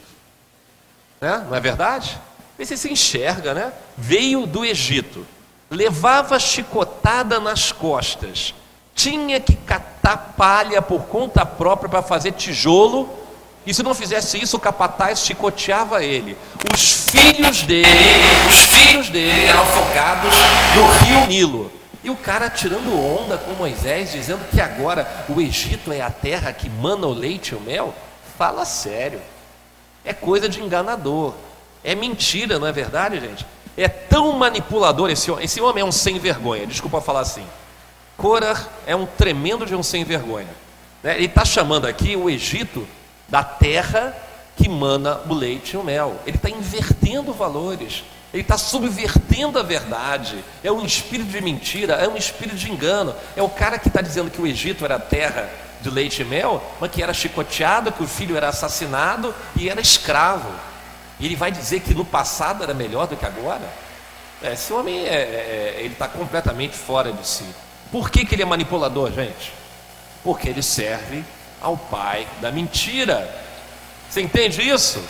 Né? 1.19 1.45
Não 1.49 1.55
é 1.55 1.59
verdade? 1.59 2.17
Vê 2.57 2.65
se 2.65 2.89
enxerga, 2.89 3.53
né? 3.53 3.73
Veio 3.97 4.45
do 4.45 4.63
Egito, 4.63 5.25
levava 5.69 6.39
chicotada 6.39 7.39
nas 7.39 7.71
costas, 7.71 8.53
tinha 8.93 9.39
que 9.41 9.55
catar 9.55 10.33
palha 10.37 10.81
por 10.81 11.03
conta 11.03 11.45
própria 11.45 11.89
para 11.89 12.01
fazer 12.01 12.31
tijolo, 12.31 13.09
e 13.65 13.73
se 13.73 13.83
não 13.83 13.93
fizesse 13.93 14.41
isso, 14.41 14.55
o 14.57 14.59
capataz 14.59 15.19
chicoteava 15.19 16.03
ele. 16.03 16.37
Os 16.73 17.09
filhos 17.09 17.63
dele, 17.63 17.89
os 18.47 18.65
filhos 18.65 19.09
dele 19.09 19.45
eram 19.45 19.63
afogados 19.63 20.33
no 20.75 21.05
rio 21.05 21.27
Nilo. 21.27 21.71
E 22.05 22.09
o 22.11 22.15
cara 22.15 22.51
tirando 22.51 22.95
onda 22.95 23.35
com 23.35 23.53
Moisés, 23.53 24.11
dizendo 24.11 24.47
que 24.51 24.61
agora 24.61 25.25
o 25.27 25.41
Egito 25.41 25.91
é 25.91 26.01
a 26.01 26.11
terra 26.11 26.53
que 26.53 26.69
mana 26.69 27.07
o 27.07 27.11
leite 27.11 27.53
e 27.53 27.55
o 27.55 27.59
mel. 27.59 27.95
Fala 28.37 28.63
sério. 28.63 29.19
É 30.03 30.13
coisa 30.13 30.47
de 30.47 30.61
enganador. 30.61 31.33
É 31.83 31.95
mentira, 31.95 32.59
não 32.59 32.67
é 32.67 32.71
verdade, 32.71 33.19
gente? 33.19 33.43
É 33.75 33.87
tão 33.87 34.31
manipulador 34.33 35.09
esse 35.09 35.31
homem. 35.31 35.45
Esse 35.45 35.59
homem 35.59 35.81
é 35.81 35.85
um 35.85 35.91
sem 35.91 36.19
vergonha, 36.19 36.67
desculpa 36.67 37.01
falar 37.01 37.21
assim. 37.21 37.47
Korah 38.15 38.67
é 38.85 38.95
um 38.95 39.07
tremendo 39.07 39.65
de 39.65 39.73
um 39.73 39.81
sem 39.81 40.03
vergonha. 40.03 40.53
Né? 41.01 41.15
Ele 41.15 41.25
está 41.25 41.43
chamando 41.43 41.87
aqui 41.87 42.15
o 42.15 42.29
Egito 42.29 42.87
da 43.27 43.43
terra 43.43 44.15
que 44.55 44.69
mana 44.69 45.21
o 45.27 45.33
leite 45.33 45.73
e 45.73 45.77
o 45.77 45.83
mel. 45.83 46.21
Ele 46.27 46.37
está 46.37 46.51
invertendo 46.51 47.33
valores 47.33 48.03
ele 48.35 48.41
está 48.41 48.57
subvertendo 48.57 49.57
a 49.57 49.63
verdade. 49.63 50.43
É 50.61 50.69
um 50.69 50.85
espírito 50.85 51.29
de 51.29 51.39
mentira, 51.39 51.93
é 51.93 52.05
um 52.05 52.17
espírito 52.17 52.57
de 52.57 52.69
engano. 52.69 53.15
É 53.33 53.41
o 53.41 53.47
cara 53.47 53.79
que 53.79 53.87
está 53.87 54.01
dizendo 54.01 54.29
que 54.29 54.41
o 54.41 54.45
Egito 54.45 54.83
era 54.83 54.99
terra 54.99 55.49
de 55.81 55.89
leite 55.89 56.21
e 56.21 56.25
mel, 56.25 56.61
mas 56.81 56.91
que 56.91 57.01
era 57.01 57.13
chicoteado, 57.13 57.93
que 57.93 58.03
o 58.03 58.07
filho 58.07 58.35
era 58.35 58.49
assassinado 58.49 59.33
e 59.55 59.69
era 59.69 59.79
escravo. 59.79 60.51
E 61.17 61.25
ele 61.25 61.37
vai 61.37 61.49
dizer 61.49 61.79
que 61.79 61.93
no 61.93 62.03
passado 62.03 62.61
era 62.61 62.73
melhor 62.73 63.07
do 63.07 63.15
que 63.15 63.25
agora? 63.25 63.63
É, 64.43 64.51
esse 64.51 64.73
homem 64.73 65.05
é, 65.05 65.13
é, 65.13 65.75
é 65.77 65.79
ele 65.79 65.93
está 65.93 66.09
completamente 66.09 66.75
fora 66.75 67.13
de 67.13 67.25
si. 67.25 67.45
Por 67.89 68.09
que, 68.09 68.25
que 68.25 68.35
ele 68.35 68.41
é 68.41 68.45
manipulador, 68.45 69.13
gente? 69.13 69.53
Porque 70.21 70.49
ele 70.49 70.61
serve 70.61 71.23
ao 71.61 71.77
pai 71.77 72.27
da 72.41 72.51
mentira. 72.51 73.33
Você 74.09 74.19
entende 74.19 74.61
isso? 74.61 75.01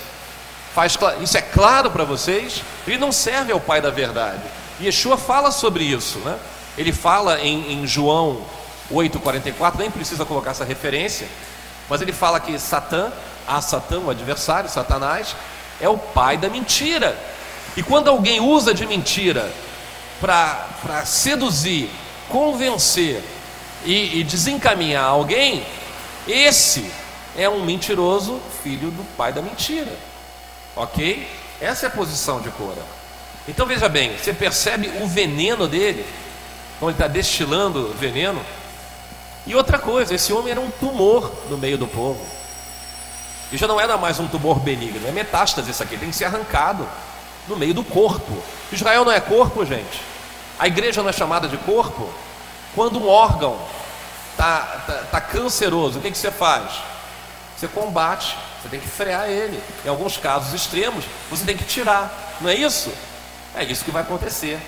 Faz, 0.76 0.98
isso 1.22 1.38
é 1.38 1.42
claro 1.42 1.90
para 1.90 2.04
vocês? 2.04 2.62
Ele 2.86 2.98
não 2.98 3.10
serve 3.10 3.54
ao 3.54 3.62
Pai 3.62 3.80
da 3.80 3.90
verdade. 3.90 4.42
Yeshua 4.82 5.16
fala 5.18 5.50
sobre 5.50 5.86
isso, 5.86 6.20
né? 6.20 6.38
Ele 6.78 6.92
fala 6.92 7.40
em, 7.40 7.72
em 7.72 7.88
João 7.88 8.42
8,44, 8.92 9.78
nem 9.78 9.90
precisa 9.90 10.26
colocar 10.26 10.52
essa 10.52 10.66
referência, 10.66 11.30
mas 11.90 12.02
ele 12.02 12.12
fala 12.12 12.42
que 12.42 12.60
Satã, 12.60 13.10
a 13.48 13.62
Satã, 13.62 14.00
o 14.00 14.10
adversário, 14.10 14.70
Satanás, 14.70 15.34
é 15.80 15.88
o 15.88 15.98
pai 15.98 16.36
da 16.36 16.50
mentira. 16.50 17.18
E 17.78 17.82
quando 17.82 18.10
alguém 18.10 18.42
usa 18.42 18.74
de 18.74 18.86
mentira 18.86 19.50
para 20.20 21.06
seduzir, 21.06 21.90
convencer 22.28 23.24
e, 23.86 24.20
e 24.20 24.24
desencaminhar 24.26 25.06
alguém, 25.06 25.66
esse 26.28 26.92
é 27.38 27.48
um 27.48 27.64
mentiroso 27.64 28.42
filho 28.62 28.92
do 28.92 29.06
pai 29.16 29.32
da 29.32 29.42
mentira. 29.42 30.15
Ok? 30.76 31.28
Essa 31.62 31.86
é 31.86 31.88
a 31.88 31.92
posição 31.92 32.42
de 32.42 32.50
Cora. 32.52 32.82
Então 33.48 33.66
veja 33.66 33.88
bem, 33.88 34.18
você 34.18 34.34
percebe 34.34 34.92
o 35.02 35.08
veneno 35.08 35.68
dele, 35.68 36.06
quando 36.80 36.92
ele 36.92 36.96
está 36.96 37.08
destilando 37.08 37.94
veneno. 38.00 38.42
E 39.46 39.56
outra 39.56 39.78
coisa, 39.78 40.16
esse 40.16 40.34
homem 40.34 40.52
era 40.52 40.60
um 40.60 40.72
tumor 40.72 41.32
no 41.50 41.58
meio 41.58 41.78
do 41.78 41.88
povo. 41.88 42.20
E 43.52 43.58
já 43.58 43.68
não 43.68 43.80
era 43.80 43.96
mais 43.98 44.20
um 44.20 44.28
tumor 44.28 44.60
benigno, 44.60 45.08
é 45.08 45.12
metástase 45.12 45.70
isso 45.70 45.84
aqui, 45.84 45.98
tem 45.98 46.10
que 46.10 46.16
ser 46.16 46.26
arrancado 46.26 46.88
no 47.48 47.56
meio 47.56 47.74
do 47.74 47.84
corpo. 47.84 48.42
Israel 48.72 49.06
não 49.06 49.12
é 49.12 49.20
corpo, 49.20 49.64
gente. 49.64 50.02
A 50.58 50.68
igreja 50.68 51.02
não 51.04 51.10
é 51.10 51.14
chamada 51.14 51.48
de 51.48 51.58
corpo. 51.58 52.10
Quando 52.74 53.00
um 53.00 53.08
órgão 53.08 53.60
está 54.32 54.60
tá, 54.88 54.94
tá 55.12 55.22
canceroso, 55.22 56.00
o 56.00 56.02
que, 56.02 56.12
que 56.12 56.18
você 56.18 56.32
faz? 56.32 56.82
Você 57.58 57.68
combate 57.68 58.36
você 58.66 58.70
tem 58.70 58.80
que 58.80 58.88
frear 58.88 59.30
ele. 59.30 59.62
Em 59.86 59.90
alguns 59.90 60.18
casos 60.18 60.52
extremos, 60.52 61.06
você 61.30 61.46
tem 61.46 61.56
que 61.56 61.64
tirar. 61.64 62.36
Não 62.42 62.50
é 62.50 62.56
isso? 62.56 62.92
É 63.54 63.64
isso 63.64 63.86
que 63.86 63.92
vai 63.92 64.02
acontecer. 64.02 64.60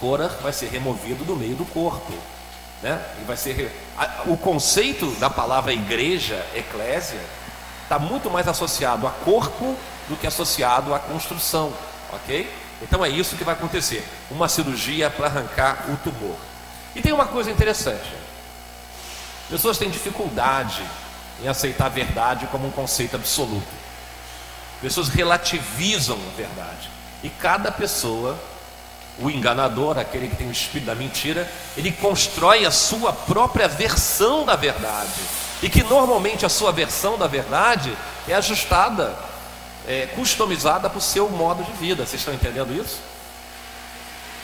Cora 0.00 0.28
vai 0.42 0.54
ser 0.54 0.68
removido 0.70 1.22
do 1.22 1.36
meio 1.36 1.54
do 1.54 1.66
corpo. 1.66 2.14
Né? 2.82 2.98
E 3.20 3.24
vai 3.24 3.36
ser 3.36 3.70
o 4.24 4.38
conceito 4.38 5.10
da 5.20 5.28
palavra 5.28 5.70
igreja, 5.70 6.44
eclésia, 6.54 7.20
está 7.82 7.98
muito 7.98 8.30
mais 8.30 8.48
associado 8.48 9.06
a 9.06 9.10
corpo 9.10 9.76
do 10.08 10.16
que 10.16 10.26
associado 10.26 10.94
à 10.94 10.98
construção, 10.98 11.72
ok? 12.10 12.50
Então 12.80 13.04
é 13.04 13.08
isso 13.08 13.36
que 13.36 13.44
vai 13.44 13.54
acontecer, 13.54 14.04
uma 14.30 14.48
cirurgia 14.48 15.10
para 15.10 15.26
arrancar 15.26 15.84
o 15.90 15.96
tumor. 15.98 16.36
E 16.96 17.02
tem 17.02 17.12
uma 17.12 17.26
coisa 17.26 17.50
interessante: 17.50 18.12
pessoas 19.48 19.78
têm 19.78 19.90
dificuldade 19.90 20.82
em 21.42 21.48
aceitar 21.48 21.86
a 21.86 21.88
verdade 21.88 22.46
como 22.46 22.66
um 22.66 22.70
conceito 22.70 23.16
absoluto. 23.16 23.66
Pessoas 24.80 25.08
relativizam 25.08 26.16
a 26.16 26.36
verdade. 26.36 26.90
E 27.22 27.28
cada 27.28 27.70
pessoa, 27.70 28.38
o 29.18 29.30
enganador, 29.30 29.98
aquele 29.98 30.28
que 30.28 30.36
tem 30.36 30.48
o 30.48 30.52
espírito 30.52 30.86
da 30.86 30.94
mentira, 30.94 31.50
ele 31.76 31.92
constrói 31.92 32.64
a 32.64 32.70
sua 32.70 33.12
própria 33.12 33.68
versão 33.68 34.44
da 34.44 34.56
verdade. 34.56 35.20
E 35.62 35.68
que 35.68 35.82
normalmente 35.84 36.44
a 36.44 36.48
sua 36.48 36.72
versão 36.72 37.16
da 37.16 37.26
verdade 37.26 37.96
é 38.26 38.34
ajustada, 38.34 39.16
é, 39.86 40.06
customizada 40.14 40.90
para 40.90 40.98
o 40.98 41.02
seu 41.02 41.28
modo 41.28 41.62
de 41.62 41.72
vida. 41.72 42.04
Vocês 42.04 42.20
estão 42.20 42.34
entendendo 42.34 42.74
isso? 42.74 42.98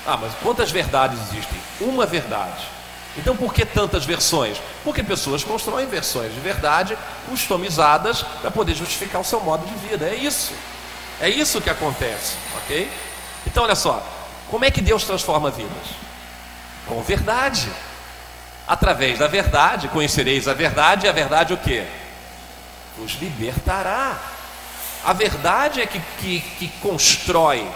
Ah, 0.07 0.17
mas 0.17 0.33
quantas 0.43 0.71
verdades 0.71 1.19
existem? 1.29 1.59
Uma 1.81 2.07
verdade. 2.07 2.78
Então 3.19 3.37
por 3.37 3.53
que 3.53 3.65
tantas 3.65 4.05
versões? 4.05 4.61
Porque 4.85 5.03
pessoas 5.03 5.45
constroem 5.45 5.87
versões 5.87 6.33
de 6.33 6.41
verdade 6.41 6.97
customizadas 7.29 8.23
para 8.23 8.51
poder 8.51 8.75
justificar 8.75 9.21
o 9.21 9.25
seu 9.25 9.41
modo 9.41 9.67
de 9.67 9.75
vida. 9.89 10.07
É 10.07 10.15
isso. 10.15 10.53
É 11.21 11.29
isso 11.29 11.61
que 11.61 11.69
acontece, 11.69 12.37
ok? 12.59 12.91
Então 13.47 13.65
olha 13.65 13.75
só, 13.75 14.03
como 14.51 14.65
é 14.65 14.71
que 14.71 14.81
Deus 14.81 15.05
transforma 15.05 15.51
vidas? 15.51 15.89
Com 16.87 17.03
verdade. 17.03 17.69
Através 18.67 19.19
da 19.19 19.27
verdade, 19.27 19.89
conhecereis 19.89 20.47
a 20.47 20.55
verdade, 20.55 21.07
e 21.07 21.09
a 21.09 21.13
verdade 21.13 21.55
o 21.55 21.57
que? 21.57 21.85
Os 22.99 23.13
libertará. 23.21 24.17
A 25.05 25.13
verdade 25.13 25.81
é 25.81 25.87
que, 25.87 26.01
que, 26.21 26.41
que 26.41 26.69
constrói 26.81 27.67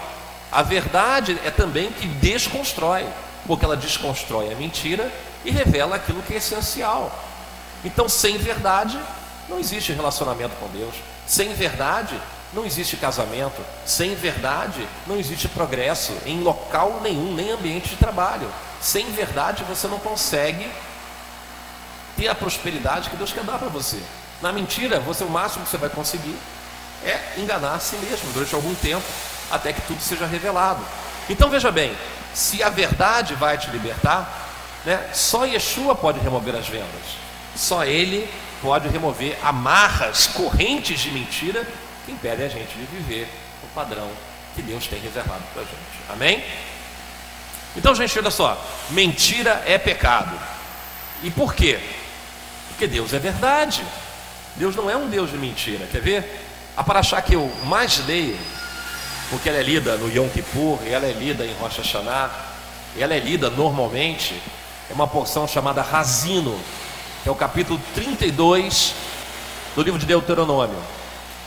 a 0.53 0.61
verdade 0.61 1.35
é 1.43 1.49
também 1.49 1.91
que 1.91 2.05
desconstrói, 2.05 3.03
porque 3.47 3.65
ela 3.65 3.75
desconstrói 3.75 4.53
a 4.53 4.55
mentira 4.55 5.11
e 5.43 5.51
revela 5.51 5.95
aquilo 5.95 6.21
que 6.21 6.33
é 6.33 6.37
essencial. 6.37 7.11
Então, 7.83 8.07
sem 8.07 8.37
verdade, 8.37 8.99
não 9.49 9.59
existe 9.59 9.91
relacionamento 9.91 10.55
com 10.55 10.67
Deus. 10.69 10.95
Sem 11.27 11.53
verdade, 11.53 12.19
não 12.53 12.65
existe 12.65 12.95
casamento. 12.97 13.61
Sem 13.85 14.15
verdade, 14.15 14.87
não 15.05 15.17
existe 15.17 15.47
progresso 15.47 16.13
em 16.25 16.41
local 16.41 16.99
nenhum, 17.01 17.33
nem 17.33 17.51
ambiente 17.51 17.89
de 17.89 17.95
trabalho. 17.95 18.49
Sem 18.81 19.11
verdade, 19.11 19.63
você 19.63 19.87
não 19.87 19.99
consegue 19.99 20.69
ter 22.15 22.27
a 22.27 22.35
prosperidade 22.35 23.09
que 23.09 23.17
Deus 23.17 23.33
quer 23.33 23.43
dar 23.43 23.57
para 23.57 23.69
você. 23.69 23.99
Na 24.41 24.51
mentira, 24.51 24.99
você 24.99 25.23
o 25.23 25.29
máximo 25.29 25.65
que 25.65 25.71
você 25.71 25.77
vai 25.77 25.89
conseguir 25.89 26.35
é 27.03 27.19
enganar 27.37 27.75
a 27.75 27.79
si 27.79 27.95
mesmo 27.97 28.31
durante 28.33 28.53
algum 28.55 28.73
tempo 28.75 29.05
até 29.51 29.73
que 29.73 29.81
tudo 29.81 30.01
seja 30.01 30.25
revelado. 30.25 30.83
Então 31.29 31.49
veja 31.49 31.71
bem, 31.71 31.95
se 32.33 32.61
a 32.63 32.69
verdade 32.69 33.35
vai 33.35 33.57
te 33.57 33.69
libertar, 33.69 34.42
né, 34.85 35.09
só 35.13 35.45
Yeshua 35.45 35.95
pode 35.95 36.19
remover 36.19 36.55
as 36.55 36.67
vendas. 36.67 37.17
Só 37.55 37.85
Ele 37.85 38.29
pode 38.61 38.87
remover 38.87 39.37
amarras, 39.43 40.27
correntes 40.27 40.99
de 40.99 41.11
mentira 41.11 41.67
que 42.05 42.11
impedem 42.11 42.45
a 42.45 42.49
gente 42.49 42.73
de 42.73 42.85
viver 42.85 43.27
o 43.63 43.67
padrão 43.75 44.09
que 44.55 44.61
Deus 44.61 44.87
tem 44.87 44.99
reservado 44.99 45.43
para 45.53 45.61
a 45.61 45.65
gente. 45.65 46.09
Amém? 46.09 46.43
Então, 47.75 47.95
gente, 47.95 48.17
olha 48.17 48.31
só: 48.31 48.61
mentira 48.89 49.63
é 49.65 49.77
pecado. 49.77 50.37
E 51.23 51.31
por 51.31 51.53
quê? 51.53 51.79
Porque 52.69 52.87
Deus 52.87 53.13
é 53.13 53.19
verdade. 53.19 53.83
Deus 54.55 54.75
não 54.75 54.89
é 54.89 54.95
um 54.95 55.09
Deus 55.09 55.31
de 55.31 55.37
mentira. 55.37 55.87
Quer 55.91 56.01
ver? 56.01 56.47
A 56.75 56.83
paraxá 56.83 57.21
que 57.21 57.33
eu 57.33 57.51
mais 57.65 58.05
leio 58.05 58.37
porque 59.33 59.49
ela 59.49 59.57
é 59.57 59.63
lida 59.63 59.97
no 59.97 60.15
Yom 60.15 60.29
Kippur, 60.29 60.79
ela 60.85 61.07
é 61.07 61.11
lida 61.11 61.43
em 61.43 61.53
Rosh 61.53 61.77
Hashanah, 61.77 62.29
ela 62.95 63.15
é 63.15 63.19
lida 63.19 63.49
normalmente, 63.49 64.39
é 64.89 64.93
uma 64.93 65.07
porção 65.07 65.47
chamada 65.47 65.81
Razino, 65.81 66.59
que 67.21 67.29
é 67.29 67.31
o 67.31 67.35
capítulo 67.35 67.79
32 67.95 68.93
do 69.75 69.81
livro 69.81 69.99
de 69.99 70.05
Deuteronômio. 70.05 70.77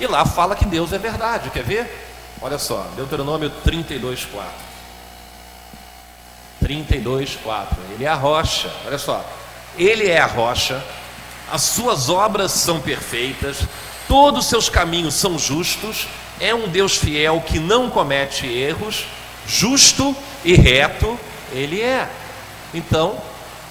E 0.00 0.06
lá 0.06 0.24
fala 0.24 0.54
que 0.56 0.64
Deus 0.64 0.92
é 0.92 0.98
verdade, 0.98 1.50
quer 1.50 1.62
ver? 1.62 2.08
Olha 2.40 2.58
só, 2.58 2.86
Deuteronômio 2.96 3.50
32, 3.64 4.24
4. 4.26 4.52
32, 6.60 7.36
4. 7.42 7.76
Ele 7.92 8.04
é 8.04 8.08
a 8.08 8.14
rocha, 8.14 8.70
olha 8.86 8.98
só. 8.98 9.24
Ele 9.78 10.08
é 10.08 10.18
a 10.18 10.26
rocha, 10.26 10.82
as 11.50 11.62
suas 11.62 12.08
obras 12.08 12.52
são 12.52 12.80
perfeitas, 12.80 13.58
todos 14.08 14.44
os 14.44 14.50
seus 14.50 14.68
caminhos 14.68 15.14
são 15.14 15.38
justos, 15.38 16.08
é 16.40 16.54
um 16.54 16.68
Deus 16.68 16.96
fiel 16.96 17.42
que 17.46 17.58
não 17.58 17.88
comete 17.88 18.46
erros, 18.46 19.06
justo 19.46 20.16
e 20.44 20.54
reto, 20.54 21.18
ele 21.52 21.80
é. 21.80 22.08
Então, 22.76 23.16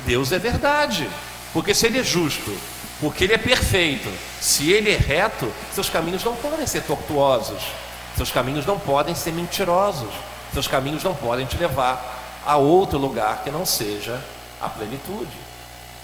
Deus 0.03 0.31
é 0.31 0.39
verdade, 0.39 1.07
porque 1.53 1.75
se 1.75 1.85
ele 1.85 1.99
é 1.99 2.03
justo, 2.03 2.51
porque 2.99 3.23
ele 3.23 3.33
é 3.33 3.37
perfeito, 3.37 4.11
se 4.41 4.71
ele 4.71 4.91
é 4.91 4.97
reto, 4.97 5.51
seus 5.71 5.89
caminhos 5.89 6.23
não 6.23 6.35
podem 6.35 6.65
ser 6.65 6.81
tortuosos, 6.81 7.61
seus 8.17 8.31
caminhos 8.31 8.65
não 8.65 8.79
podem 8.79 9.13
ser 9.13 9.31
mentirosos, 9.31 10.09
seus 10.51 10.67
caminhos 10.67 11.03
não 11.03 11.13
podem 11.13 11.45
te 11.45 11.55
levar 11.55 12.41
a 12.43 12.57
outro 12.57 12.97
lugar 12.97 13.43
que 13.43 13.51
não 13.51 13.63
seja 13.63 14.19
a 14.59 14.69
plenitude. 14.69 15.45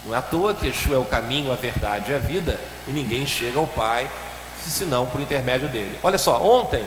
Não 0.04 0.14
é 0.14 0.18
à 0.18 0.22
toa 0.22 0.54
que 0.54 0.66
Yeshua 0.66 0.96
é 0.96 0.98
o 0.98 1.04
caminho, 1.04 1.52
a 1.52 1.56
verdade 1.56 2.12
e 2.12 2.14
a 2.14 2.18
vida, 2.18 2.60
e 2.86 2.92
ninguém 2.92 3.26
chega 3.26 3.58
ao 3.58 3.66
Pai 3.66 4.08
senão 4.64 5.06
por 5.06 5.20
intermédio 5.20 5.68
dele. 5.68 5.98
Olha 6.04 6.18
só, 6.18 6.40
ontem 6.40 6.84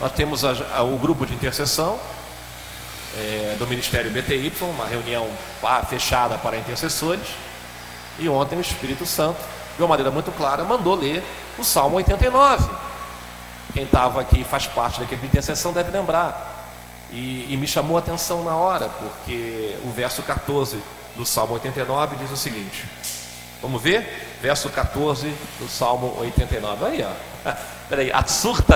nós 0.00 0.12
temos 0.12 0.44
a, 0.44 0.54
a, 0.76 0.82
o 0.84 0.96
grupo 0.96 1.26
de 1.26 1.34
intercessão 1.34 1.98
é, 3.18 3.56
do 3.58 3.66
Ministério 3.66 4.10
BTY, 4.10 4.52
uma 4.62 4.86
reunião 4.86 5.28
fechada 5.88 6.38
para 6.38 6.56
intercessores, 6.56 7.26
e 8.18 8.28
ontem 8.28 8.56
o 8.56 8.60
Espírito 8.60 9.04
Santo, 9.04 9.38
de 9.76 9.82
uma 9.82 9.88
maneira 9.88 10.10
muito 10.10 10.30
clara, 10.32 10.64
mandou 10.64 10.94
ler 10.94 11.22
o 11.58 11.64
Salmo 11.64 11.96
89. 11.96 12.68
Quem 13.72 13.84
estava 13.84 14.20
aqui 14.20 14.44
faz 14.44 14.66
parte 14.66 14.98
da 14.98 15.04
equipe 15.04 15.20
de 15.20 15.26
intercessão 15.26 15.72
deve 15.72 15.90
lembrar. 15.90 16.56
E, 17.10 17.46
e 17.48 17.56
me 17.56 17.66
chamou 17.66 17.96
a 17.96 18.00
atenção 18.00 18.44
na 18.44 18.54
hora, 18.54 18.88
porque 18.88 19.76
o 19.84 19.90
verso 19.90 20.22
14 20.22 20.78
do 21.16 21.24
Salmo 21.24 21.54
89 21.54 22.16
diz 22.16 22.30
o 22.30 22.36
seguinte: 22.36 22.84
Vamos 23.60 23.82
ver? 23.82 24.38
Verso 24.40 24.68
14 24.68 25.34
do 25.58 25.68
Salmo 25.68 26.14
89. 26.18 26.84
Aí, 26.84 27.04
ó. 27.04 27.50
Peraí, 27.88 28.12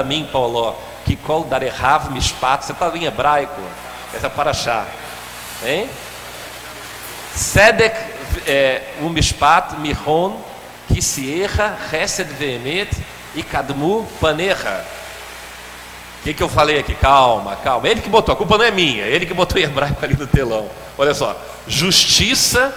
mim, 0.06 0.28
Paulo, 0.32 0.74
que 1.04 1.14
kol 1.16 1.44
darehav 1.44 2.10
mishpat. 2.10 2.64
Você 2.64 2.72
está 2.72 2.88
em 2.96 3.04
hebraico. 3.04 3.60
Essa 4.14 4.28
para 4.28 4.50
achar. 4.50 4.86
Hein? 5.64 5.88
Sedek 7.34 7.96
é, 8.46 8.94
um 9.00 9.08
mishpat 9.08 9.76
mihon 9.76 10.40
que 10.88 11.00
se 11.00 11.42
erra, 11.42 11.78
resed 11.90 12.28
veemet 12.28 12.90
e 13.34 13.42
kadmu 13.42 14.06
paneha. 14.20 14.84
O 16.20 16.24
que, 16.24 16.34
que 16.34 16.42
eu 16.42 16.48
falei 16.48 16.78
aqui? 16.78 16.94
Calma, 16.94 17.56
calma. 17.56 17.88
Ele 17.88 18.00
que 18.00 18.08
botou, 18.08 18.32
a 18.32 18.36
culpa 18.36 18.56
não 18.56 18.64
é 18.64 18.70
minha. 18.70 19.04
Ele 19.04 19.26
que 19.26 19.34
botou 19.34 19.60
em 19.60 19.64
hebraico 19.64 20.04
ali 20.04 20.16
no 20.16 20.26
telão. 20.26 20.70
Olha 20.96 21.14
só. 21.14 21.36
Justiça 21.66 22.72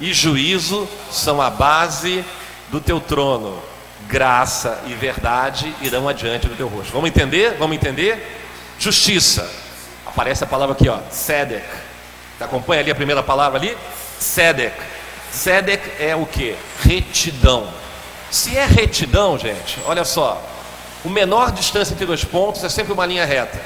e 0.00 0.12
juízo 0.12 0.88
são 1.10 1.40
a 1.40 1.48
base 1.48 2.24
do 2.70 2.80
teu 2.80 3.00
trono. 3.00 3.62
Graça 4.08 4.80
e 4.86 4.94
verdade 4.94 5.72
irão 5.82 6.08
adiante 6.08 6.48
do 6.48 6.56
teu 6.56 6.66
rosto. 6.66 6.92
Vamos 6.92 7.08
entender? 7.08 7.56
Vamos 7.58 7.76
entender? 7.76 8.40
Justiça. 8.80 9.48
Aparece 10.18 10.42
a 10.42 10.48
palavra 10.48 10.74
aqui, 10.74 10.88
ó, 10.88 10.98
Sedek. 11.12 11.64
Acompanha 12.40 12.80
ali 12.80 12.90
a 12.90 12.94
primeira 12.96 13.22
palavra 13.22 13.56
ali? 13.56 13.78
Sedek. 14.18 14.76
Sedek 15.30 15.92
é 16.02 16.16
o 16.16 16.26
que? 16.26 16.56
Retidão. 16.82 17.68
Se 18.28 18.58
é 18.58 18.66
retidão, 18.66 19.38
gente, 19.38 19.78
olha 19.86 20.04
só. 20.04 20.42
O 21.04 21.08
menor 21.08 21.52
distância 21.52 21.94
entre 21.94 22.04
dois 22.04 22.24
pontos 22.24 22.64
é 22.64 22.68
sempre 22.68 22.92
uma 22.92 23.06
linha 23.06 23.24
reta. 23.24 23.60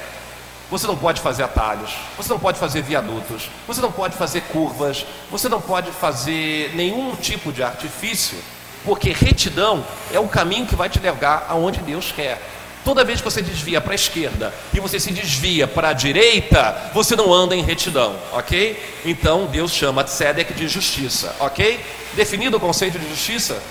Você 0.69 0.85
não 0.85 0.95
pode 0.95 1.21
fazer 1.21 1.41
atalhos, 1.41 1.89
você 2.15 2.29
não 2.29 2.39
pode 2.39 2.59
fazer 2.59 2.83
viadutos, 2.83 3.49
você 3.65 3.81
não 3.81 3.91
pode 3.91 4.15
fazer 4.15 4.41
curvas, 4.41 5.07
você 5.31 5.49
não 5.49 5.59
pode 5.59 5.89
fazer 5.89 6.71
nenhum 6.75 7.15
tipo 7.15 7.51
de 7.51 7.63
artifício, 7.63 8.37
porque 8.85 9.11
retidão 9.11 9.83
é 10.13 10.19
o 10.19 10.27
caminho 10.27 10.67
que 10.67 10.75
vai 10.75 10.87
te 10.87 10.99
levar 10.99 11.47
aonde 11.49 11.79
Deus 11.79 12.11
quer. 12.11 12.39
Toda 12.83 13.05
vez 13.05 13.19
que 13.19 13.25
você 13.25 13.41
desvia 13.41 13.79
para 13.79 13.93
a 13.93 13.95
esquerda 13.95 14.53
e 14.73 14.79
você 14.79 14.99
se 14.99 15.11
desvia 15.11 15.67
para 15.67 15.89
a 15.89 15.93
direita, 15.93 16.91
você 16.93 17.15
não 17.15 17.33
anda 17.33 17.55
em 17.55 17.63
retidão, 17.63 18.15
ok? 18.33 19.01
Então 19.05 19.45
Deus 19.45 19.71
chama 19.71 20.03
Tzedek 20.03 20.53
de 20.53 20.67
justiça, 20.67 21.33
ok? 21.39 21.79
Definido 22.13 22.57
o 22.57 22.59
conceito 22.59 22.99
de 22.99 23.07
justiça? 23.07 23.61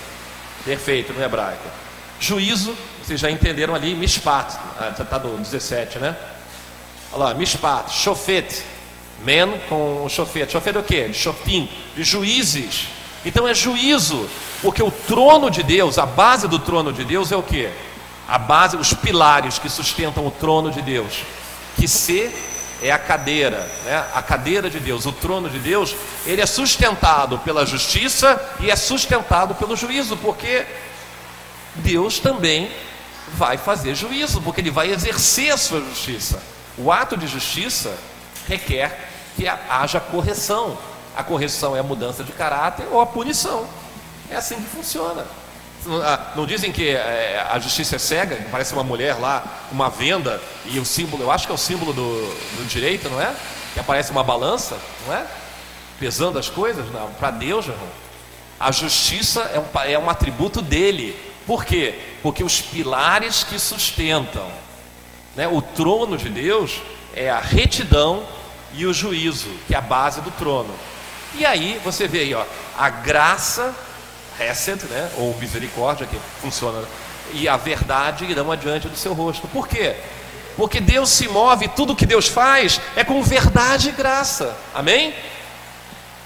Perfeito 0.65 1.13
no 1.13 1.23
hebraico. 1.23 1.67
Juízo, 2.19 2.75
vocês 3.03 3.19
já 3.19 3.29
entenderam 3.29 3.75
ali, 3.75 3.93
mishpat, 3.93 4.57
está 4.99 5.17
do 5.19 5.37
17, 5.37 5.99
né? 5.99 6.15
Olha 7.11 7.25
lá, 7.25 7.33
mishpat, 7.35 7.93
shofet, 7.93 8.63
men 9.23 9.59
com 9.69 10.07
shofet. 10.09 10.51
Shofet 10.51 10.75
é 10.75 10.79
o 10.79 10.83
quê? 10.83 11.07
De 11.07 11.17
shoftim, 11.17 11.69
de 11.95 12.03
juízes. 12.03 12.87
Então 13.23 13.47
é 13.47 13.53
juízo, 13.53 14.27
porque 14.61 14.81
o 14.81 14.89
trono 14.89 15.51
de 15.51 15.61
Deus, 15.61 15.99
a 15.99 16.05
base 16.05 16.47
do 16.47 16.57
trono 16.57 16.91
de 16.91 17.03
Deus 17.03 17.31
é 17.31 17.37
o 17.37 17.43
quê? 17.43 17.69
A 18.27 18.37
base, 18.37 18.77
os 18.77 18.93
pilares 18.93 19.59
que 19.59 19.69
sustentam 19.69 20.25
o 20.25 20.31
trono 20.31 20.71
de 20.71 20.81
Deus. 20.81 21.23
Que 21.75 21.87
se 21.87 22.31
é 22.81 22.91
a 22.91 22.99
cadeira, 22.99 23.59
né? 23.85 24.05
a 24.13 24.21
cadeira 24.21 24.69
de 24.69 24.79
Deus, 24.79 25.05
o 25.05 25.11
trono 25.11 25.49
de 25.49 25.59
Deus, 25.59 25.95
ele 26.25 26.41
é 26.41 26.45
sustentado 26.45 27.39
pela 27.39 27.65
justiça 27.65 28.39
e 28.59 28.69
é 28.69 28.75
sustentado 28.75 29.55
pelo 29.55 29.75
juízo, 29.75 30.17
porque 30.17 30.65
Deus 31.75 32.19
também 32.19 32.69
vai 33.35 33.57
fazer 33.57 33.95
juízo, 33.95 34.41
porque 34.41 34.61
ele 34.61 34.71
vai 34.71 34.91
exercer 34.91 35.51
a 35.51 35.57
sua 35.57 35.79
justiça. 35.79 36.41
O 36.77 36.91
ato 36.91 37.15
de 37.15 37.27
justiça 37.27 37.95
requer 38.47 39.09
que 39.35 39.47
haja 39.47 39.99
correção. 39.99 40.77
A 41.15 41.23
correção 41.23 41.75
é 41.75 41.79
a 41.79 41.83
mudança 41.83 42.23
de 42.23 42.31
caráter 42.31 42.85
ou 42.91 42.99
a 42.99 43.05
punição. 43.05 43.67
É 44.29 44.35
assim 44.35 44.55
que 44.55 44.69
funciona. 44.69 45.25
Não 46.35 46.45
dizem 46.45 46.71
que 46.71 46.89
é, 46.89 47.45
a 47.49 47.59
justiça 47.59 47.97
é 47.97 47.99
cega, 47.99 48.47
parece 48.51 48.73
uma 48.73 48.83
mulher 48.83 49.19
lá, 49.19 49.43
uma 49.71 49.89
venda, 49.89 50.41
e 50.65 50.79
o 50.79 50.85
símbolo, 50.85 51.23
eu 51.23 51.31
acho 51.31 51.45
que 51.45 51.51
é 51.51 51.55
o 51.55 51.57
símbolo 51.57 51.93
do, 51.93 52.35
do 52.57 52.65
direito, 52.67 53.09
não 53.09 53.21
é? 53.21 53.33
Que 53.73 53.79
aparece 53.79 54.11
uma 54.11 54.23
balança, 54.23 54.77
não 55.05 55.13
é? 55.13 55.25
Pesando 55.99 56.39
as 56.39 56.49
coisas, 56.49 56.89
não. 56.91 57.09
Para 57.13 57.31
Deus, 57.31 57.67
irmão, 57.67 57.87
a 58.59 58.71
justiça 58.71 59.41
é 59.53 59.59
um, 59.59 59.91
é 59.91 59.99
um 59.99 60.09
atributo 60.09 60.61
dele. 60.61 61.17
Por 61.45 61.65
quê? 61.65 61.99
Porque 62.21 62.43
os 62.43 62.61
pilares 62.61 63.43
que 63.43 63.59
sustentam 63.59 64.49
né, 65.35 65.47
o 65.47 65.61
trono 65.61 66.17
de 66.17 66.29
Deus 66.29 66.81
é 67.15 67.29
a 67.29 67.39
retidão 67.39 68.23
e 68.73 68.85
o 68.85 68.93
juízo, 68.93 69.49
que 69.67 69.75
é 69.75 69.77
a 69.77 69.81
base 69.81 70.21
do 70.21 70.31
trono. 70.31 70.73
E 71.35 71.45
aí 71.45 71.79
você 71.83 72.07
vê 72.07 72.19
aí, 72.19 72.33
ó, 72.33 72.45
a 72.77 72.89
graça 72.89 73.73
Hesed, 74.39 74.83
né, 74.85 75.11
ou 75.17 75.35
misericórdia, 75.37 76.07
que 76.07 76.17
funciona, 76.41 76.83
e 77.31 77.47
a 77.47 77.57
verdade 77.57 78.25
irão 78.25 78.51
adiante 78.51 78.87
do 78.87 78.95
seu 78.95 79.13
rosto. 79.13 79.47
Por 79.47 79.67
quê? 79.67 79.95
Porque 80.55 80.79
Deus 80.79 81.09
se 81.09 81.27
move, 81.27 81.67
tudo 81.69 81.95
que 81.95 82.05
Deus 82.05 82.27
faz 82.27 82.79
é 82.95 83.03
com 83.03 83.21
verdade 83.23 83.89
e 83.89 83.91
graça. 83.91 84.55
Amém? 84.73 85.13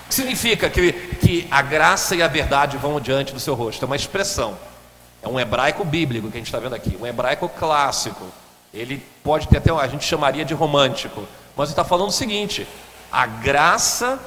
Significa 0.09 0.69
que, 0.69 0.91
que 0.91 1.47
a 1.49 1.61
graça 1.61 2.15
e 2.15 2.21
a 2.21 2.27
verdade 2.27 2.77
vão 2.77 2.97
adiante 2.97 3.33
do 3.33 3.39
seu 3.39 3.53
rosto. 3.53 3.83
É 3.83 3.85
uma 3.85 3.95
expressão. 3.95 4.57
É 5.21 5.27
um 5.27 5.39
hebraico 5.39 5.83
bíblico 5.83 6.29
que 6.29 6.37
a 6.37 6.39
gente 6.39 6.47
está 6.47 6.59
vendo 6.59 6.75
aqui, 6.75 6.97
um 6.99 7.05
hebraico 7.05 7.49
clássico. 7.49 8.25
Ele 8.73 9.03
pode 9.23 9.47
ter 9.47 9.57
até, 9.57 9.71
a 9.71 9.87
gente 9.87 10.05
chamaria 10.05 10.45
de 10.45 10.53
romântico, 10.53 11.27
mas 11.55 11.69
ele 11.69 11.73
está 11.73 11.83
falando 11.83 12.09
o 12.09 12.13
seguinte: 12.13 12.67
a 13.11 13.25
graça 13.25 14.19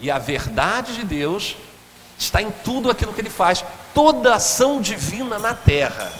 e 0.00 0.10
a 0.10 0.18
verdade 0.18 0.94
de 0.94 1.04
Deus 1.04 1.56
está 2.18 2.42
em 2.42 2.50
tudo 2.50 2.90
aquilo 2.90 3.12
que 3.12 3.20
ele 3.20 3.30
faz. 3.30 3.64
Toda 3.94 4.34
ação 4.34 4.80
divina 4.80 5.38
na 5.38 5.54
terra 5.54 6.12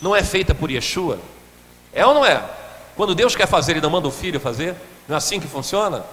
não 0.00 0.14
é 0.16 0.22
feita 0.22 0.54
por 0.54 0.70
Yeshua? 0.70 1.18
É 1.92 2.04
ou 2.04 2.14
não 2.14 2.24
é? 2.24 2.42
Quando 2.96 3.14
Deus 3.14 3.36
quer 3.36 3.46
fazer, 3.46 3.72
ele 3.72 3.80
não 3.80 3.90
manda 3.90 4.08
o 4.08 4.10
filho 4.10 4.40
fazer? 4.40 4.74
Não 5.06 5.14
é 5.14 5.18
assim 5.18 5.40
que 5.40 5.46
funciona? 5.46 6.04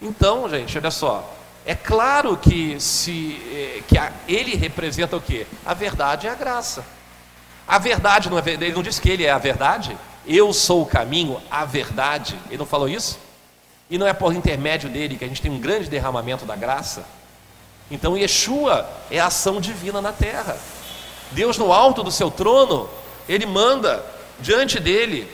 Então, 0.00 0.48
gente, 0.48 0.76
olha 0.76 0.90
só. 0.90 1.32
É 1.64 1.74
claro 1.74 2.36
que, 2.36 2.78
se, 2.80 3.40
eh, 3.52 3.82
que 3.88 3.98
a, 3.98 4.12
ele 4.28 4.54
representa 4.54 5.16
o 5.16 5.20
quê? 5.20 5.46
A 5.64 5.74
verdade 5.74 6.26
e 6.26 6.30
a 6.30 6.34
graça. 6.34 6.84
A 7.66 7.78
verdade 7.78 8.30
não 8.30 8.38
é 8.38 8.42
ele 8.46 8.72
não 8.72 8.82
disse 8.82 9.00
que 9.00 9.10
ele 9.10 9.24
é 9.24 9.30
a 9.30 9.38
verdade? 9.38 9.96
Eu 10.24 10.52
sou 10.52 10.82
o 10.82 10.86
caminho, 10.86 11.40
a 11.50 11.64
verdade. 11.64 12.38
Ele 12.48 12.58
não 12.58 12.66
falou 12.66 12.88
isso? 12.88 13.18
E 13.90 13.98
não 13.98 14.06
é 14.06 14.12
por 14.12 14.32
intermédio 14.32 14.88
dele 14.88 15.16
que 15.16 15.24
a 15.24 15.28
gente 15.28 15.42
tem 15.42 15.50
um 15.50 15.58
grande 15.58 15.88
derramamento 15.88 16.44
da 16.44 16.54
graça? 16.54 17.04
Então, 17.90 18.16
Yeshua 18.16 18.88
é 19.10 19.20
a 19.20 19.26
ação 19.26 19.60
divina 19.60 20.00
na 20.00 20.12
terra. 20.12 20.56
Deus, 21.32 21.58
no 21.58 21.72
alto 21.72 22.02
do 22.02 22.10
seu 22.10 22.30
trono, 22.30 22.88
ele 23.28 23.46
manda 23.46 24.04
diante 24.40 24.78
dele 24.80 25.30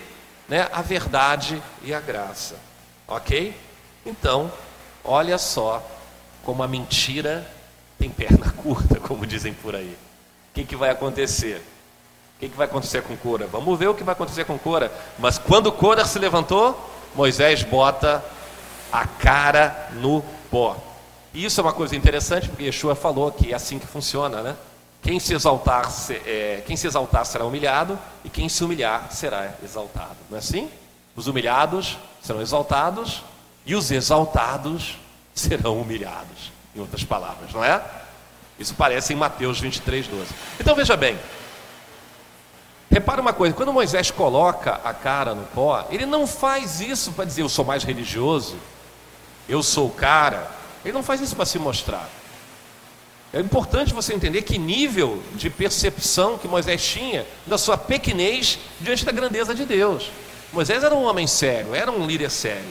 né, 0.48 0.68
a 0.72 0.82
verdade 0.82 1.62
e 1.82 1.94
a 1.94 2.00
graça. 2.00 2.56
Ok? 3.08 3.54
Então, 4.04 4.52
olha 5.04 5.38
só 5.38 5.82
como 6.44 6.62
a 6.62 6.68
mentira 6.68 7.46
tem 7.98 8.10
perna 8.10 8.50
curta, 8.62 8.98
como 9.00 9.26
dizem 9.26 9.54
por 9.54 9.74
aí. 9.74 9.96
O 10.50 10.54
que, 10.54 10.64
que 10.64 10.76
vai 10.76 10.90
acontecer? 10.90 11.62
O 12.36 12.40
que, 12.40 12.48
que 12.48 12.56
vai 12.56 12.66
acontecer 12.66 13.02
com 13.02 13.16
Cora? 13.16 13.46
Vamos 13.46 13.78
ver 13.78 13.88
o 13.88 13.94
que 13.94 14.02
vai 14.02 14.12
acontecer 14.12 14.44
com 14.44 14.58
Cora. 14.58 14.92
Mas 15.18 15.38
quando 15.38 15.70
Cora 15.70 16.04
se 16.04 16.18
levantou, 16.18 16.90
Moisés 17.14 17.62
bota 17.62 18.22
a 18.92 19.06
cara 19.06 19.88
no 19.92 20.22
pó. 20.50 20.76
E 21.34 21.44
isso 21.44 21.60
é 21.60 21.62
uma 21.62 21.72
coisa 21.72 21.96
interessante, 21.96 22.48
porque 22.48 22.64
Yeshua 22.64 22.94
falou 22.94 23.32
que 23.32 23.52
é 23.52 23.54
assim 23.54 23.78
que 23.78 23.86
funciona, 23.86 24.42
né? 24.42 24.56
Quem 25.02 25.18
se 25.18 25.34
exaltar, 25.34 25.90
é, 26.26 26.62
quem 26.66 26.76
se 26.76 26.86
exaltar 26.86 27.24
será 27.26 27.44
humilhado, 27.44 27.98
e 28.24 28.28
quem 28.28 28.48
se 28.48 28.62
humilhar 28.62 29.10
será 29.10 29.54
exaltado. 29.64 30.16
Não 30.30 30.36
é 30.36 30.38
assim? 30.38 30.70
Os 31.16 31.26
humilhados 31.26 31.98
serão 32.22 32.40
exaltados, 32.40 33.22
e 33.64 33.74
os 33.74 33.90
exaltados 33.90 34.98
serão 35.34 35.80
humilhados. 35.80 36.52
Em 36.74 36.80
outras 36.80 37.04
palavras, 37.04 37.52
não 37.52 37.64
é? 37.64 37.82
Isso 38.58 38.74
parece 38.74 39.12
em 39.12 39.16
Mateus 39.16 39.58
23, 39.60 40.06
12. 40.06 40.26
Então 40.60 40.74
veja 40.74 40.96
bem. 40.96 41.18
Repara 42.90 43.22
uma 43.22 43.32
coisa, 43.32 43.54
quando 43.54 43.72
Moisés 43.72 44.10
coloca 44.10 44.80
a 44.84 44.92
cara 44.92 45.34
no 45.34 45.44
pó, 45.46 45.86
ele 45.90 46.04
não 46.04 46.26
faz 46.26 46.80
isso 46.80 47.12
para 47.12 47.24
dizer 47.24 47.40
eu 47.40 47.48
sou 47.48 47.64
mais 47.64 47.84
religioso, 47.84 48.56
eu 49.48 49.62
sou 49.62 49.88
o 49.88 49.90
cara, 49.90 50.50
ele 50.84 50.94
não 50.94 51.02
faz 51.02 51.20
isso 51.20 51.36
para 51.36 51.46
se 51.46 51.58
mostrar. 51.58 52.08
É 53.32 53.40
importante 53.40 53.94
você 53.94 54.12
entender 54.12 54.42
que 54.42 54.58
nível 54.58 55.22
de 55.34 55.48
percepção 55.48 56.36
que 56.36 56.46
Moisés 56.46 56.84
tinha 56.84 57.26
da 57.46 57.56
sua 57.56 57.78
pequenez 57.78 58.58
diante 58.78 59.06
da 59.06 59.12
grandeza 59.12 59.54
de 59.54 59.64
Deus. 59.64 60.10
Moisés 60.52 60.84
era 60.84 60.94
um 60.94 61.04
homem 61.04 61.26
sério, 61.26 61.74
era 61.74 61.90
um 61.90 62.06
líder 62.06 62.30
sério. 62.30 62.68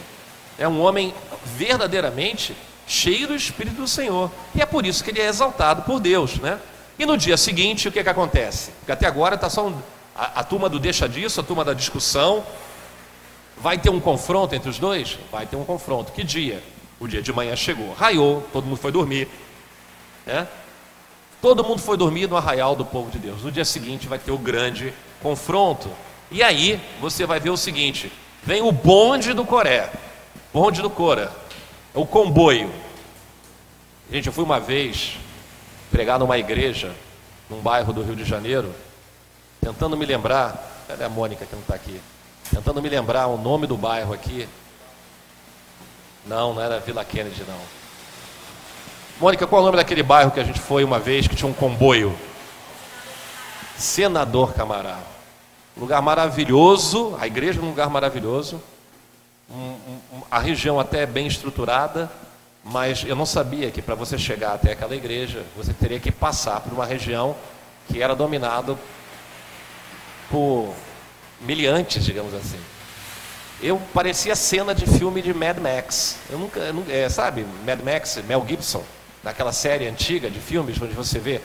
É 0.59 0.68
um 0.68 0.80
homem 0.82 1.16
verdadeiramente 1.43 2.55
cheio 2.86 3.30
do 3.30 3.36
Espírito 3.36 3.78
do 3.78 3.88
Senhor. 3.88 4.30
E 4.53 4.62
é 4.62 4.66
por 4.66 4.86
isso 4.86 5.03
que 5.03 5.09
ele 5.09 5.20
é 5.22 5.28
exaltado 5.28 5.82
por 5.82 5.99
Deus, 5.99 6.36
né? 6.36 6.59
E 6.99 7.05
no 7.07 7.18
dia 7.18 7.38
seguinte, 7.38 7.88
o 7.88 7.91
que, 7.91 7.99
é 7.99 8.03
que 8.03 8.09
acontece? 8.09 8.70
Porque 8.80 8.91
até 8.91 9.07
agora 9.07 9.34
está 9.34 9.49
só 9.49 9.66
um, 9.66 9.82
a, 10.16 10.41
a 10.41 10.43
turma 10.43 10.70
do 10.70 10.80
deixa 10.80 11.09
disso, 11.09 11.39
a 11.39 11.43
turma 11.43 11.66
da 11.66 11.74
discussão. 11.74 12.43
Vai 13.57 13.80
ter 13.80 13.89
um 13.89 13.99
confronto 13.99 14.53
entre 14.53 14.70
os 14.70 14.78
dois? 14.78 15.18
Vai 15.32 15.47
ter 15.47 15.55
um 15.55 15.64
confronto. 15.64 16.12
Que 16.12 16.24
dia? 16.24 16.62
O 17.01 17.07
dia 17.07 17.19
de 17.19 17.33
manhã 17.33 17.55
chegou, 17.55 17.93
raiou, 17.93 18.47
todo 18.53 18.65
mundo 18.65 18.77
foi 18.77 18.91
dormir. 18.91 19.27
Né? 20.23 20.47
Todo 21.41 21.63
mundo 21.63 21.81
foi 21.81 21.97
dormir 21.97 22.29
no 22.29 22.37
arraial 22.37 22.75
do 22.75 22.85
povo 22.85 23.09
de 23.09 23.17
Deus. 23.17 23.41
No 23.41 23.51
dia 23.51 23.65
seguinte 23.65 24.07
vai 24.07 24.19
ter 24.19 24.31
o 24.31 24.37
grande 24.37 24.93
confronto. 25.19 25.89
E 26.29 26.43
aí 26.43 26.79
você 27.01 27.25
vai 27.25 27.39
ver 27.39 27.49
o 27.49 27.57
seguinte: 27.57 28.13
vem 28.43 28.61
o 28.61 28.71
bonde 28.71 29.33
do 29.33 29.43
Coré, 29.43 29.91
bonde 30.53 30.83
do 30.83 30.91
Cora, 30.91 31.31
é 31.95 31.97
o 31.97 32.05
comboio. 32.05 32.71
Gente, 34.11 34.27
eu 34.27 34.33
fui 34.33 34.43
uma 34.43 34.59
vez 34.59 35.17
pregar 35.89 36.19
numa 36.19 36.37
igreja, 36.37 36.93
num 37.49 37.61
bairro 37.61 37.91
do 37.91 38.03
Rio 38.03 38.15
de 38.15 38.25
Janeiro, 38.25 38.75
tentando 39.59 39.97
me 39.97 40.05
lembrar, 40.05 40.85
cadê 40.87 41.03
a 41.03 41.09
Mônica 41.09 41.47
que 41.47 41.55
não 41.55 41.63
está 41.63 41.73
aqui? 41.73 41.99
Tentando 42.53 42.79
me 42.79 42.89
lembrar 42.89 43.25
o 43.25 43.37
nome 43.37 43.65
do 43.65 43.75
bairro 43.75 44.13
aqui, 44.13 44.47
não, 46.26 46.53
não 46.53 46.61
era 46.61 46.80
Vila 46.80 47.03
Kennedy, 47.03 47.43
não. 47.47 47.59
Mônica, 49.19 49.45
qual 49.47 49.59
é 49.59 49.63
o 49.63 49.65
nome 49.65 49.78
daquele 49.78 50.03
bairro 50.03 50.32
que 50.32 50.39
a 50.39 50.43
gente 50.43 50.59
foi 50.59 50.84
uma 50.84 50.99
vez 50.99 51.28
que 51.28 51.36
tinha 51.36 51.49
um 51.49 51.53
comboio? 51.53 52.15
Senador 53.78 54.53
Camará. 54.53 54.99
Lugar 55.76 56.01
maravilhoso, 56.01 57.17
a 57.19 57.26
igreja 57.26 57.59
é 57.59 57.63
um 57.63 57.69
lugar 57.69 57.89
maravilhoso, 57.89 58.61
um, 59.49 59.55
um, 59.57 60.22
a 60.30 60.39
região 60.39 60.80
até 60.80 61.05
bem 61.05 61.28
estruturada, 61.28 62.11
mas 62.63 63.03
eu 63.05 63.15
não 63.15 63.26
sabia 63.26 63.72
que 63.72 63.82
para 63.82 63.95
você 63.95 64.17
chegar 64.17 64.53
até 64.53 64.74
aquela 64.74 64.95
igreja, 64.95 65.43
você 65.55 65.74
teria 65.74 65.99
que 65.99 66.11
passar 66.11 66.59
por 66.59 66.74
uma 66.74 66.86
região 66.86 67.36
que 67.88 68.01
era 68.01 68.15
dominada 68.15 68.78
por 70.30 70.74
miliantes, 71.41 72.03
digamos 72.05 72.34
assim 72.34 72.59
eu 73.62 73.80
parecia 73.93 74.36
cena 74.36 74.74
de 74.74 74.86
filme 74.86 75.22
de 75.22 75.34
Mad 75.34 75.57
Max. 75.59 76.18
Eu 76.30 76.39
nunca, 76.39 76.59
eu 76.59 76.74
nunca 76.74 76.91
é, 76.91 77.07
sabe, 77.09 77.45
Mad 77.66 77.80
Max, 77.82 78.20
Mel 78.28 78.43
Gibson, 78.47 78.84
naquela 79.24 79.51
série 79.51 79.88
antiga 79.88 80.30
de 80.30 80.39
filmes 80.39 80.82
onde 80.82 80.93
você 80.93 81.20
vê 81.20 81.41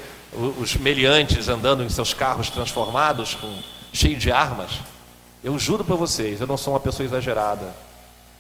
os 0.59 0.77
meliantes 0.77 1.49
andando 1.49 1.83
em 1.83 1.89
seus 1.89 2.15
carros 2.15 2.51
transformados, 2.51 3.35
com, 3.35 3.59
cheio 3.93 4.17
de 4.17 4.33
armas. 4.33 4.81
Eu 5.45 5.59
juro 5.59 5.85
para 5.85 5.95
vocês, 5.95 6.41
eu 6.41 6.47
não 6.47 6.57
sou 6.57 6.73
uma 6.73 6.81
pessoa 6.81 7.05
exagerada, 7.07 7.75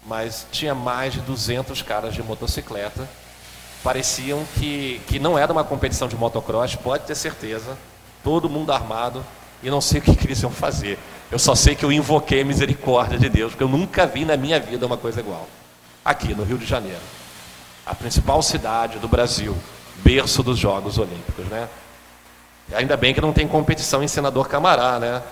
mas 0.05 0.47
tinha 0.51 0.74
mais 0.74 1.12
de 1.12 1.20
200 1.20 1.83
caras 1.83 2.14
de 2.14 2.22
motocicleta. 2.22 3.09
Pareciam 3.83 4.45
que, 4.55 5.01
que 5.07 5.18
não 5.18 5.39
era 5.39 5.53
uma 5.53 5.62
competição 5.62 6.09
de 6.09 6.16
motocross, 6.16 6.74
pode 6.74 7.05
ter 7.05 7.14
certeza. 7.14 7.77
Todo 8.24 8.49
mundo 8.49 8.72
armado 8.72 9.24
e 9.62 9.70
não 9.70 9.81
sei 9.81 10.01
o 10.01 10.03
que, 10.03 10.16
que 10.16 10.27
eles 10.27 10.43
iam 10.43 10.51
fazer. 10.51 10.99
Eu 11.31 11.39
só 11.39 11.55
sei 11.55 11.74
que 11.74 11.85
eu 11.85 11.91
invoquei 11.91 12.43
a 12.43 12.45
misericórdia 12.45 13.18
de 13.18 13.29
Deus, 13.29 13.53
porque 13.53 13.64
eu 13.64 13.68
nunca 13.68 14.07
vi 14.07 14.24
na 14.24 14.37
minha 14.37 14.61
vida 14.61 14.87
uma 14.87 14.97
coisa 14.97 15.20
igual. 15.20 15.49
Aqui 16.05 16.35
no 16.35 16.45
Rio 16.45 16.59
de 16.59 16.66
Janeiro, 16.66 17.01
a 17.85 17.95
principal 17.95 18.41
cidade 18.43 18.99
do 18.99 19.09
Brasil, 19.09 19.57
berço 19.97 20.43
dos 20.43 20.59
Jogos 20.59 20.99
Olímpicos, 20.99 21.47
né? 21.47 21.68
E 22.68 22.74
ainda 22.74 22.97
bem 22.97 23.12
que 23.12 23.20
não 23.20 23.33
tem 23.33 23.47
competição 23.47 24.03
em 24.03 24.09
senador 24.09 24.49
Camará, 24.49 24.99
né? 24.99 25.22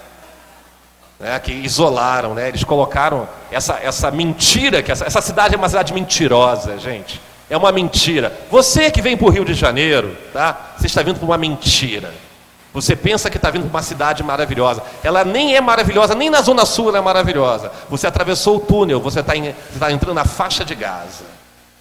né, 1.18 1.38
que 1.38 1.52
isolaram, 1.52 2.34
né, 2.34 2.48
eles 2.48 2.64
colocaram 2.64 3.28
essa, 3.50 3.78
essa 3.82 4.10
mentira, 4.10 4.82
que 4.82 4.90
essa, 4.90 5.04
essa 5.04 5.20
cidade 5.20 5.54
é 5.54 5.58
uma 5.58 5.68
cidade 5.68 5.92
mentirosa, 5.92 6.78
gente. 6.78 7.20
É 7.48 7.56
uma 7.56 7.70
mentira. 7.70 8.32
Você 8.50 8.90
que 8.90 9.02
vem 9.02 9.16
para 9.16 9.26
o 9.26 9.30
Rio 9.30 9.44
de 9.44 9.54
Janeiro, 9.54 10.16
tá? 10.32 10.74
você 10.76 10.86
está 10.86 11.02
vindo 11.02 11.16
para 11.16 11.26
uma 11.26 11.38
mentira. 11.38 12.12
Você 12.74 12.96
pensa 12.96 13.30
que 13.30 13.36
está 13.36 13.50
vindo 13.50 13.62
para 13.62 13.78
uma 13.78 13.82
cidade 13.82 14.24
maravilhosa. 14.24 14.82
Ela 15.04 15.24
nem 15.24 15.54
é 15.54 15.60
maravilhosa, 15.60 16.12
nem 16.12 16.28
na 16.28 16.42
Zona 16.42 16.66
Sul 16.66 16.88
ela 16.88 16.98
é 16.98 17.00
maravilhosa. 17.00 17.70
Você 17.88 18.04
atravessou 18.04 18.56
o 18.56 18.60
túnel, 18.60 19.00
você 19.00 19.20
está 19.20 19.32
tá 19.78 19.92
entrando 19.92 20.14
na 20.14 20.24
faixa 20.24 20.64
de 20.64 20.74
Gaza. 20.74 21.24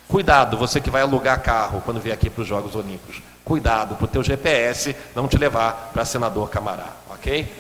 Cuidado, 0.08 0.56
você 0.56 0.80
que 0.80 0.92
vai 0.92 1.02
alugar 1.02 1.42
carro 1.42 1.82
quando 1.84 2.00
vier 2.00 2.14
aqui 2.14 2.30
para 2.30 2.44
os 2.44 2.48
Jogos 2.48 2.76
Olímpicos. 2.76 3.24
Cuidado 3.44 3.96
para 3.96 4.06
o 4.06 4.08
teu 4.08 4.22
GPS 4.24 4.96
não 5.16 5.28
te 5.28 5.36
levar 5.36 5.90
para 5.92 6.06
senador 6.06 6.48
Camará, 6.52 6.90
ok? 7.10 7.52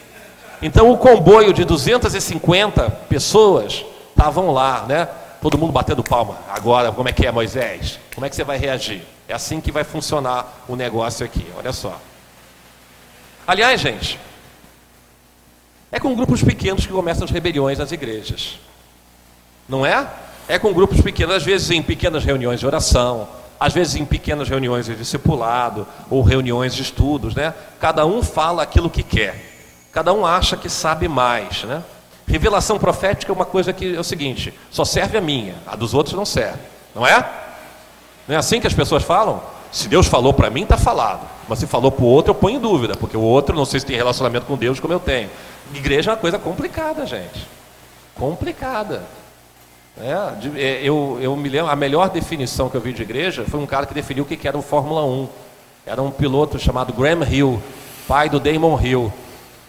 Então 0.61 0.91
o 0.91 0.97
comboio 0.97 1.51
de 1.51 1.65
250 1.65 2.87
pessoas 3.09 3.83
estavam 4.11 4.51
lá, 4.51 4.85
né? 4.87 5.09
Todo 5.41 5.57
mundo 5.57 5.73
batendo 5.73 6.03
palma. 6.03 6.37
Agora, 6.47 6.91
como 6.91 7.09
é 7.09 7.11
que 7.11 7.25
é, 7.25 7.31
Moisés? 7.31 7.99
Como 8.13 8.27
é 8.27 8.29
que 8.29 8.35
você 8.35 8.43
vai 8.43 8.59
reagir? 8.59 9.01
É 9.27 9.33
assim 9.33 9.59
que 9.59 9.71
vai 9.71 9.83
funcionar 9.83 10.63
o 10.67 10.75
negócio 10.75 11.25
aqui. 11.25 11.45
Olha 11.57 11.73
só. 11.73 11.99
Aliás, 13.45 13.81
gente, 13.81 14.19
é 15.91 15.99
com 15.99 16.15
grupos 16.15 16.43
pequenos 16.43 16.85
que 16.87 16.91
começam 16.91 17.25
as 17.25 17.31
rebeliões 17.31 17.77
nas 17.77 17.91
igrejas. 17.91 18.59
Não 19.67 19.85
é? 19.85 20.07
É 20.47 20.57
com 20.57 20.73
grupos 20.73 21.01
pequenos, 21.01 21.35
às 21.35 21.43
vezes 21.43 21.69
em 21.71 21.81
pequenas 21.81 22.25
reuniões 22.25 22.59
de 22.59 22.65
oração, 22.65 23.27
às 23.59 23.73
vezes 23.73 23.95
em 23.95 24.05
pequenas 24.05 24.49
reuniões 24.49 24.87
de 24.87 24.95
discipulado 24.95 25.87
ou 26.09 26.21
reuniões 26.21 26.73
de 26.73 26.81
estudos, 26.81 27.35
né? 27.35 27.53
Cada 27.79 28.05
um 28.05 28.23
fala 28.23 28.63
aquilo 28.63 28.89
que 28.89 29.03
quer. 29.03 29.53
Cada 29.91 30.11
um 30.11 30.25
acha 30.25 30.57
que 30.57 30.69
sabe 30.69 31.07
mais, 31.07 31.63
né? 31.63 31.83
Revelação 32.27 32.79
profética 32.79 33.31
é 33.31 33.35
uma 33.35 33.45
coisa 33.45 33.71
que 33.71 33.95
é 33.95 33.99
o 33.99 34.03
seguinte: 34.03 34.53
só 34.71 34.83
serve 34.83 35.17
a 35.17 35.21
minha, 35.21 35.55
a 35.67 35.75
dos 35.75 35.93
outros 35.93 36.15
não 36.15 36.25
serve, 36.25 36.59
não 36.95 37.05
é? 37.05 37.19
Não 38.27 38.35
é 38.35 38.37
assim 38.37 38.59
que 38.59 38.67
as 38.67 38.73
pessoas 38.73 39.03
falam? 39.03 39.41
Se 39.71 39.87
Deus 39.87 40.07
falou 40.07 40.33
para 40.33 40.49
mim, 40.49 40.63
está 40.63 40.77
falado. 40.77 41.32
Mas 41.47 41.59
se 41.59 41.67
falou 41.67 41.91
para 41.91 42.05
o 42.05 42.07
outro, 42.07 42.31
eu 42.31 42.35
ponho 42.35 42.57
em 42.57 42.59
dúvida, 42.59 42.95
porque 42.95 43.17
o 43.17 43.21
outro 43.21 43.55
não 43.55 43.65
sei 43.65 43.79
se 43.79 43.85
tem 43.85 43.95
relacionamento 43.95 44.45
com 44.45 44.55
Deus 44.55 44.79
como 44.79 44.93
eu 44.93 44.99
tenho. 44.99 45.29
Igreja 45.73 46.11
é 46.11 46.13
uma 46.13 46.19
coisa 46.19 46.39
complicada, 46.39 47.05
gente. 47.05 47.47
Complicada. 48.15 49.03
É, 49.99 50.13
é, 50.55 50.81
eu, 50.83 51.19
eu 51.21 51.35
me 51.35 51.47
lembro, 51.49 51.69
a 51.69 51.75
melhor 51.75 52.09
definição 52.09 52.69
que 52.69 52.75
eu 52.75 52.81
vi 52.81 52.93
de 52.93 53.03
igreja 53.03 53.45
foi 53.47 53.59
um 53.59 53.65
cara 53.65 53.85
que 53.85 53.93
definiu 53.93 54.23
o 54.23 54.27
que 54.27 54.47
era 54.47 54.57
o 54.57 54.61
Fórmula 54.61 55.05
1. 55.05 55.27
Era 55.85 56.01
um 56.01 56.09
piloto 56.09 56.57
chamado 56.57 56.93
Graham 56.93 57.23
Hill, 57.29 57.61
pai 58.07 58.29
do 58.29 58.39
Damon 58.39 58.79
Hill. 58.81 59.11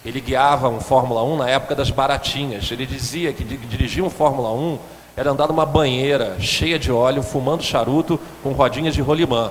Ele 0.04 0.20
guiava 0.20 0.68
um 0.68 0.80
Fórmula 0.80 1.22
1 1.24 1.36
na 1.36 1.50
época 1.50 1.74
das 1.74 1.90
baratinhas. 1.90 2.70
Ele 2.70 2.86
dizia 2.86 3.32
que 3.32 3.42
dirigir 3.42 4.02
um 4.02 4.10
Fórmula 4.10 4.52
1 4.52 4.78
era 5.16 5.30
andar 5.30 5.48
numa 5.48 5.64
banheira 5.64 6.36
cheia 6.40 6.78
de 6.78 6.90
óleo, 6.92 7.22
fumando 7.22 7.62
charuto 7.62 8.18
com 8.42 8.52
rodinhas 8.52 8.94
de 8.94 9.00
rolimã. 9.00 9.50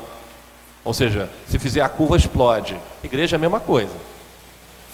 Ou 0.86 0.94
seja, 0.94 1.30
se 1.48 1.58
fizer 1.58 1.82
a 1.82 1.90
curva, 1.90 2.18
explode. 2.18 2.78
Igreja 3.04 3.36
é 3.36 3.38
a 3.38 3.40
mesma 3.40 3.60
coisa. 3.60 3.94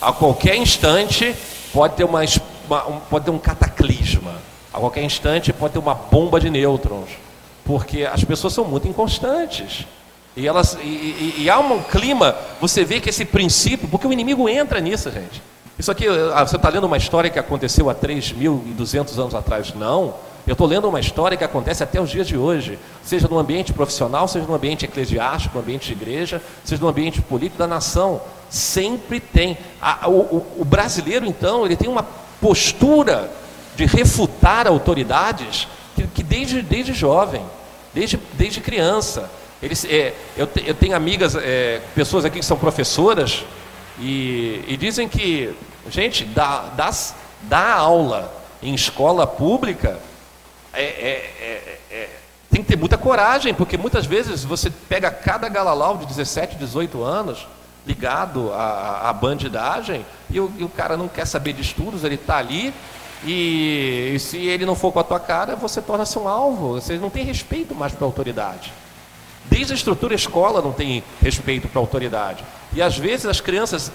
A 0.01 0.13
qualquer 0.13 0.55
instante 0.55 1.35
pode 1.73 1.95
ter, 1.95 2.03
uma, 2.03 2.21
uma, 2.67 2.87
um, 2.87 2.99
pode 2.99 3.25
ter 3.25 3.31
um 3.31 3.39
cataclisma. 3.39 4.35
A 4.73 4.79
qualquer 4.79 5.03
instante 5.03 5.51
pode 5.51 5.73
ter 5.73 5.79
uma 5.79 5.95
bomba 5.95 6.39
de 6.39 6.49
nêutrons. 6.49 7.09
Porque 7.65 8.03
as 8.03 8.23
pessoas 8.23 8.53
são 8.53 8.65
muito 8.65 8.87
inconstantes. 8.87 9.85
E, 10.35 10.47
elas, 10.47 10.77
e, 10.81 10.87
e, 10.87 11.35
e, 11.39 11.49
há 11.49 11.59
um 11.59 11.81
clima, 11.81 12.35
você 12.61 12.85
vê 12.85 12.99
que 12.99 13.09
esse 13.09 13.25
princípio, 13.25 13.87
porque 13.89 14.07
o 14.07 14.13
inimigo 14.13 14.47
entra 14.47 14.79
nisso, 14.79 15.11
gente. 15.11 15.41
Isso 15.77 15.91
aqui, 15.91 16.05
ah, 16.33 16.45
você 16.45 16.55
está 16.55 16.69
lendo 16.69 16.85
uma 16.85 16.97
história 16.97 17.29
que 17.29 17.39
aconteceu 17.39 17.89
há 17.89 17.95
3.200 17.95 19.17
anos 19.17 19.35
atrás? 19.35 19.73
Não. 19.73 20.13
Eu 20.49 20.53
estou 20.53 20.65
lendo 20.65 20.89
uma 20.89 20.99
história 20.99 21.37
que 21.37 21.43
acontece 21.43 21.83
até 21.83 22.01
os 22.01 22.09
dias 22.09 22.27
de 22.27 22.35
hoje, 22.35 22.79
seja 23.03 23.27
no 23.27 23.37
ambiente 23.37 23.71
profissional, 23.71 24.27
seja 24.27 24.47
no 24.47 24.55
ambiente 24.55 24.83
eclesiástico, 24.83 25.53
no 25.53 25.61
ambiente 25.61 25.85
de 25.85 25.91
igreja, 25.91 26.41
seja 26.65 26.81
no 26.81 26.87
ambiente 26.87 27.21
político 27.21 27.59
da 27.59 27.67
nação. 27.67 28.19
Sempre 28.49 29.19
tem. 29.19 29.55
A, 29.79 30.09
o, 30.09 30.43
o, 30.57 30.65
brasileiro, 30.65 31.23
então, 31.23 31.67
ele 31.67 31.75
tem 31.75 31.87
uma 31.87 32.01
postura 32.41 33.29
de 33.75 33.85
refutar 33.85 34.65
autoridades 34.65 35.67
que, 35.95 36.07
que 36.07 36.23
desde, 36.23 36.63
desde 36.63 36.93
jovem, 36.93 37.43
desde, 37.93 38.19
desde 38.33 38.59
criança. 38.59 39.29
Eles, 39.61 39.85
é, 39.85 40.15
eu, 40.35 40.47
te, 40.47 40.63
eu, 40.65 40.73
tenho 40.73 40.95
amigas, 40.95 41.35
é, 41.35 41.79
pessoas 41.93 42.25
aqui 42.25 42.39
que 42.39 42.45
são 42.45 42.57
professoras 42.57 43.45
e, 43.99 44.63
e 44.67 44.75
dizem 44.77 45.07
que, 45.07 45.53
gente, 45.91 46.25
dá, 46.25 46.71
dá, 46.75 46.89
dá 47.43 47.75
aula 47.75 48.33
em 48.63 48.73
escola 48.73 49.27
pública 49.27 50.08
é, 50.73 50.83
é, 50.83 51.33
é, 51.41 51.79
é, 51.91 52.09
tem 52.51 52.61
que 52.61 52.69
ter 52.69 52.77
muita 52.77 52.97
coragem, 52.97 53.53
porque 53.53 53.77
muitas 53.77 54.05
vezes 54.05 54.43
você 54.43 54.69
pega 54.69 55.11
cada 55.11 55.47
galalau 55.47 55.97
de 55.97 56.05
17, 56.05 56.55
18 56.55 57.03
anos 57.03 57.47
ligado 57.85 58.51
à, 58.53 59.09
à 59.09 59.13
bandidagem 59.13 60.05
e 60.29 60.39
o, 60.39 60.51
e 60.57 60.63
o, 60.63 60.69
cara 60.69 60.97
não 60.97 61.07
quer 61.07 61.25
saber 61.25 61.53
de 61.53 61.61
estudos, 61.61 62.03
ele 62.03 62.15
está 62.15 62.37
ali 62.37 62.73
e, 63.23 64.11
e, 64.15 64.19
se 64.19 64.37
ele 64.37 64.65
não 64.65 64.75
for 64.75 64.91
com 64.91 64.99
a 64.99 65.03
tua 65.03 65.19
cara, 65.19 65.55
você 65.55 65.81
torna-se 65.81 66.17
um 66.17 66.27
alvo, 66.27 66.73
você 66.73 66.97
não 66.97 67.09
tem 67.09 67.23
respeito 67.25 67.75
mais 67.75 67.93
para 67.93 68.05
a 68.05 68.07
autoridade. 68.07 68.71
Desde 69.45 69.73
a 69.73 69.75
estrutura 69.75 70.13
escola 70.13 70.61
não 70.61 70.71
tem 70.71 71.03
respeito 71.21 71.67
para 71.67 71.79
a 71.79 71.83
autoridade. 71.83 72.43
E 72.73 72.81
às 72.81 72.97
vezes 72.97 73.25
as 73.25 73.41
crianças 73.41 73.91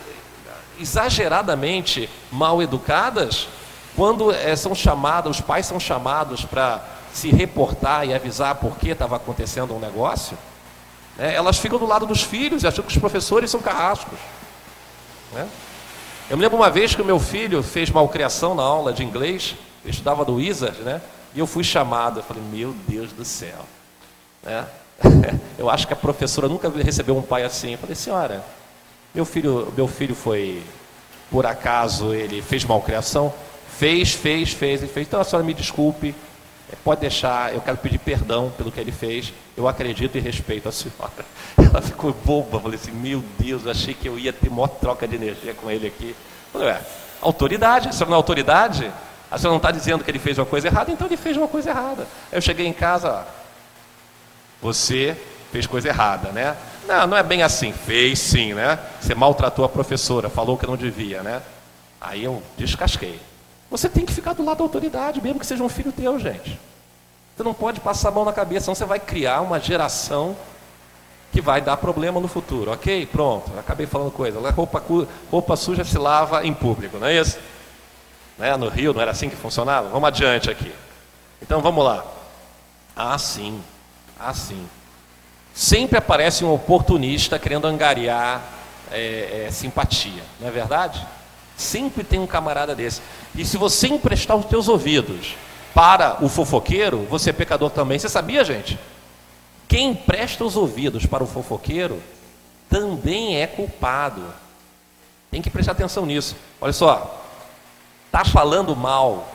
exageradamente 0.80 2.08
mal 2.30 2.60
educadas, 2.60 3.48
quando 3.96 4.32
é, 4.32 4.54
são 4.56 4.74
chamadas, 4.74 5.36
os 5.36 5.40
pais 5.40 5.66
são 5.66 5.78
chamados 5.78 6.44
para 6.44 6.84
se 7.12 7.30
reportar 7.30 8.06
e 8.06 8.12
avisar 8.12 8.56
por 8.56 8.76
que 8.76 8.90
estava 8.90 9.16
acontecendo 9.16 9.74
um 9.74 9.78
negócio, 9.78 10.36
né, 11.16 11.34
elas 11.34 11.58
ficam 11.58 11.78
do 11.78 11.86
lado 11.86 12.06
dos 12.06 12.22
filhos 12.22 12.62
e 12.62 12.66
acham 12.66 12.84
que 12.84 12.90
os 12.90 12.98
professores 12.98 13.50
são 13.50 13.60
carrascos. 13.60 14.18
Né? 15.32 15.48
Eu 16.28 16.36
me 16.36 16.42
lembro 16.42 16.56
uma 16.56 16.70
vez 16.70 16.94
que 16.94 17.02
o 17.02 17.04
meu 17.04 17.20
filho 17.20 17.62
fez 17.62 17.90
malcriação 17.90 18.54
na 18.54 18.62
aula 18.62 18.92
de 18.92 19.04
inglês, 19.04 19.54
ele 19.84 19.90
estudava 19.90 20.24
do 20.24 20.36
Wizard, 20.36 20.80
né? 20.80 21.00
E 21.34 21.38
eu 21.38 21.46
fui 21.46 21.62
chamado, 21.62 22.20
eu 22.20 22.22
falei, 22.22 22.42
meu 22.50 22.74
Deus 22.88 23.12
do 23.12 23.24
céu. 23.24 23.58
Né? 24.42 24.64
eu 25.58 25.68
acho 25.68 25.86
que 25.86 25.92
a 25.92 25.96
professora 25.96 26.48
nunca 26.48 26.70
recebeu 26.70 27.16
um 27.16 27.22
pai 27.22 27.44
assim. 27.44 27.72
Eu 27.72 27.78
falei, 27.78 27.94
senhora, 27.94 28.44
meu 29.14 29.24
filho, 29.24 29.72
meu 29.76 29.86
filho 29.86 30.14
foi, 30.14 30.62
por 31.30 31.44
acaso, 31.44 32.14
ele 32.14 32.40
fez 32.40 32.64
malcriação? 32.64 33.32
Fez, 33.78 34.12
fez, 34.12 34.52
fez, 34.52 34.82
ele 34.82 34.92
fez. 34.92 35.06
Então 35.06 35.20
a 35.20 35.24
senhora 35.24 35.44
me 35.44 35.54
desculpe, 35.54 36.14
é, 36.72 36.76
pode 36.82 37.00
deixar, 37.00 37.52
eu 37.54 37.60
quero 37.60 37.76
pedir 37.76 37.98
perdão 37.98 38.50
pelo 38.56 38.70
que 38.70 38.80
ele 38.80 38.92
fez. 38.92 39.32
Eu 39.56 39.68
acredito 39.68 40.16
e 40.16 40.20
respeito 40.20 40.68
a 40.68 40.72
senhora. 40.72 41.24
Ela 41.58 41.82
ficou 41.82 42.12
boba, 42.12 42.60
falei 42.60 42.78
assim, 42.78 42.92
meu 42.92 43.22
Deus, 43.38 43.64
eu 43.64 43.70
achei 43.70 43.94
que 43.94 44.08
eu 44.08 44.18
ia 44.18 44.32
ter 44.32 44.50
maior 44.50 44.68
troca 44.68 45.06
de 45.06 45.16
energia 45.16 45.54
com 45.54 45.70
ele 45.70 45.86
aqui. 45.86 46.14
falei, 46.52 46.68
ué, 46.68 46.80
autoridade, 47.20 47.88
a 47.88 47.92
senhora 47.92 48.10
não 48.10 48.16
é 48.16 48.18
autoridade? 48.18 48.92
A 49.30 49.38
senhora 49.38 49.54
não 49.54 49.56
está 49.56 49.70
dizendo 49.70 50.04
que 50.04 50.10
ele 50.10 50.18
fez 50.18 50.38
uma 50.38 50.46
coisa 50.46 50.68
errada, 50.68 50.92
então 50.92 51.06
ele 51.06 51.16
fez 51.16 51.36
uma 51.36 51.48
coisa 51.48 51.70
errada. 51.70 52.06
Aí 52.30 52.38
eu 52.38 52.40
cheguei 52.40 52.66
em 52.66 52.72
casa, 52.72 53.26
você 54.62 55.16
fez 55.50 55.66
coisa 55.66 55.88
errada, 55.88 56.30
né? 56.30 56.56
Não, 56.86 57.06
não 57.06 57.16
é 57.16 57.22
bem 57.22 57.42
assim. 57.42 57.72
Fez 57.72 58.18
sim, 58.18 58.54
né? 58.54 58.78
Você 59.00 59.14
maltratou 59.14 59.64
a 59.64 59.68
professora, 59.68 60.28
falou 60.28 60.56
que 60.56 60.66
não 60.66 60.76
devia, 60.76 61.22
né? 61.22 61.42
Aí 62.00 62.24
eu 62.24 62.42
descasquei. 62.56 63.20
Você 63.74 63.88
tem 63.88 64.06
que 64.06 64.12
ficar 64.12 64.34
do 64.34 64.44
lado 64.44 64.58
da 64.58 64.62
autoridade, 64.62 65.20
mesmo 65.20 65.40
que 65.40 65.46
seja 65.46 65.64
um 65.64 65.68
filho 65.68 65.90
teu, 65.90 66.16
gente. 66.16 66.60
Você 67.36 67.42
não 67.42 67.52
pode 67.52 67.80
passar 67.80 68.10
a 68.10 68.12
mão 68.12 68.24
na 68.24 68.32
cabeça, 68.32 68.66
senão 68.66 68.74
você 68.76 68.84
vai 68.84 69.00
criar 69.00 69.40
uma 69.40 69.58
geração 69.58 70.36
que 71.32 71.40
vai 71.40 71.60
dar 71.60 71.76
problema 71.76 72.20
no 72.20 72.28
futuro. 72.28 72.70
Ok? 72.70 73.04
Pronto, 73.06 73.50
acabei 73.58 73.84
falando 73.84 74.12
coisa. 74.12 74.38
Roupa, 74.52 74.80
roupa 75.28 75.56
suja 75.56 75.82
se 75.82 75.98
lava 75.98 76.46
em 76.46 76.54
público, 76.54 76.98
não 76.98 77.08
é 77.08 77.18
isso? 77.18 77.36
Né? 78.38 78.56
No 78.56 78.68
Rio 78.68 78.94
não 78.94 79.00
era 79.00 79.10
assim 79.10 79.28
que 79.28 79.34
funcionava? 79.34 79.88
Vamos 79.88 80.06
adiante 80.06 80.48
aqui. 80.48 80.72
Então 81.42 81.60
vamos 81.60 81.84
lá. 81.84 82.04
Ah, 82.94 83.18
sim 83.18 83.60
assim. 84.20 84.64
Sempre 85.52 85.98
aparece 85.98 86.44
um 86.44 86.52
oportunista 86.52 87.40
querendo 87.40 87.66
angariar 87.66 88.40
é, 88.92 89.46
é, 89.46 89.50
simpatia, 89.50 90.22
não 90.40 90.46
é 90.46 90.50
verdade? 90.52 91.04
Sempre 91.56 92.02
tem 92.02 92.18
um 92.18 92.26
camarada 92.26 92.74
desse. 92.74 93.00
E 93.34 93.44
se 93.44 93.56
você 93.56 93.88
emprestar 93.88 94.36
os 94.36 94.46
teus 94.46 94.68
ouvidos 94.68 95.34
para 95.72 96.22
o 96.22 96.28
fofoqueiro, 96.28 97.06
você 97.10 97.30
é 97.30 97.32
pecador 97.32 97.70
também. 97.70 97.98
Você 97.98 98.08
sabia, 98.08 98.44
gente? 98.44 98.78
Quem 99.68 99.90
empresta 99.90 100.44
os 100.44 100.56
ouvidos 100.56 101.06
para 101.06 101.24
o 101.24 101.26
fofoqueiro 101.26 102.00
também 102.68 103.40
é 103.40 103.46
culpado. 103.46 104.22
Tem 105.30 105.42
que 105.42 105.50
prestar 105.50 105.72
atenção 105.72 106.06
nisso. 106.06 106.36
Olha 106.60 106.72
só, 106.72 107.22
tá 108.10 108.24
falando 108.24 108.76
mal 108.76 109.28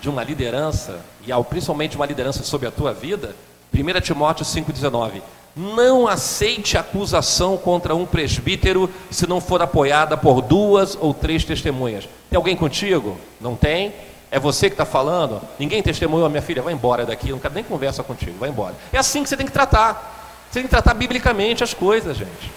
de 0.00 0.08
uma 0.08 0.22
liderança 0.24 1.00
e 1.26 1.30
principalmente 1.44 1.96
uma 1.96 2.06
liderança 2.06 2.42
sobre 2.42 2.66
a 2.68 2.70
tua 2.70 2.92
vida, 2.92 3.34
1 3.72 4.00
Timóteo 4.00 4.44
5,19. 4.44 5.22
Não 5.56 6.06
aceite 6.06 6.78
acusação 6.78 7.56
contra 7.56 7.94
um 7.94 8.06
presbítero 8.06 8.88
se 9.10 9.26
não 9.26 9.40
for 9.40 9.60
apoiada 9.60 10.16
por 10.16 10.40
duas 10.40 10.96
ou 11.00 11.12
três 11.12 11.44
testemunhas. 11.44 12.08
Tem 12.28 12.36
alguém 12.36 12.56
contigo? 12.56 13.18
Não 13.40 13.56
tem? 13.56 13.92
É 14.30 14.38
você 14.38 14.68
que 14.68 14.74
está 14.74 14.84
falando? 14.84 15.40
Ninguém 15.58 15.82
testemunhou, 15.82 16.28
minha 16.30 16.42
filha, 16.42 16.62
vai 16.62 16.72
embora 16.72 17.04
daqui, 17.04 17.30
eu 17.30 17.32
não 17.32 17.40
quero 17.40 17.54
nem 17.54 17.64
conversa 17.64 18.02
contigo, 18.04 18.38
vai 18.38 18.48
embora. 18.48 18.76
É 18.92 18.98
assim 18.98 19.22
que 19.24 19.28
você 19.28 19.36
tem 19.36 19.46
que 19.46 19.52
tratar. 19.52 20.18
Você 20.48 20.60
tem 20.60 20.62
que 20.64 20.68
tratar 20.68 20.94
biblicamente 20.94 21.64
as 21.64 21.74
coisas, 21.74 22.16
gente. 22.16 22.50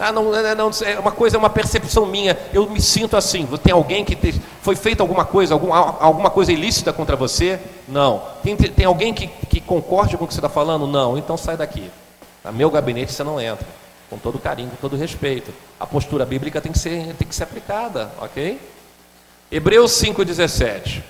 Ah, 0.00 0.10
não, 0.10 0.32
não, 0.32 0.70
é 0.82 0.98
uma 0.98 1.12
coisa, 1.12 1.36
é 1.36 1.38
uma 1.38 1.50
percepção 1.50 2.06
minha. 2.06 2.36
Eu 2.54 2.68
me 2.70 2.80
sinto 2.80 3.18
assim. 3.18 3.46
Tem 3.62 3.72
alguém 3.72 4.02
que 4.02 4.16
te, 4.16 4.32
foi 4.62 4.74
feita 4.74 5.02
alguma 5.02 5.26
coisa, 5.26 5.52
algum, 5.52 5.74
alguma 5.74 6.30
coisa 6.30 6.50
ilícita 6.50 6.90
contra 6.90 7.14
você? 7.14 7.60
Não. 7.86 8.22
Tem, 8.42 8.56
tem 8.56 8.86
alguém 8.86 9.12
que, 9.12 9.26
que 9.26 9.60
concorde 9.60 10.16
com 10.16 10.24
o 10.24 10.26
que 10.26 10.32
você 10.32 10.40
está 10.40 10.48
falando? 10.48 10.86
Não. 10.86 11.18
Então 11.18 11.36
sai 11.36 11.54
daqui. 11.54 11.90
No 12.42 12.50
meu 12.50 12.70
gabinete 12.70 13.12
você 13.12 13.22
não 13.22 13.38
entra. 13.38 13.66
Com 14.08 14.16
todo 14.16 14.38
carinho, 14.38 14.70
com 14.70 14.76
todo 14.76 14.96
respeito. 14.96 15.52
A 15.78 15.86
postura 15.86 16.24
bíblica 16.24 16.62
tem 16.62 16.72
que 16.72 16.78
ser, 16.78 17.14
tem 17.16 17.28
que 17.28 17.34
ser 17.34 17.44
aplicada, 17.44 18.10
ok? 18.22 18.58
Hebreus 19.52 19.92
5,17. 19.92 21.02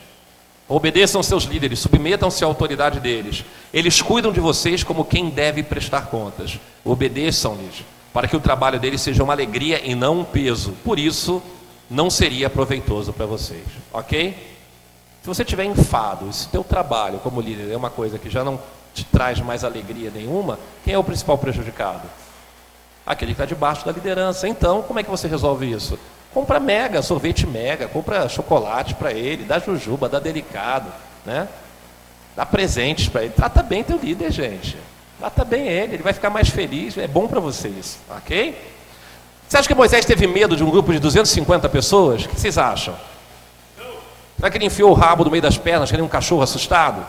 Obedeçam 0.68 1.22
seus 1.22 1.44
líderes, 1.44 1.78
submetam-se 1.78 2.42
à 2.42 2.46
autoridade 2.48 2.98
deles. 2.98 3.44
Eles 3.72 4.02
cuidam 4.02 4.32
de 4.32 4.40
vocês 4.40 4.82
como 4.82 5.04
quem 5.04 5.30
deve 5.30 5.62
prestar 5.62 6.06
contas. 6.06 6.58
Obedeçam-lhes 6.84 7.84
para 8.12 8.26
que 8.26 8.36
o 8.36 8.40
trabalho 8.40 8.78
dele 8.78 8.98
seja 8.98 9.22
uma 9.22 9.32
alegria 9.32 9.80
e 9.84 9.94
não 9.94 10.20
um 10.20 10.24
peso. 10.24 10.72
Por 10.84 10.98
isso, 10.98 11.42
não 11.88 12.08
seria 12.08 12.48
proveitoso 12.48 13.12
para 13.12 13.26
vocês, 13.26 13.64
ok? 13.92 14.50
Se 15.22 15.26
você 15.26 15.44
tiver 15.44 15.64
enfado, 15.64 16.32
se 16.32 16.48
teu 16.48 16.64
trabalho 16.64 17.18
como 17.18 17.40
líder 17.40 17.70
é 17.70 17.76
uma 17.76 17.90
coisa 17.90 18.18
que 18.18 18.30
já 18.30 18.42
não 18.42 18.58
te 18.94 19.04
traz 19.04 19.38
mais 19.40 19.64
alegria 19.64 20.10
nenhuma, 20.10 20.58
quem 20.84 20.94
é 20.94 20.98
o 20.98 21.04
principal 21.04 21.36
prejudicado? 21.36 22.02
Aquele 23.04 23.32
que 23.32 23.42
está 23.42 23.44
debaixo 23.44 23.84
da 23.84 23.92
liderança. 23.92 24.48
Então, 24.48 24.82
como 24.82 24.98
é 24.98 25.02
que 25.02 25.10
você 25.10 25.28
resolve 25.28 25.70
isso? 25.70 25.98
Compra 26.32 26.60
mega, 26.60 27.02
sorvete 27.02 27.46
mega, 27.46 27.88
compra 27.88 28.28
chocolate 28.28 28.94
para 28.94 29.12
ele, 29.12 29.44
dá 29.44 29.58
jujuba, 29.58 30.08
dá 30.08 30.20
delicado, 30.20 30.90
né? 31.26 31.48
Dá 32.36 32.46
presentes 32.46 33.08
para 33.08 33.24
ele. 33.24 33.32
Trata 33.34 33.62
bem 33.62 33.82
teu 33.82 33.98
líder, 33.98 34.30
gente. 34.30 34.78
Trata 35.20 35.44
bem 35.44 35.68
ele, 35.68 35.96
ele 35.96 36.02
vai 36.02 36.14
ficar 36.14 36.30
mais 36.30 36.48
feliz, 36.48 36.96
é 36.96 37.06
bom 37.06 37.28
para 37.28 37.38
vocês, 37.38 37.98
ok? 38.08 38.56
Você 39.46 39.58
acha 39.58 39.68
que 39.68 39.74
Moisés 39.74 40.06
teve 40.06 40.26
medo 40.26 40.56
de 40.56 40.64
um 40.64 40.70
grupo 40.70 40.90
de 40.94 40.98
250 40.98 41.68
pessoas? 41.68 42.24
O 42.24 42.28
que 42.30 42.40
vocês 42.40 42.56
acham? 42.56 42.94
Será 44.36 44.50
que 44.50 44.56
ele 44.56 44.64
enfiou 44.64 44.90
o 44.90 44.94
rabo 44.94 45.22
no 45.22 45.30
meio 45.30 45.42
das 45.42 45.58
pernas, 45.58 45.90
que 45.90 45.96
nem 45.98 46.06
um 46.06 46.08
cachorro 46.08 46.40
assustado? 46.40 47.06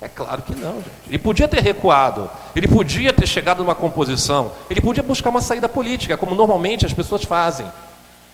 É 0.00 0.06
claro 0.06 0.40
que 0.42 0.54
não, 0.54 0.74
gente. 0.76 0.90
Ele 1.08 1.18
podia 1.18 1.48
ter 1.48 1.60
recuado, 1.60 2.30
ele 2.54 2.68
podia 2.68 3.12
ter 3.12 3.26
chegado 3.26 3.58
numa 3.58 3.74
composição, 3.74 4.52
ele 4.70 4.80
podia 4.80 5.02
buscar 5.02 5.30
uma 5.30 5.40
saída 5.40 5.68
política, 5.68 6.16
como 6.16 6.32
normalmente 6.32 6.86
as 6.86 6.92
pessoas 6.92 7.24
fazem. 7.24 7.66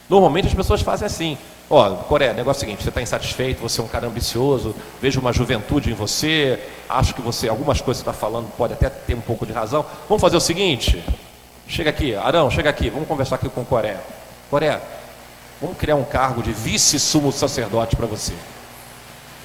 Normalmente 0.06 0.48
as 0.48 0.54
pessoas 0.54 0.82
fazem 0.82 1.06
assim. 1.06 1.38
Ó, 1.74 1.88
Coreia, 1.94 2.34
negócio 2.34 2.58
é 2.58 2.64
o 2.64 2.66
seguinte, 2.66 2.82
você 2.82 2.90
está 2.90 3.00
insatisfeito, 3.00 3.62
você 3.62 3.80
é 3.80 3.84
um 3.84 3.88
cara 3.88 4.06
ambicioso, 4.06 4.76
vejo 5.00 5.18
uma 5.18 5.32
juventude 5.32 5.90
em 5.90 5.94
você, 5.94 6.58
acho 6.86 7.14
que 7.14 7.22
você, 7.22 7.48
algumas 7.48 7.80
coisas 7.80 8.02
que 8.02 8.10
está 8.10 8.12
falando 8.12 8.46
pode 8.58 8.74
até 8.74 8.90
ter 8.90 9.14
um 9.14 9.22
pouco 9.22 9.46
de 9.46 9.54
razão. 9.54 9.82
Vamos 10.06 10.20
fazer 10.20 10.36
o 10.36 10.40
seguinte, 10.40 11.02
chega 11.66 11.88
aqui, 11.88 12.14
Arão, 12.14 12.50
chega 12.50 12.68
aqui, 12.68 12.90
vamos 12.90 13.08
conversar 13.08 13.36
aqui 13.36 13.48
com 13.48 13.64
Coreia. 13.64 13.98
Coreia, 14.50 14.82
vamos 15.62 15.78
criar 15.78 15.96
um 15.96 16.04
cargo 16.04 16.42
de 16.42 16.52
vice-sumo 16.52 17.32
sacerdote 17.32 17.96
para 17.96 18.04
você. 18.04 18.34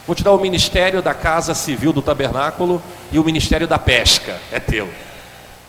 Vou 0.06 0.14
te 0.14 0.22
dar 0.22 0.34
o 0.34 0.38
ministério 0.38 1.02
da 1.02 1.14
Casa 1.14 1.54
Civil 1.54 1.94
do 1.94 2.02
Tabernáculo 2.02 2.84
e 3.10 3.18
o 3.18 3.24
ministério 3.24 3.70
da 3.70 3.80
Pesca, 3.80 4.38
é 4.52 4.60
teu. 4.60 4.90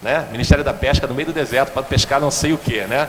Né? 0.02 0.26
Ministério 0.32 0.64
da 0.64 0.74
Pesca 0.74 1.06
no 1.06 1.14
meio 1.14 1.26
do 1.26 1.32
deserto 1.32 1.70
para 1.70 1.84
pescar 1.84 2.20
não 2.20 2.32
sei 2.32 2.52
o 2.52 2.58
que, 2.58 2.80
né? 2.80 3.08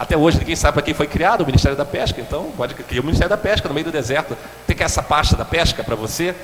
Até 0.00 0.16
hoje 0.16 0.38
ninguém 0.38 0.56
sabe 0.56 0.72
para 0.72 0.82
quem 0.82 0.94
foi 0.94 1.06
criado 1.06 1.42
o 1.42 1.46
Ministério 1.46 1.76
da 1.76 1.84
Pesca, 1.84 2.18
então 2.22 2.50
pode 2.56 2.72
criar 2.72 3.02
o 3.02 3.04
Ministério 3.04 3.28
da 3.28 3.36
Pesca 3.36 3.68
no 3.68 3.74
meio 3.74 3.84
do 3.84 3.92
deserto. 3.92 4.34
Você 4.64 4.74
quer 4.74 4.84
essa 4.84 5.02
pasta 5.02 5.36
da 5.36 5.44
pesca 5.44 5.84
para 5.84 5.94
você? 5.94 6.34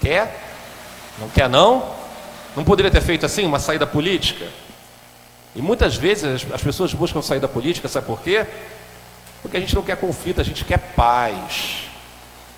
Quer? 0.00 0.36
Não 1.16 1.28
quer 1.28 1.48
não? 1.48 1.94
Não 2.56 2.64
poderia 2.64 2.90
ter 2.90 3.00
feito 3.00 3.24
assim 3.24 3.46
uma 3.46 3.60
saída 3.60 3.86
política? 3.86 4.48
E 5.54 5.62
muitas 5.62 5.94
vezes 5.94 6.44
as 6.52 6.60
pessoas 6.60 6.92
buscam 6.92 7.22
saída 7.22 7.46
política, 7.46 7.86
sabe 7.86 8.04
por 8.04 8.20
quê? 8.20 8.44
Porque 9.42 9.58
a 9.58 9.60
gente 9.60 9.76
não 9.76 9.82
quer 9.82 9.96
conflito, 9.96 10.40
a 10.40 10.44
gente 10.44 10.64
quer 10.64 10.78
paz. 10.78 11.84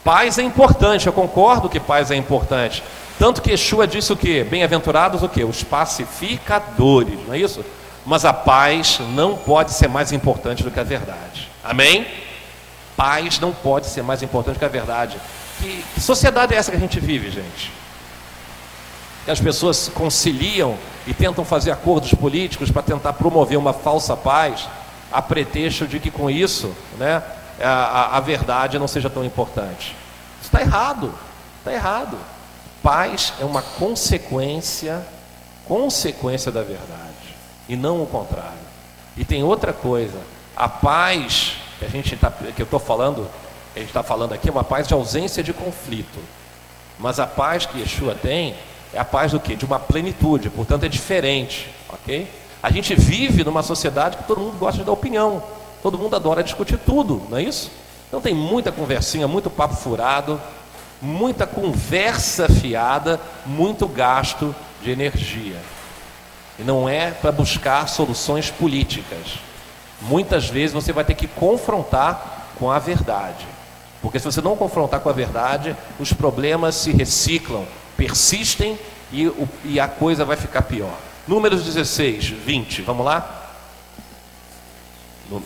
Paz 0.03 0.39
é 0.39 0.43
importante, 0.43 1.07
eu 1.07 1.13
concordo 1.13 1.69
que 1.69 1.79
paz 1.79 2.11
é 2.11 2.17
importante. 2.17 2.83
Tanto 3.19 3.43
que 3.43 3.51
Yeshua 3.51 3.87
disse 3.87 4.11
o 4.11 4.17
quê? 4.17 4.43
Bem-aventurados 4.43 5.23
o 5.23 5.29
quê? 5.29 5.45
Os 5.45 5.63
pacificadores, 5.63 7.19
não 7.27 7.35
é 7.35 7.39
isso? 7.39 7.63
Mas 8.05 8.25
a 8.25 8.33
paz 8.33 8.99
não 9.15 9.37
pode 9.37 9.73
ser 9.73 9.89
mais 9.89 10.13
importante 10.13 10.63
do 10.63 10.71
que 10.71 10.79
a 10.79 10.85
verdade. 10.85 11.51
Amém? 11.63 12.07
Paz 12.97 13.39
não 13.39 13.53
pode 13.53 13.87
ser 13.87 14.03
mais 14.03 14.23
importante 14.23 14.57
do 14.57 14.59
que 14.59 14.65
a 14.65 14.69
verdade. 14.69 15.19
Que, 15.59 15.85
que 15.95 16.01
sociedade 16.01 16.55
é 16.55 16.59
essa 16.59 16.71
que 16.71 16.77
a 16.77 16.81
gente 16.81 17.01
vive, 17.01 17.31
gente? 17.31 17.73
Que 19.25 19.31
as 19.31 19.41
pessoas 19.41 19.89
conciliam 19.89 20.77
e 21.07 21.15
tentam 21.15 21.45
fazer 21.45 21.71
acordos 21.71 22.13
políticos 22.13 22.71
para 22.71 22.83
tentar 22.83 23.15
promover 23.15 23.57
uma 23.57 23.73
falsa 23.73 24.15
paz, 24.15 24.69
a 25.11 25.23
pretexto 25.23 25.87
de 25.87 25.99
que 25.99 26.11
com 26.11 26.29
isso 26.29 26.75
né, 26.99 27.23
a, 27.59 27.69
a, 27.69 28.17
a 28.19 28.21
verdade 28.21 28.79
não 28.79 28.87
seja 28.87 29.09
tão 29.09 29.25
importante. 29.25 29.97
Isso 30.43 30.51
está 30.53 30.61
errado. 30.61 31.15
Está 31.61 31.73
errado. 31.73 32.19
Paz 32.83 33.33
é 33.41 33.45
uma 33.47 33.63
consequência, 33.63 35.03
consequência 35.67 36.53
da 36.53 36.63
verdade 36.63 37.14
e 37.69 37.77
não 37.77 38.03
o 38.03 38.07
contrário. 38.07 38.65
E 39.17 39.25
tem 39.25 39.43
outra 39.43 39.73
coisa, 39.73 40.19
a 40.57 40.69
paz 40.69 41.57
que 41.79 41.85
a 41.85 41.89
gente 41.89 42.17
tá, 42.17 42.31
que 42.31 42.61
eu 42.61 42.65
estou 42.65 42.81
falando, 42.81 43.29
a 43.75 43.79
gente 43.79 43.89
está 43.89 44.03
falando 44.03 44.33
aqui 44.33 44.49
é 44.49 44.53
uma 44.53 44.65
paz 44.65 44.87
de 44.87 44.95
ausência 44.95 45.43
de 45.43 45.53
conflito. 45.53 46.19
Mas 46.99 47.19
a 47.19 47.27
paz 47.27 47.67
que 47.67 47.79
Yeshua 47.79 48.15
tem 48.15 48.55
é 48.93 48.99
a 48.99 49.05
paz 49.05 49.33
do 49.33 49.41
quê? 49.41 49.57
De 49.57 49.65
uma 49.65 49.79
plenitude, 49.79 50.49
portanto 50.51 50.85
é 50.85 50.89
diferente, 50.89 51.69
ok? 51.89 52.29
A 52.63 52.71
gente 52.71 52.95
vive 52.95 53.45
numa 53.45 53.63
sociedade 53.63 54.17
que 54.17 54.25
todo 54.25 54.41
mundo 54.41 54.59
gosta 54.59 54.79
de 54.79 54.85
dar 54.85 54.93
opinião, 54.93 55.43
todo 55.83 55.99
mundo 55.99 56.17
adora 56.17 56.43
discutir 56.43 56.79
tudo, 56.79 57.23
não 57.29 57.39
é 57.39 57.43
isso? 57.43 57.71
Então 58.09 58.21
tem 58.21 58.35
muita 58.35 58.71
conversinha, 58.71 59.27
muito 59.27 59.51
papo 59.51 59.75
furado, 59.75 60.41
muita 61.03 61.47
conversa 61.47 62.49
fiada, 62.49 63.21
muito 63.45 63.87
gasto 63.87 64.55
de 64.83 64.91
energia. 64.91 65.57
E 66.59 66.63
não 66.63 66.89
é 66.89 67.11
para 67.11 67.33
buscar 67.33 67.89
soluções 67.89 68.51
políticas. 68.51 69.39
Muitas 70.03 70.49
vezes 70.49 70.73
você 70.73 70.93
vai 70.93 71.05
ter 71.05 71.15
que 71.15 71.27
confrontar 71.27 72.49
com 72.59 72.71
a 72.71 72.79
verdade. 72.79 73.47
Porque 74.01 74.19
se 74.19 74.27
você 74.27 74.41
não 74.41 74.57
confrontar 74.57 75.01
com 75.01 75.09
a 75.09 75.13
verdade, 75.13 75.75
os 75.99 76.13
problemas 76.13 76.75
se 76.75 76.93
reciclam, 76.93 77.65
persistem 77.97 78.79
e, 79.11 79.27
o, 79.27 79.49
e 79.65 79.81
a 79.81 79.89
coisa 79.89 80.25
vai 80.25 80.37
ficar 80.37 80.63
pior. 80.63 80.95
Números 81.27 81.65
16, 81.65 82.27
20, 82.27 82.83
vamos 82.83 83.07
lá? 83.07 83.45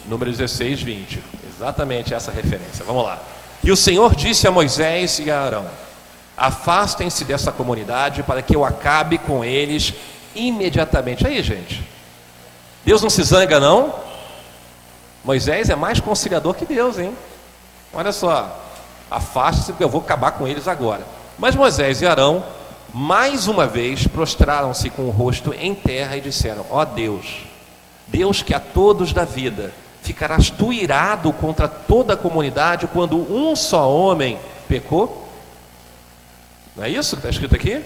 Número 0.07 0.31
16, 0.31 0.83
20. 0.83 1.23
Exatamente 1.49 2.13
essa 2.13 2.33
referência. 2.33 2.85
Vamos 2.85 3.05
lá. 3.05 3.19
E 3.63 3.71
o 3.71 3.77
Senhor 3.77 4.15
disse 4.15 4.47
a 4.47 4.51
Moisés 4.51 5.19
e 5.19 5.31
a 5.31 5.41
Arão: 5.41 5.67
Afastem-se 6.37 7.25
dessa 7.25 7.53
comunidade 7.53 8.23
para 8.23 8.43
que 8.43 8.57
eu 8.57 8.65
acabe 8.65 9.19
com 9.19 9.45
eles 9.45 9.95
imediatamente. 10.35 11.27
Aí, 11.27 11.43
gente, 11.43 11.83
Deus 12.85 13.03
não 13.03 13.11
se 13.11 13.23
zanga, 13.23 13.61
não? 13.61 13.95
Moisés 15.25 15.69
é 15.69 15.77
mais 15.77 16.01
conciliador 16.01 16.55
que 16.55 16.65
Deus, 16.65 16.99
hein? 16.99 17.15
Olha 17.93 18.13
só, 18.13 18.65
afaste-se 19.11 19.73
porque 19.73 19.85
eu 19.85 19.89
vou 19.89 20.01
acabar 20.01 20.33
com 20.33 20.47
eles 20.47 20.69
agora. 20.69 21.05
Mas 21.39 21.55
Moisés 21.55 22.03
e 22.03 22.07
Arão, 22.07 22.45
mais 22.93 23.47
uma 23.47 23.67
vez, 23.67 24.07
prostraram-se 24.07 24.91
com 24.91 25.03
o 25.03 25.11
rosto 25.11 25.53
em 25.55 25.75
terra 25.75 26.17
e 26.17 26.21
disseram: 26.21 26.65
Ó 26.71 26.81
oh 26.81 26.85
Deus, 26.85 27.45
Deus 28.07 28.43
que 28.43 28.55
a 28.55 28.61
todos 28.61 29.13
dá 29.13 29.25
vida, 29.25 29.73
ficarás 30.03 30.51
tu 30.51 30.73
irado 30.73 31.33
contra 31.33 31.69
toda 31.69 32.15
a 32.15 32.17
comunidade 32.17 32.87
quando 32.87 33.17
um 33.33 33.55
só 33.55 33.91
homem 33.91 34.39
pecou? 34.67 35.29
Não 36.75 36.85
é 36.85 36.91
isso 36.91 37.17
que 37.17 37.21
está 37.21 37.31
escrito 37.31 37.55
aqui? 37.55 37.83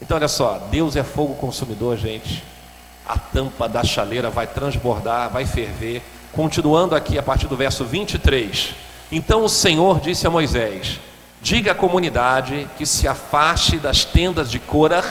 Então, 0.00 0.16
olha 0.16 0.28
só, 0.28 0.66
Deus 0.70 0.96
é 0.96 1.02
fogo 1.02 1.34
consumidor, 1.34 1.96
gente. 1.96 2.44
A 3.06 3.18
tampa 3.18 3.68
da 3.68 3.82
chaleira 3.82 4.30
vai 4.30 4.46
transbordar, 4.46 5.30
vai 5.30 5.46
ferver. 5.46 6.02
Continuando 6.32 6.94
aqui 6.94 7.18
a 7.18 7.22
partir 7.22 7.46
do 7.46 7.56
verso 7.56 7.84
23. 7.84 8.74
Então 9.10 9.42
o 9.42 9.48
Senhor 9.48 10.00
disse 10.00 10.26
a 10.26 10.30
Moisés: 10.30 11.00
Diga 11.40 11.72
à 11.72 11.74
comunidade 11.74 12.68
que 12.76 12.84
se 12.84 13.08
afaste 13.08 13.78
das 13.78 14.04
tendas 14.04 14.50
de 14.50 14.58
Corah, 14.58 15.04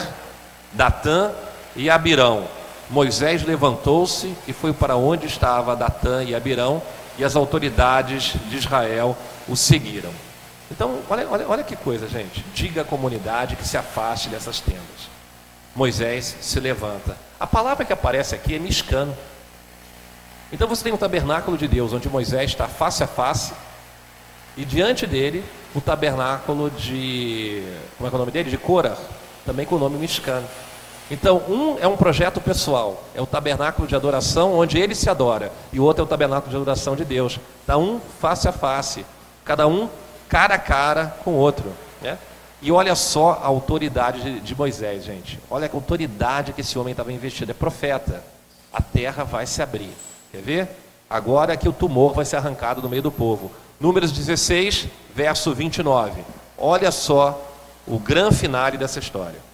Datã 0.72 1.32
e 1.74 1.90
Abirão. 1.90 2.44
Moisés 2.88 3.44
levantou-se 3.44 4.34
e 4.46 4.52
foi 4.52 4.72
para 4.72 4.96
onde 4.96 5.26
estava 5.26 5.76
Datã 5.76 6.22
e 6.22 6.34
Abirão, 6.34 6.80
e 7.18 7.24
as 7.24 7.34
autoridades 7.34 8.34
de 8.48 8.56
Israel 8.56 9.16
o 9.48 9.56
seguiram. 9.56 10.27
Então, 10.70 11.00
olha, 11.08 11.26
olha, 11.28 11.48
olha 11.48 11.64
que 11.64 11.76
coisa, 11.76 12.06
gente. 12.08 12.44
Diga 12.54 12.82
à 12.82 12.84
comunidade 12.84 13.56
que 13.56 13.66
se 13.66 13.76
afaste 13.76 14.28
dessas 14.28 14.60
tendas. 14.60 15.08
Moisés 15.74 16.36
se 16.40 16.60
levanta. 16.60 17.16
A 17.38 17.46
palavra 17.46 17.84
que 17.84 17.92
aparece 17.92 18.34
aqui 18.34 18.54
é 18.54 18.58
miscano. 18.58 19.16
Então 20.52 20.66
você 20.66 20.82
tem 20.82 20.92
o 20.92 20.98
tabernáculo 20.98 21.56
de 21.56 21.68
Deus, 21.68 21.92
onde 21.92 22.08
Moisés 22.08 22.50
está 22.50 22.66
face 22.66 23.04
a 23.04 23.06
face, 23.06 23.52
e 24.56 24.64
diante 24.64 25.06
dele 25.06 25.44
o 25.74 25.80
tabernáculo 25.80 26.70
de. 26.70 27.62
Como 27.96 28.08
é, 28.08 28.12
é 28.12 28.14
o 28.14 28.18
nome 28.18 28.32
dele? 28.32 28.50
De 28.50 28.56
Cora, 28.56 28.96
também 29.44 29.66
com 29.66 29.76
o 29.76 29.78
nome 29.78 29.98
miscano. 29.98 30.46
Então, 31.10 31.42
um 31.48 31.78
é 31.78 31.86
um 31.86 31.96
projeto 31.96 32.40
pessoal, 32.40 33.02
é 33.14 33.22
o 33.22 33.26
tabernáculo 33.26 33.86
de 33.86 33.94
adoração 33.94 34.54
onde 34.58 34.78
ele 34.78 34.94
se 34.94 35.08
adora, 35.08 35.52
e 35.72 35.80
o 35.80 35.84
outro 35.84 36.02
é 36.02 36.04
o 36.04 36.08
tabernáculo 36.08 36.50
de 36.50 36.56
adoração 36.56 36.96
de 36.96 37.04
Deus. 37.04 37.38
Está 37.60 37.78
um 37.78 38.00
face 38.20 38.48
a 38.48 38.52
face, 38.52 39.06
cada 39.44 39.66
um 39.66 39.88
cara 40.28 40.54
a 40.54 40.58
cara 40.58 41.16
com 41.24 41.32
o 41.32 41.36
outro. 41.36 41.72
Né? 42.02 42.18
E 42.60 42.72
olha 42.72 42.94
só 42.94 43.40
a 43.42 43.46
autoridade 43.46 44.20
de, 44.20 44.40
de 44.40 44.54
Moisés, 44.54 45.04
gente. 45.04 45.38
Olha 45.50 45.70
a 45.72 45.76
autoridade 45.76 46.52
que 46.52 46.60
esse 46.60 46.78
homem 46.78 46.92
estava 46.92 47.12
investido. 47.12 47.50
É 47.50 47.54
profeta. 47.54 48.22
A 48.72 48.82
terra 48.82 49.24
vai 49.24 49.46
se 49.46 49.62
abrir. 49.62 49.92
Quer 50.32 50.42
ver? 50.42 50.68
Agora 51.08 51.56
que 51.56 51.68
o 51.68 51.72
tumor 51.72 52.12
vai 52.12 52.24
ser 52.24 52.36
arrancado 52.36 52.82
do 52.82 52.88
meio 52.88 53.02
do 53.02 53.10
povo. 53.10 53.50
Números 53.80 54.12
16, 54.12 54.88
verso 55.14 55.54
29. 55.54 56.22
Olha 56.58 56.90
só 56.90 57.40
o 57.86 57.98
grande 57.98 58.36
finale 58.36 58.76
dessa 58.76 58.98
história. 58.98 59.47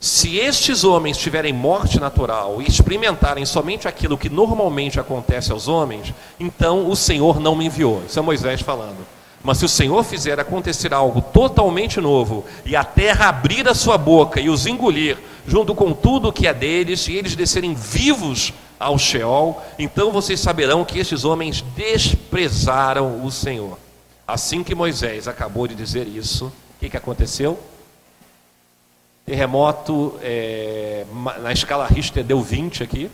Se 0.00 0.38
estes 0.38 0.84
homens 0.84 1.16
tiverem 1.16 1.52
morte 1.52 1.98
natural 1.98 2.62
e 2.62 2.66
experimentarem 2.66 3.44
somente 3.44 3.88
aquilo 3.88 4.16
que 4.16 4.28
normalmente 4.28 5.00
acontece 5.00 5.50
aos 5.50 5.66
homens, 5.66 6.14
então 6.38 6.88
o 6.88 6.94
Senhor 6.94 7.40
não 7.40 7.56
me 7.56 7.66
enviou. 7.66 8.02
Isso 8.06 8.18
é 8.18 8.22
Moisés 8.22 8.60
falando. 8.60 9.04
Mas 9.42 9.58
se 9.58 9.64
o 9.64 9.68
Senhor 9.68 10.04
fizer 10.04 10.38
acontecer 10.38 10.94
algo 10.94 11.20
totalmente 11.20 12.00
novo, 12.00 12.44
e 12.64 12.76
a 12.76 12.84
terra 12.84 13.28
abrir 13.28 13.68
a 13.68 13.74
sua 13.74 13.98
boca 13.98 14.40
e 14.40 14.48
os 14.48 14.66
engolir, 14.66 15.16
junto 15.46 15.74
com 15.74 15.92
tudo 15.92 16.32
que 16.32 16.46
é 16.46 16.54
deles, 16.54 17.08
e 17.08 17.14
eles 17.14 17.34
descerem 17.34 17.74
vivos 17.74 18.52
ao 18.78 18.98
Sheol, 18.98 19.60
então 19.78 20.12
vocês 20.12 20.38
saberão 20.38 20.84
que 20.84 20.98
estes 21.00 21.24
homens 21.24 21.64
desprezaram 21.76 23.24
o 23.24 23.30
Senhor. 23.32 23.76
Assim 24.26 24.62
que 24.62 24.74
Moisés 24.74 25.26
acabou 25.26 25.66
de 25.66 25.74
dizer 25.74 26.06
isso, 26.06 26.46
o 26.46 26.80
que, 26.80 26.90
que 26.90 26.96
aconteceu? 26.96 27.58
Terremoto 29.28 30.18
é, 30.22 31.04
na 31.42 31.52
escala 31.52 31.86
Richter 31.86 32.24
deu 32.24 32.40
20 32.40 32.82
aqui. 32.82 33.10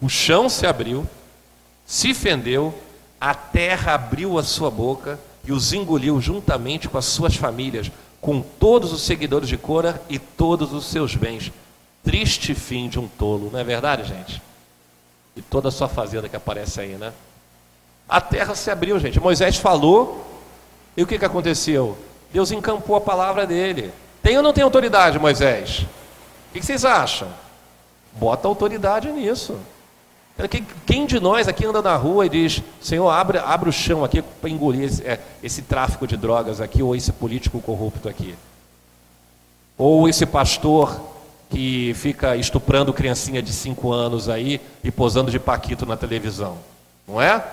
O 0.00 0.08
chão 0.08 0.48
se 0.48 0.66
abriu, 0.66 1.06
se 1.86 2.14
fendeu, 2.14 2.72
a 3.20 3.34
terra 3.34 3.92
abriu 3.92 4.38
a 4.38 4.42
sua 4.42 4.70
boca 4.70 5.20
e 5.44 5.52
os 5.52 5.74
engoliu 5.74 6.18
juntamente 6.22 6.88
com 6.88 6.96
as 6.96 7.04
suas 7.04 7.36
famílias, 7.36 7.90
com 8.18 8.40
todos 8.40 8.94
os 8.94 9.02
seguidores 9.02 9.46
de 9.46 9.58
Cora 9.58 10.00
e 10.08 10.18
todos 10.18 10.72
os 10.72 10.86
seus 10.86 11.14
bens. 11.14 11.52
Triste 12.02 12.54
fim 12.54 12.88
de 12.88 12.98
um 12.98 13.06
tolo, 13.06 13.50
não 13.52 13.60
é 13.60 13.64
verdade, 13.64 14.04
gente? 14.04 14.40
E 15.36 15.42
toda 15.42 15.68
a 15.68 15.70
sua 15.70 15.86
fazenda 15.86 16.30
que 16.30 16.36
aparece 16.36 16.80
aí, 16.80 16.94
né? 16.94 17.12
A 18.08 18.22
terra 18.22 18.54
se 18.54 18.70
abriu, 18.70 18.98
gente. 18.98 19.20
Moisés 19.20 19.58
falou, 19.58 20.26
e 20.96 21.02
o 21.02 21.06
que, 21.06 21.18
que 21.18 21.26
aconteceu? 21.26 21.94
Deus 22.32 22.50
encampou 22.50 22.96
a 22.96 23.02
palavra 23.02 23.46
dele. 23.46 23.92
Tem 24.26 24.36
ou 24.36 24.42
não 24.42 24.52
tem 24.52 24.64
autoridade, 24.64 25.20
Moisés? 25.20 25.86
O 26.50 26.52
que 26.52 26.60
vocês 26.60 26.84
acham? 26.84 27.28
Bota 28.14 28.48
autoridade 28.48 29.08
nisso. 29.12 29.56
Quem 30.84 31.06
de 31.06 31.20
nós 31.20 31.46
aqui 31.46 31.64
anda 31.64 31.80
na 31.80 31.94
rua 31.94 32.26
e 32.26 32.28
diz, 32.28 32.60
Senhor, 32.80 33.08
abre, 33.08 33.38
abre 33.38 33.68
o 33.68 33.72
chão 33.72 34.04
aqui 34.04 34.20
para 34.20 34.50
engolir 34.50 34.82
esse, 34.82 35.06
é, 35.06 35.20
esse 35.44 35.62
tráfico 35.62 36.08
de 36.08 36.16
drogas 36.16 36.60
aqui, 36.60 36.82
ou 36.82 36.96
esse 36.96 37.12
político 37.12 37.60
corrupto 37.60 38.08
aqui? 38.08 38.34
Ou 39.78 40.08
esse 40.08 40.26
pastor 40.26 41.00
que 41.48 41.94
fica 41.94 42.34
estuprando 42.34 42.92
criancinha 42.92 43.40
de 43.40 43.52
5 43.52 43.92
anos 43.92 44.28
aí 44.28 44.60
e 44.82 44.90
posando 44.90 45.30
de 45.30 45.38
paquito 45.38 45.86
na 45.86 45.96
televisão? 45.96 46.58
Não 47.06 47.22
é? 47.22 47.44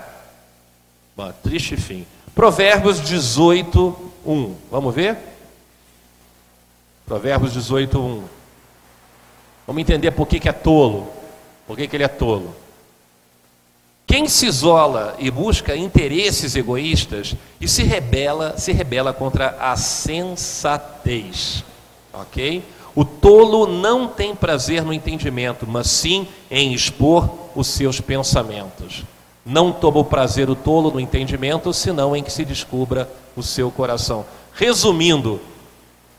Bom, 1.15 1.31
triste 1.43 1.77
fim. 1.77 2.03
Provérbios 2.33 2.99
18, 2.99 3.95
1. 4.25 4.55
Vamos 4.71 4.95
ver? 4.95 5.32
Provérbios 7.05 7.53
18, 7.53 7.99
1. 7.99 8.23
Vamos 9.67 9.81
entender 9.81 10.11
por 10.11 10.27
que, 10.27 10.39
que 10.39 10.49
é 10.49 10.53
tolo. 10.53 11.07
Por 11.67 11.77
que, 11.77 11.87
que 11.87 11.95
ele 11.95 12.03
é 12.03 12.07
tolo? 12.07 12.55
Quem 14.05 14.27
se 14.27 14.45
isola 14.45 15.15
e 15.17 15.31
busca 15.31 15.75
interesses 15.75 16.55
egoístas 16.55 17.35
e 17.59 17.67
se 17.67 17.83
rebela, 17.83 18.57
se 18.57 18.71
rebela 18.71 19.13
contra 19.13 19.57
a 19.59 19.75
sensatez. 19.75 21.63
Ok? 22.13 22.63
O 22.95 23.03
tolo 23.03 23.65
não 23.65 24.07
tem 24.07 24.35
prazer 24.35 24.83
no 24.83 24.93
entendimento, 24.93 25.65
mas 25.67 25.87
sim 25.87 26.27
em 26.51 26.73
expor 26.73 27.29
os 27.55 27.67
seus 27.67 27.99
pensamentos. 27.99 29.03
Não 29.45 29.71
toma 29.71 29.99
o 29.99 30.05
prazer 30.05 30.49
o 30.49 30.55
tolo 30.55 30.91
no 30.91 30.99
entendimento, 30.99 31.73
senão 31.73 32.15
em 32.15 32.23
que 32.23 32.31
se 32.31 32.45
descubra 32.45 33.09
o 33.35 33.41
seu 33.41 33.71
coração. 33.71 34.25
Resumindo, 34.53 35.41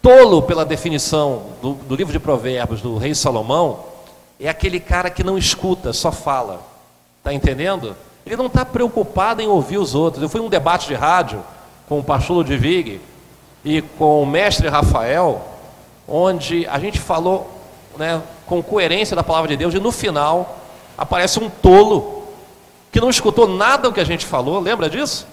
Tolo, 0.04 0.42
pela 0.42 0.66
definição 0.66 1.44
do, 1.62 1.72
do 1.72 1.96
livro 1.96 2.12
de 2.12 2.18
Provérbios 2.18 2.82
do 2.82 2.98
rei 2.98 3.14
Salomão, 3.14 3.86
é 4.38 4.50
aquele 4.50 4.78
cara 4.78 5.08
que 5.08 5.24
não 5.24 5.38
escuta, 5.38 5.94
só 5.94 6.12
fala. 6.12 6.60
Está 7.20 7.32
entendendo? 7.32 7.96
Ele 8.26 8.36
não 8.36 8.48
está 8.48 8.66
preocupado 8.66 9.40
em 9.40 9.48
ouvir 9.48 9.78
os 9.78 9.94
outros. 9.94 10.22
Eu 10.22 10.28
fui 10.28 10.42
num 10.42 10.50
debate 10.50 10.86
de 10.88 10.94
rádio 10.94 11.42
com 11.88 12.00
o 12.00 12.04
pastor 12.04 12.36
Ludwig 12.36 13.00
e 13.64 13.80
com 13.80 14.22
o 14.22 14.26
mestre 14.26 14.68
Rafael, 14.68 15.42
onde 16.06 16.66
a 16.66 16.78
gente 16.78 17.00
falou 17.00 17.50
né, 17.96 18.20
com 18.44 18.62
coerência 18.62 19.16
da 19.16 19.24
palavra 19.24 19.48
de 19.48 19.56
Deus, 19.56 19.72
e 19.72 19.80
no 19.80 19.90
final 19.90 20.58
aparece 20.98 21.40
um 21.40 21.48
tolo 21.48 22.24
que 22.92 23.00
não 23.00 23.08
escutou 23.08 23.48
nada 23.48 23.88
do 23.88 23.94
que 23.94 24.00
a 24.00 24.04
gente 24.04 24.26
falou, 24.26 24.60
lembra 24.60 24.90
disso? 24.90 25.26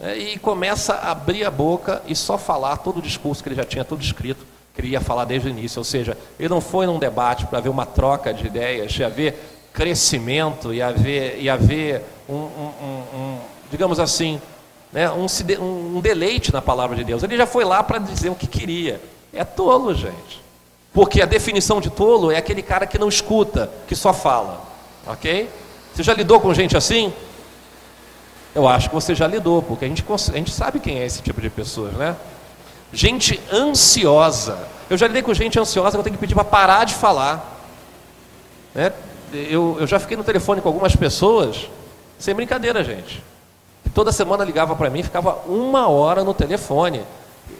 É, 0.00 0.16
e 0.16 0.38
começa 0.38 0.94
a 0.94 1.10
abrir 1.10 1.44
a 1.44 1.50
boca 1.50 2.02
e 2.06 2.14
só 2.14 2.38
falar 2.38 2.76
todo 2.78 2.98
o 2.98 3.02
discurso 3.02 3.42
que 3.42 3.48
ele 3.48 3.56
já 3.56 3.64
tinha 3.64 3.84
tudo 3.84 4.00
escrito, 4.00 4.46
que 4.72 4.80
ele 4.80 4.88
ia 4.88 5.00
falar 5.00 5.24
desde 5.24 5.48
o 5.48 5.50
início. 5.50 5.80
Ou 5.80 5.84
seja, 5.84 6.16
ele 6.38 6.48
não 6.48 6.60
foi 6.60 6.86
num 6.86 6.98
debate 6.98 7.46
para 7.46 7.58
haver 7.58 7.68
uma 7.68 7.84
troca 7.84 8.32
de 8.32 8.46
ideias, 8.46 8.96
ia 8.96 9.06
haver 9.06 9.34
crescimento, 9.72 10.72
ia 10.72 10.86
haver, 10.86 11.40
ia 11.40 11.54
haver 11.54 12.04
um, 12.28 12.34
um, 12.34 12.72
um, 12.80 13.18
um 13.18 13.38
digamos 13.70 13.98
assim, 13.98 14.40
né, 14.92 15.10
um, 15.10 15.26
um 15.96 16.00
deleite 16.00 16.52
na 16.52 16.62
palavra 16.62 16.96
de 16.96 17.02
Deus. 17.02 17.22
Ele 17.22 17.36
já 17.36 17.46
foi 17.46 17.64
lá 17.64 17.82
para 17.82 17.98
dizer 17.98 18.30
o 18.30 18.34
que 18.36 18.46
queria. 18.46 19.00
É 19.32 19.44
tolo, 19.44 19.94
gente. 19.94 20.42
Porque 20.92 21.20
a 21.20 21.26
definição 21.26 21.80
de 21.80 21.90
tolo 21.90 22.30
é 22.30 22.36
aquele 22.36 22.62
cara 22.62 22.86
que 22.86 22.98
não 22.98 23.08
escuta, 23.08 23.70
que 23.86 23.94
só 23.94 24.12
fala. 24.12 24.62
Ok? 25.06 25.48
Você 25.92 26.02
já 26.02 26.14
lidou 26.14 26.40
com 26.40 26.54
gente 26.54 26.76
assim? 26.76 27.12
Eu 28.58 28.66
acho 28.66 28.88
que 28.88 28.94
você 28.96 29.14
já 29.14 29.24
lidou, 29.24 29.62
porque 29.62 29.84
a 29.84 29.88
gente, 29.88 30.04
a 30.04 30.36
gente 30.36 30.50
sabe 30.50 30.80
quem 30.80 30.98
é 30.98 31.06
esse 31.06 31.22
tipo 31.22 31.40
de 31.40 31.48
pessoas, 31.48 31.92
né? 31.92 32.16
Gente 32.92 33.40
ansiosa. 33.52 34.58
Eu 34.90 34.96
já 34.98 35.06
lidei 35.06 35.22
com 35.22 35.32
gente 35.32 35.56
ansiosa 35.60 35.92
que 35.92 35.96
eu 35.98 36.02
tenho 36.02 36.16
que 36.16 36.20
pedir 36.20 36.34
para 36.34 36.42
parar 36.42 36.84
de 36.84 36.92
falar. 36.92 37.56
Né? 38.74 38.92
Eu, 39.32 39.76
eu 39.78 39.86
já 39.86 40.00
fiquei 40.00 40.16
no 40.16 40.24
telefone 40.24 40.60
com 40.60 40.66
algumas 40.66 40.96
pessoas, 40.96 41.70
sem 42.18 42.34
brincadeira, 42.34 42.82
gente. 42.82 43.22
Que 43.84 43.90
toda 43.90 44.10
semana 44.10 44.42
ligava 44.44 44.74
para 44.74 44.90
mim, 44.90 45.04
ficava 45.04 45.38
uma 45.46 45.86
hora 45.86 46.24
no 46.24 46.34
telefone. 46.34 47.02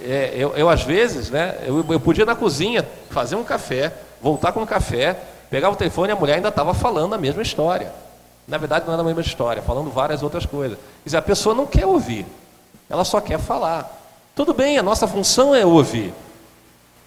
É, 0.03 0.33
eu, 0.35 0.53
eu, 0.57 0.69
às 0.69 0.83
vezes, 0.83 1.31
né, 1.31 1.59
eu, 1.65 1.87
eu 1.89 2.01
podia 2.01 2.25
ir 2.25 2.27
na 2.27 2.35
cozinha, 2.35 2.85
fazer 3.09 3.37
um 3.37 3.45
café, 3.45 3.93
voltar 4.21 4.51
com 4.51 4.63
um 4.63 4.67
café, 4.67 5.17
pegava 5.49 5.75
o 5.75 5.79
telefone 5.79 6.09
e 6.09 6.13
a 6.13 6.17
mulher 6.17 6.35
ainda 6.35 6.49
estava 6.49 6.75
falando 6.75 7.15
a 7.15 7.19
mesma 7.19 7.41
história. 7.41 7.93
Na 8.49 8.57
verdade, 8.57 8.87
não 8.87 8.95
é 8.95 8.99
a 8.99 9.05
mesma 9.05 9.21
história, 9.21 9.63
falando 9.63 9.91
várias 9.91 10.23
outras 10.23 10.47
coisas. 10.47 10.79
Quer 10.79 11.05
dizer, 11.05 11.17
a 11.19 11.23
pessoa 11.23 11.55
não 11.55 11.67
quer 11.67 11.87
ouvir, 11.87 12.27
ela 12.89 13.05
só 13.05 13.21
quer 13.21 13.39
falar. 13.39 13.95
Tudo 14.35 14.55
bem, 14.55 14.79
a 14.79 14.83
nossa 14.83 15.07
função 15.07 15.55
é 15.55 15.67
ouvir. 15.67 16.15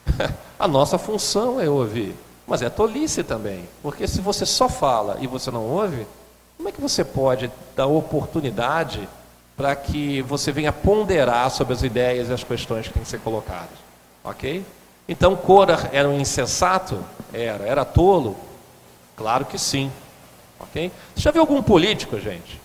a 0.60 0.68
nossa 0.68 1.00
função 1.00 1.60
é 1.60 1.68
ouvir. 1.68 2.16
Mas 2.46 2.62
é 2.62 2.70
tolice 2.70 3.24
também, 3.24 3.68
porque 3.82 4.08
se 4.08 4.22
você 4.22 4.46
só 4.46 4.70
fala 4.70 5.18
e 5.20 5.26
você 5.26 5.50
não 5.50 5.64
ouve, 5.66 6.06
como 6.58 6.70
é 6.70 6.72
que 6.72 6.82
você 6.82 7.04
pode 7.04 7.52
dar 7.76 7.88
oportunidade 7.88 9.08
para 9.58 9.76
que 9.76 10.22
você 10.22 10.52
venha 10.52 10.72
ponderar 10.72 11.50
sobre 11.50 11.74
as 11.74 11.82
ideias 11.82 12.30
e 12.30 12.34
as 12.34 12.44
questões 12.44 12.88
que 12.88 12.94
têm 12.94 13.04
que 13.04 13.10
ser 13.10 13.20
colocadas? 13.20 13.80
Ok? 14.24 14.64
Então, 15.08 15.36
Cora 15.36 15.90
era 15.92 16.08
um 16.08 16.20
insensato? 16.20 17.04
Era. 17.34 17.66
Era 17.66 17.84
tolo? 17.84 18.36
Claro 19.16 19.46
que 19.46 19.58
sim. 19.58 19.92
Ok? 20.64 20.92
Você 21.16 21.22
já 21.22 21.32
viu 21.32 21.42
algum 21.42 21.62
político, 21.62 22.20
gente? 22.20 22.60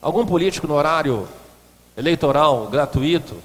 Algum 0.00 0.24
político 0.24 0.66
no 0.66 0.74
horário 0.74 1.28
eleitoral 1.96 2.68
gratuito, 2.68 3.36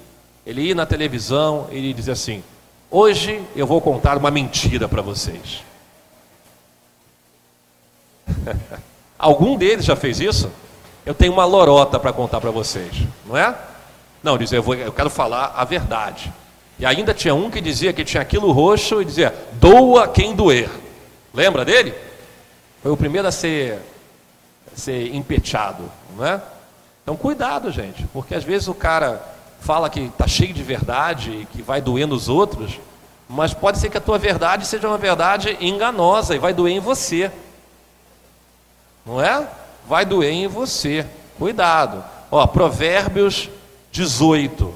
ele 0.46 0.70
ir 0.70 0.74
na 0.74 0.86
televisão 0.86 1.66
e 1.72 1.92
dizer 1.92 2.12
assim: 2.12 2.42
hoje 2.90 3.42
eu 3.56 3.66
vou 3.66 3.80
contar 3.80 4.16
uma 4.16 4.30
mentira 4.30 4.88
para 4.88 5.02
vocês. 5.02 5.64
Algum 9.18 9.56
deles 9.56 9.84
já 9.84 9.96
fez 9.96 10.20
isso? 10.20 10.50
Eu 11.04 11.14
tenho 11.14 11.32
uma 11.32 11.44
lorota 11.44 11.98
para 11.98 12.12
contar 12.12 12.40
para 12.40 12.50
vocês, 12.50 12.92
não 13.26 13.36
é? 13.36 13.54
Não, 14.22 14.38
diz, 14.38 14.52
eu, 14.52 14.62
eu 14.74 14.92
quero 14.92 15.10
falar 15.10 15.52
a 15.56 15.64
verdade. 15.64 16.32
E 16.78 16.86
ainda 16.86 17.12
tinha 17.12 17.34
um 17.34 17.50
que 17.50 17.60
dizia 17.60 17.92
que 17.92 18.04
tinha 18.04 18.22
aquilo 18.22 18.52
roxo 18.52 19.02
e 19.02 19.04
dizia: 19.04 19.34
doa 19.54 20.08
quem 20.08 20.34
doer. 20.34 20.70
Lembra 21.32 21.64
dele? 21.64 21.94
Foi 22.84 22.92
o 22.92 22.98
primeiro 22.98 23.26
a 23.26 23.32
ser, 23.32 23.78
ser 24.76 25.14
empeteado, 25.14 25.90
não 26.14 26.26
é? 26.26 26.38
Então 27.02 27.16
cuidado, 27.16 27.70
gente, 27.70 28.06
porque 28.12 28.34
às 28.34 28.44
vezes 28.44 28.68
o 28.68 28.74
cara 28.74 29.26
fala 29.58 29.88
que 29.88 30.00
está 30.00 30.26
cheio 30.28 30.52
de 30.52 30.62
verdade 30.62 31.48
que 31.50 31.62
vai 31.62 31.80
doer 31.80 32.06
nos 32.06 32.28
outros, 32.28 32.78
mas 33.26 33.54
pode 33.54 33.78
ser 33.78 33.88
que 33.88 33.96
a 33.96 34.02
tua 34.02 34.18
verdade 34.18 34.66
seja 34.66 34.86
uma 34.86 34.98
verdade 34.98 35.56
enganosa 35.62 36.34
e 36.34 36.38
vai 36.38 36.52
doer 36.52 36.74
em 36.74 36.78
você. 36.78 37.32
Não 39.06 39.18
é? 39.18 39.48
Vai 39.88 40.04
doer 40.04 40.34
em 40.34 40.46
você. 40.46 41.06
Cuidado. 41.38 42.04
Ó, 42.30 42.46
Provérbios 42.46 43.48
18, 43.92 44.74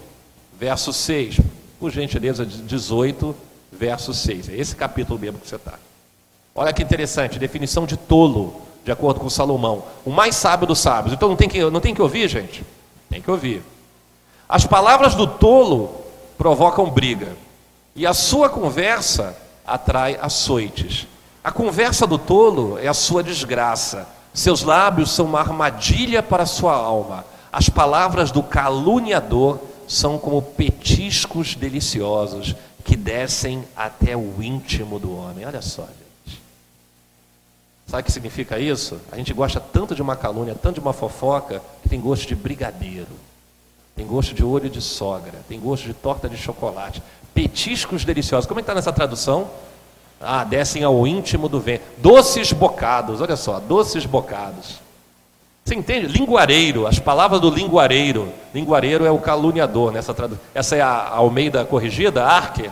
verso 0.58 0.94
6. 0.94 1.40
Por 1.78 1.90
gentileza, 1.90 2.46
18, 2.46 3.36
verso 3.70 4.14
6. 4.14 4.48
É 4.48 4.56
esse 4.56 4.74
capítulo 4.74 5.18
mesmo 5.18 5.38
que 5.38 5.46
você 5.46 5.56
está. 5.56 5.74
Olha 6.58 6.72
que 6.72 6.82
interessante, 6.82 7.38
definição 7.38 7.86
de 7.86 7.96
tolo, 7.96 8.60
de 8.84 8.90
acordo 8.90 9.20
com 9.20 9.30
Salomão. 9.30 9.84
O 10.04 10.10
mais 10.10 10.34
sábio 10.34 10.66
dos 10.66 10.80
sábios. 10.80 11.14
Então 11.14 11.28
não 11.28 11.36
tem 11.36 11.48
que, 11.48 11.62
não 11.70 11.80
tem 11.80 11.94
que 11.94 12.02
ouvir, 12.02 12.26
gente? 12.28 12.64
Tem 13.08 13.22
que 13.22 13.30
ouvir. 13.30 13.62
As 14.48 14.66
palavras 14.66 15.14
do 15.14 15.24
tolo 15.24 15.94
provocam 16.36 16.90
briga, 16.90 17.36
e 17.94 18.04
a 18.04 18.12
sua 18.12 18.48
conversa 18.48 19.36
atrai 19.64 20.18
açoites. 20.20 21.06
A 21.44 21.52
conversa 21.52 22.08
do 22.08 22.18
tolo 22.18 22.76
é 22.76 22.88
a 22.88 22.94
sua 22.94 23.22
desgraça. 23.22 24.08
Seus 24.34 24.62
lábios 24.64 25.12
são 25.12 25.26
uma 25.26 25.38
armadilha 25.38 26.24
para 26.24 26.42
a 26.42 26.46
sua 26.46 26.74
alma. 26.74 27.24
As 27.52 27.68
palavras 27.68 28.32
do 28.32 28.42
caluniador 28.42 29.60
são 29.86 30.18
como 30.18 30.42
petiscos 30.42 31.54
deliciosos 31.54 32.56
que 32.84 32.96
descem 32.96 33.64
até 33.76 34.16
o 34.16 34.42
íntimo 34.42 34.98
do 34.98 35.16
homem. 35.16 35.46
Olha 35.46 35.62
só, 35.62 35.82
gente. 35.82 36.07
Sabe 37.88 38.02
o 38.02 38.04
que 38.04 38.12
significa 38.12 38.58
isso? 38.58 39.00
A 39.10 39.16
gente 39.16 39.32
gosta 39.32 39.58
tanto 39.58 39.94
de 39.94 40.02
uma 40.02 40.14
calúnia, 40.14 40.54
tanto 40.54 40.74
de 40.74 40.80
uma 40.80 40.92
fofoca, 40.92 41.62
que 41.82 41.88
tem 41.88 41.98
gosto 41.98 42.28
de 42.28 42.36
brigadeiro, 42.36 43.08
tem 43.96 44.06
gosto 44.06 44.34
de 44.34 44.44
olho 44.44 44.68
de 44.68 44.82
sogra, 44.82 45.32
tem 45.48 45.58
gosto 45.58 45.84
de 45.84 45.94
torta 45.94 46.28
de 46.28 46.36
chocolate. 46.36 47.02
Petiscos 47.34 48.04
deliciosos. 48.04 48.46
Como 48.46 48.60
é 48.60 48.62
que 48.62 48.64
está 48.64 48.74
nessa 48.74 48.92
tradução? 48.92 49.48
Ah, 50.20 50.44
descem 50.44 50.84
ao 50.84 51.06
íntimo 51.06 51.48
do 51.48 51.60
vento. 51.60 51.82
Doces 51.96 52.52
bocados, 52.52 53.22
olha 53.22 53.36
só, 53.36 53.58
doces 53.58 54.04
bocados. 54.04 54.80
Você 55.64 55.74
entende? 55.74 56.08
Linguareiro, 56.08 56.86
as 56.86 56.98
palavras 56.98 57.40
do 57.40 57.48
linguareiro. 57.48 58.30
Linguareiro 58.54 59.06
é 59.06 59.10
o 59.10 59.18
caluniador 59.18 59.92
nessa 59.92 60.12
tradução. 60.12 60.44
Essa 60.54 60.76
é 60.76 60.82
a 60.82 61.08
Almeida 61.08 61.64
corrigida, 61.64 62.24
Arque? 62.24 62.70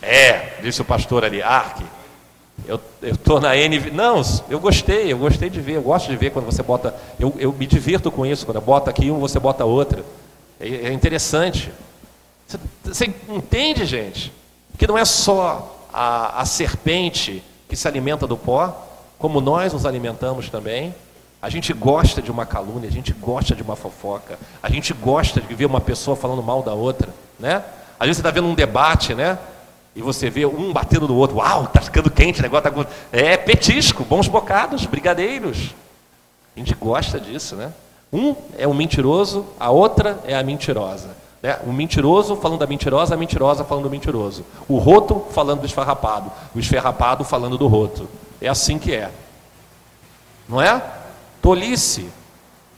É, 0.00 0.58
disse 0.62 0.82
o 0.82 0.84
pastor 0.84 1.24
ali, 1.24 1.40
Arque. 1.40 1.84
Eu 2.66 2.80
estou 3.02 3.40
na 3.40 3.56
NV. 3.56 3.90
Não, 3.90 4.22
eu 4.48 4.60
gostei, 4.60 5.12
eu 5.12 5.18
gostei 5.18 5.50
de 5.50 5.60
ver, 5.60 5.76
eu 5.76 5.82
gosto 5.82 6.08
de 6.08 6.16
ver 6.16 6.30
quando 6.30 6.44
você 6.44 6.62
bota. 6.62 6.94
Eu, 7.18 7.34
eu 7.38 7.52
me 7.52 7.66
divirto 7.66 8.10
com 8.10 8.24
isso, 8.24 8.46
quando 8.46 8.56
eu 8.56 8.62
boto 8.62 8.88
aqui 8.88 9.10
um, 9.10 9.18
você 9.18 9.38
bota 9.38 9.64
outro. 9.64 10.04
É, 10.60 10.68
é 10.68 10.92
interessante. 10.92 11.72
Você, 12.46 12.58
você 12.84 13.14
entende, 13.28 13.84
gente? 13.84 14.32
Que 14.78 14.86
não 14.86 14.96
é 14.96 15.04
só 15.04 15.88
a, 15.92 16.40
a 16.40 16.44
serpente 16.44 17.42
que 17.68 17.76
se 17.76 17.88
alimenta 17.88 18.26
do 18.26 18.36
pó, 18.36 18.86
como 19.18 19.40
nós 19.40 19.72
nos 19.72 19.84
alimentamos 19.84 20.48
também. 20.48 20.94
A 21.40 21.48
gente 21.48 21.72
gosta 21.72 22.22
de 22.22 22.30
uma 22.30 22.46
calúnia, 22.46 22.88
a 22.88 22.92
gente 22.92 23.12
gosta 23.12 23.54
de 23.56 23.62
uma 23.62 23.74
fofoca, 23.74 24.38
a 24.62 24.70
gente 24.70 24.92
gosta 24.92 25.40
de 25.40 25.54
ver 25.54 25.66
uma 25.66 25.80
pessoa 25.80 26.16
falando 26.16 26.42
mal 26.42 26.62
da 26.62 26.72
outra, 26.72 27.12
né? 27.38 27.64
Às 27.98 28.06
vezes 28.06 28.18
você 28.18 28.20
está 28.20 28.30
vendo 28.30 28.46
um 28.46 28.54
debate, 28.54 29.14
né? 29.14 29.38
E 29.94 30.00
você 30.00 30.30
vê 30.30 30.46
um 30.46 30.72
batendo 30.72 31.06
no 31.06 31.16
outro, 31.16 31.36
uau, 31.36 31.66
tá 31.66 31.80
ficando 31.80 32.10
quente, 32.10 32.40
o 32.40 32.42
negócio 32.42 32.70
tá... 32.70 32.86
É 33.12 33.36
petisco, 33.36 34.04
bons 34.04 34.26
bocados, 34.26 34.86
brigadeiros. 34.86 35.74
A 36.56 36.58
gente 36.58 36.74
gosta 36.74 37.20
disso, 37.20 37.56
né? 37.56 37.72
Um 38.12 38.34
é 38.58 38.66
o 38.66 38.74
mentiroso, 38.74 39.46
a 39.58 39.70
outra 39.70 40.18
é 40.24 40.34
a 40.34 40.42
mentirosa. 40.42 41.10
Né? 41.42 41.58
O 41.66 41.72
mentiroso 41.72 42.36
falando 42.36 42.60
da 42.60 42.66
mentirosa, 42.66 43.14
a 43.14 43.16
mentirosa 43.16 43.64
falando 43.64 43.84
do 43.84 43.90
mentiroso. 43.90 44.44
O 44.68 44.78
roto 44.78 45.26
falando 45.30 45.60
do 45.60 45.66
esfarrapado, 45.66 46.30
o 46.54 46.58
esfarrapado 46.58 47.24
falando 47.24 47.58
do 47.58 47.66
roto. 47.66 48.08
É 48.40 48.48
assim 48.48 48.78
que 48.78 48.94
é. 48.94 49.10
Não 50.48 50.60
é? 50.60 50.82
Tolice. 51.40 52.08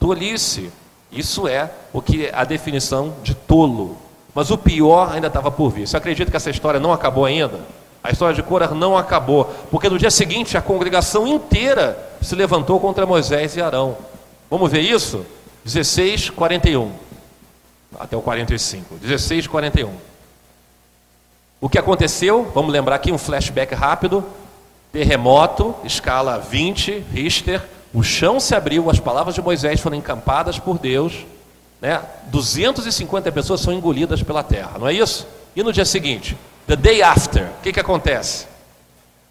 Tolice. 0.00 0.70
Isso 1.10 1.46
é 1.46 1.70
o 1.92 2.00
que 2.00 2.26
é 2.26 2.34
a 2.34 2.44
definição 2.44 3.14
de 3.22 3.34
tolo. 3.34 3.96
Mas 4.34 4.50
o 4.50 4.58
pior 4.58 5.12
ainda 5.12 5.28
estava 5.28 5.50
por 5.50 5.70
vir. 5.70 5.86
Você 5.86 5.96
acredita 5.96 6.30
que 6.30 6.36
essa 6.36 6.50
história 6.50 6.80
não 6.80 6.92
acabou 6.92 7.24
ainda? 7.24 7.60
A 8.02 8.10
história 8.10 8.34
de 8.34 8.42
Cora 8.42 8.68
não 8.68 8.98
acabou, 8.98 9.44
porque 9.70 9.88
no 9.88 9.98
dia 9.98 10.10
seguinte 10.10 10.58
a 10.58 10.62
congregação 10.62 11.26
inteira 11.26 11.96
se 12.20 12.34
levantou 12.34 12.78
contra 12.78 13.06
Moisés 13.06 13.56
e 13.56 13.62
Arão. 13.62 13.96
Vamos 14.50 14.70
ver 14.70 14.80
isso? 14.80 15.24
16, 15.64 16.30
41 16.30 17.04
até 17.98 18.16
o 18.16 18.20
45. 18.20 18.96
16, 18.96 19.46
41. 19.46 19.92
O 21.60 21.68
que 21.68 21.78
aconteceu? 21.78 22.50
Vamos 22.54 22.72
lembrar 22.72 22.96
aqui 22.96 23.12
um 23.12 23.18
flashback 23.18 23.74
rápido. 23.74 24.24
Terremoto, 24.92 25.74
escala 25.84 26.38
20, 26.38 27.04
Richter. 27.12 27.62
O 27.92 28.02
chão 28.02 28.38
se 28.38 28.54
abriu, 28.54 28.90
as 28.90 29.00
palavras 29.00 29.34
de 29.34 29.42
Moisés 29.42 29.80
foram 29.80 29.96
encampadas 29.96 30.58
por 30.58 30.78
Deus. 30.78 31.24
Né? 31.84 32.00
250 32.28 33.30
pessoas 33.30 33.60
são 33.60 33.70
engolidas 33.70 34.22
pela 34.22 34.42
terra, 34.42 34.78
não 34.78 34.88
é 34.88 34.94
isso? 34.94 35.26
E 35.54 35.62
no 35.62 35.70
dia 35.70 35.84
seguinte, 35.84 36.34
the 36.66 36.76
day 36.76 37.02
after, 37.02 37.42
o 37.42 37.62
que, 37.62 37.74
que 37.74 37.78
acontece? 37.78 38.46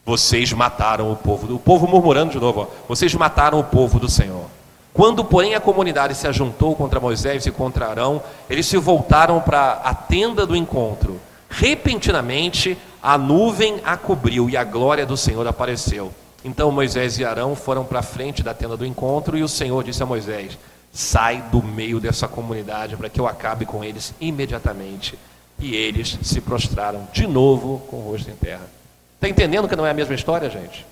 Vocês 0.05 0.53
mataram 0.53 1.11
o 1.11 1.15
povo, 1.15 1.51
o 1.51 1.57
povo 1.57 1.87
murmurando 1.87 2.31
de 2.31 2.39
novo, 2.39 2.61
ó, 2.61 2.67
vocês 2.87 3.11
mataram 3.15 3.59
o 3.59 3.63
povo 3.63 3.99
do 3.99 4.07
Senhor. 4.07 4.45
Quando, 4.93 5.25
porém, 5.25 5.55
a 5.55 5.59
comunidade 5.59 6.13
se 6.13 6.27
ajuntou 6.27 6.75
contra 6.75 6.99
Moisés 6.99 7.43
e 7.47 7.51
contra 7.51 7.87
Arão, 7.87 8.21
eles 8.47 8.67
se 8.67 8.77
voltaram 8.77 9.41
para 9.41 9.81
a 9.83 9.95
tenda 9.95 10.45
do 10.45 10.55
encontro. 10.55 11.19
Repentinamente, 11.49 12.77
a 13.01 13.17
nuvem 13.17 13.81
a 13.83 13.97
cobriu 13.97 14.47
e 14.47 14.55
a 14.55 14.63
glória 14.63 15.07
do 15.07 15.17
Senhor 15.17 15.47
apareceu. 15.47 16.13
Então 16.45 16.71
Moisés 16.71 17.17
e 17.17 17.25
Arão 17.25 17.55
foram 17.55 17.83
para 17.83 18.01
a 18.01 18.03
frente 18.03 18.43
da 18.43 18.53
tenda 18.53 18.77
do 18.77 18.85
encontro 18.85 19.35
e 19.35 19.41
o 19.41 19.47
Senhor 19.47 19.83
disse 19.83 20.03
a 20.03 20.05
Moisés: 20.05 20.55
Sai 20.93 21.43
do 21.51 21.63
meio 21.63 21.99
dessa 21.99 22.27
comunidade 22.27 22.95
para 22.95 23.09
que 23.09 23.19
eu 23.19 23.27
acabe 23.27 23.65
com 23.65 23.83
eles 23.83 24.13
imediatamente. 24.21 25.17
E 25.59 25.75
eles 25.75 26.19
se 26.21 26.39
prostraram 26.39 27.07
de 27.11 27.25
novo 27.25 27.79
com 27.89 27.97
o 27.97 28.11
rosto 28.11 28.29
em 28.29 28.35
terra. 28.35 28.67
Está 29.15 29.27
entendendo 29.27 29.67
que 29.67 29.75
não 29.75 29.85
é 29.85 29.89
a 29.89 29.93
mesma 29.93 30.13
história, 30.13 30.49
gente? 30.49 30.85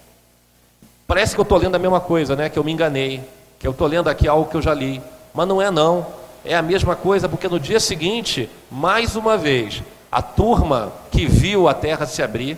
Parece 1.06 1.36
que 1.36 1.40
eu 1.40 1.44
estou 1.44 1.58
lendo 1.58 1.76
a 1.76 1.80
mesma 1.80 2.00
coisa, 2.00 2.36
né? 2.36 2.50
Que 2.50 2.58
eu 2.58 2.64
me 2.64 2.72
enganei 2.72 3.24
que 3.62 3.68
eu 3.68 3.72
estou 3.72 3.86
lendo 3.86 4.10
aqui 4.10 4.28
algo 4.28 4.50
que 4.50 4.58
eu 4.58 4.62
já 4.62 4.74
li, 4.74 5.00
mas 5.36 5.48
não 5.48 5.62
é 5.62 5.70
não. 5.70 6.08
É 6.44 6.56
a 6.56 6.64
mesma 6.64 6.96
coisa, 6.96 7.30
porque 7.30 7.48
no 7.48 7.60
dia 7.60 7.80
seguinte, 7.80 8.50
mais 8.72 9.16
uma 9.16 9.38
vez, 9.38 9.84
a 10.12 10.20
turma 10.20 10.92
que 11.12 11.28
viu 11.28 11.68
a 11.68 11.74
terra 11.76 12.08
se 12.08 12.24
abrir 12.24 12.58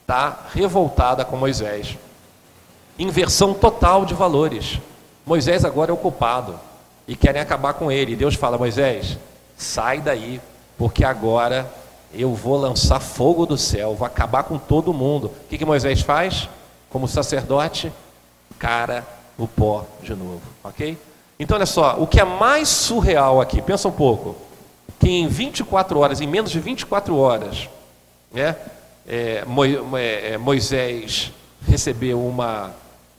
está 0.00 0.46
revoltada 0.54 1.26
com 1.26 1.36
Moisés. 1.36 1.98
Inversão 2.98 3.52
total 3.52 4.06
de 4.06 4.14
valores. 4.14 4.78
Moisés 5.26 5.62
agora 5.62 5.90
é 5.90 5.94
o 5.94 5.98
culpado 5.98 6.58
e 7.10 7.16
querem 7.16 7.42
acabar 7.42 7.74
com 7.74 7.90
ele. 7.90 8.14
Deus 8.14 8.36
fala: 8.36 8.56
Moisés, 8.56 9.18
sai 9.58 10.00
daí, 10.00 10.40
porque 10.78 11.04
agora 11.04 11.68
eu 12.14 12.32
vou 12.36 12.56
lançar 12.56 13.00
fogo 13.00 13.44
do 13.44 13.58
céu, 13.58 13.96
vou 13.96 14.06
acabar 14.06 14.44
com 14.44 14.56
todo 14.56 14.94
mundo. 14.94 15.24
O 15.26 15.48
que, 15.48 15.58
que 15.58 15.64
Moisés 15.64 16.02
faz? 16.02 16.48
Como 16.88 17.08
sacerdote, 17.08 17.92
cara 18.60 19.04
o 19.36 19.48
pó 19.48 19.84
de 20.02 20.14
novo, 20.14 20.40
ok? 20.62 20.96
Então, 21.36 21.56
olha 21.56 21.66
só, 21.66 21.96
o 21.98 22.06
que 22.06 22.20
é 22.20 22.24
mais 22.24 22.68
surreal 22.68 23.40
aqui, 23.40 23.60
pensa 23.60 23.88
um 23.88 23.92
pouco, 23.92 24.36
que 25.00 25.08
em 25.08 25.26
24 25.26 25.98
horas, 25.98 26.20
em 26.20 26.28
menos 26.28 26.50
de 26.50 26.60
24 26.60 27.16
horas, 27.16 27.68
né, 28.30 28.54
é, 29.08 29.44
é, 29.98 30.38
Moisés 30.38 31.32
recebeu 31.66 32.24
uma, 32.24 32.72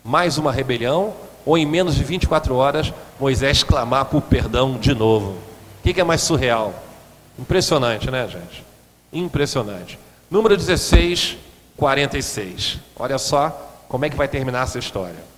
mais 0.04 0.38
uma 0.38 0.52
rebelião, 0.52 1.14
ou 1.46 1.58
em 1.58 1.66
menos 1.66 1.96
de 1.96 2.04
24 2.04 2.56
horas, 2.56 2.94
Moisés 3.20 3.64
clamar 3.64 4.06
por 4.06 4.22
perdão 4.22 4.78
de 4.78 4.94
novo. 4.94 5.38
O 5.80 5.84
que, 5.84 6.00
é 6.00 6.04
mais 6.04 6.22
surreal? 6.22 6.74
Impressionante, 7.38 8.10
né, 8.12 8.28
gente? 8.28 8.64
Impressionante. 9.12 9.98
Número 10.30 10.56
16, 10.56 11.38
46. 11.76 12.78
Olha 12.98 13.18
só 13.18 13.84
como 13.90 14.06
é 14.06 14.10
que 14.10 14.16
vai 14.16 14.28
terminar 14.28 14.64
essa 14.64 14.80
história. 14.80 15.32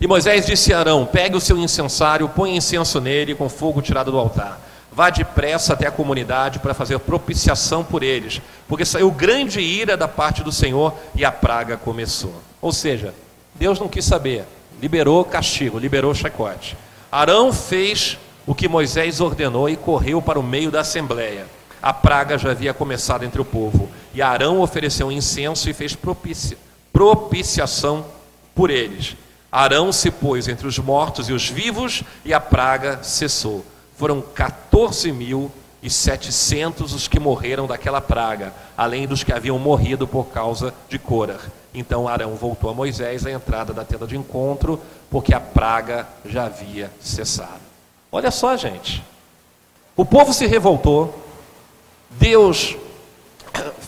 E 0.00 0.06
Moisés 0.06 0.46
disse 0.46 0.72
a 0.72 0.80
Arão: 0.80 1.06
Pegue 1.06 1.36
o 1.36 1.40
seu 1.40 1.56
incensário, 1.58 2.28
põe 2.28 2.56
incenso 2.56 3.00
nele 3.00 3.34
com 3.34 3.48
fogo 3.48 3.82
tirado 3.82 4.10
do 4.10 4.18
altar. 4.18 4.58
Vá 4.90 5.08
depressa 5.08 5.72
até 5.72 5.86
a 5.86 5.92
comunidade 5.92 6.58
para 6.58 6.74
fazer 6.74 6.98
propiciação 6.98 7.82
por 7.82 8.02
eles, 8.02 8.42
porque 8.68 8.84
saiu 8.84 9.10
grande 9.10 9.60
ira 9.60 9.96
da 9.96 10.06
parte 10.06 10.42
do 10.42 10.52
Senhor 10.52 10.94
e 11.14 11.24
a 11.24 11.32
praga 11.32 11.76
começou. 11.76 12.34
Ou 12.60 12.72
seja, 12.72 13.14
Deus 13.62 13.78
não 13.78 13.86
quis 13.86 14.04
saber, 14.04 14.44
liberou 14.80 15.24
castigo, 15.24 15.78
liberou 15.78 16.12
chicote. 16.12 16.76
Arão 17.12 17.52
fez 17.52 18.18
o 18.44 18.56
que 18.56 18.68
Moisés 18.68 19.20
ordenou 19.20 19.68
e 19.68 19.76
correu 19.76 20.20
para 20.20 20.36
o 20.36 20.42
meio 20.42 20.68
da 20.68 20.80
assembleia. 20.80 21.46
a 21.80 21.92
praga 21.92 22.36
já 22.36 22.50
havia 22.50 22.74
começado 22.74 23.24
entre 23.24 23.40
o 23.40 23.44
povo. 23.44 23.88
E 24.12 24.20
Arão 24.20 24.60
ofereceu 24.60 25.12
incenso 25.12 25.70
e 25.70 25.72
fez 25.72 25.96
propiciação 26.92 28.04
por 28.52 28.68
eles. 28.68 29.16
Arão 29.52 29.92
se 29.92 30.10
pôs 30.10 30.48
entre 30.48 30.66
os 30.66 30.80
mortos 30.80 31.28
e 31.28 31.32
os 31.32 31.48
vivos, 31.48 32.02
e 32.24 32.34
a 32.34 32.40
praga 32.40 33.00
cessou. 33.04 33.64
Foram 33.96 34.20
14.700 34.20 36.82
os 36.82 37.06
que 37.06 37.20
morreram 37.20 37.68
daquela 37.68 38.00
praga, 38.00 38.52
além 38.76 39.06
dos 39.06 39.22
que 39.22 39.32
haviam 39.32 39.56
morrido 39.56 40.08
por 40.08 40.30
causa 40.30 40.74
de 40.88 40.98
Corah. 40.98 41.61
Então 41.74 42.06
Arão 42.06 42.34
voltou 42.34 42.68
a 42.68 42.74
Moisés 42.74 43.24
à 43.24 43.30
entrada 43.30 43.72
da 43.72 43.84
tenda 43.84 44.06
de 44.06 44.16
encontro, 44.16 44.80
porque 45.10 45.34
a 45.34 45.40
praga 45.40 46.06
já 46.24 46.44
havia 46.44 46.90
cessado. 47.00 47.60
Olha 48.10 48.30
só, 48.30 48.56
gente. 48.56 49.02
O 49.96 50.04
povo 50.04 50.32
se 50.32 50.46
revoltou, 50.46 51.14
Deus 52.10 52.76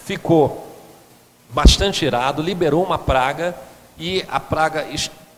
ficou 0.05 0.67
bastante 1.51 2.05
irado, 2.05 2.43
liberou 2.43 2.83
uma 2.83 2.99
praga 2.99 3.55
e 3.99 4.25
a 4.29 4.41
praga 4.41 4.87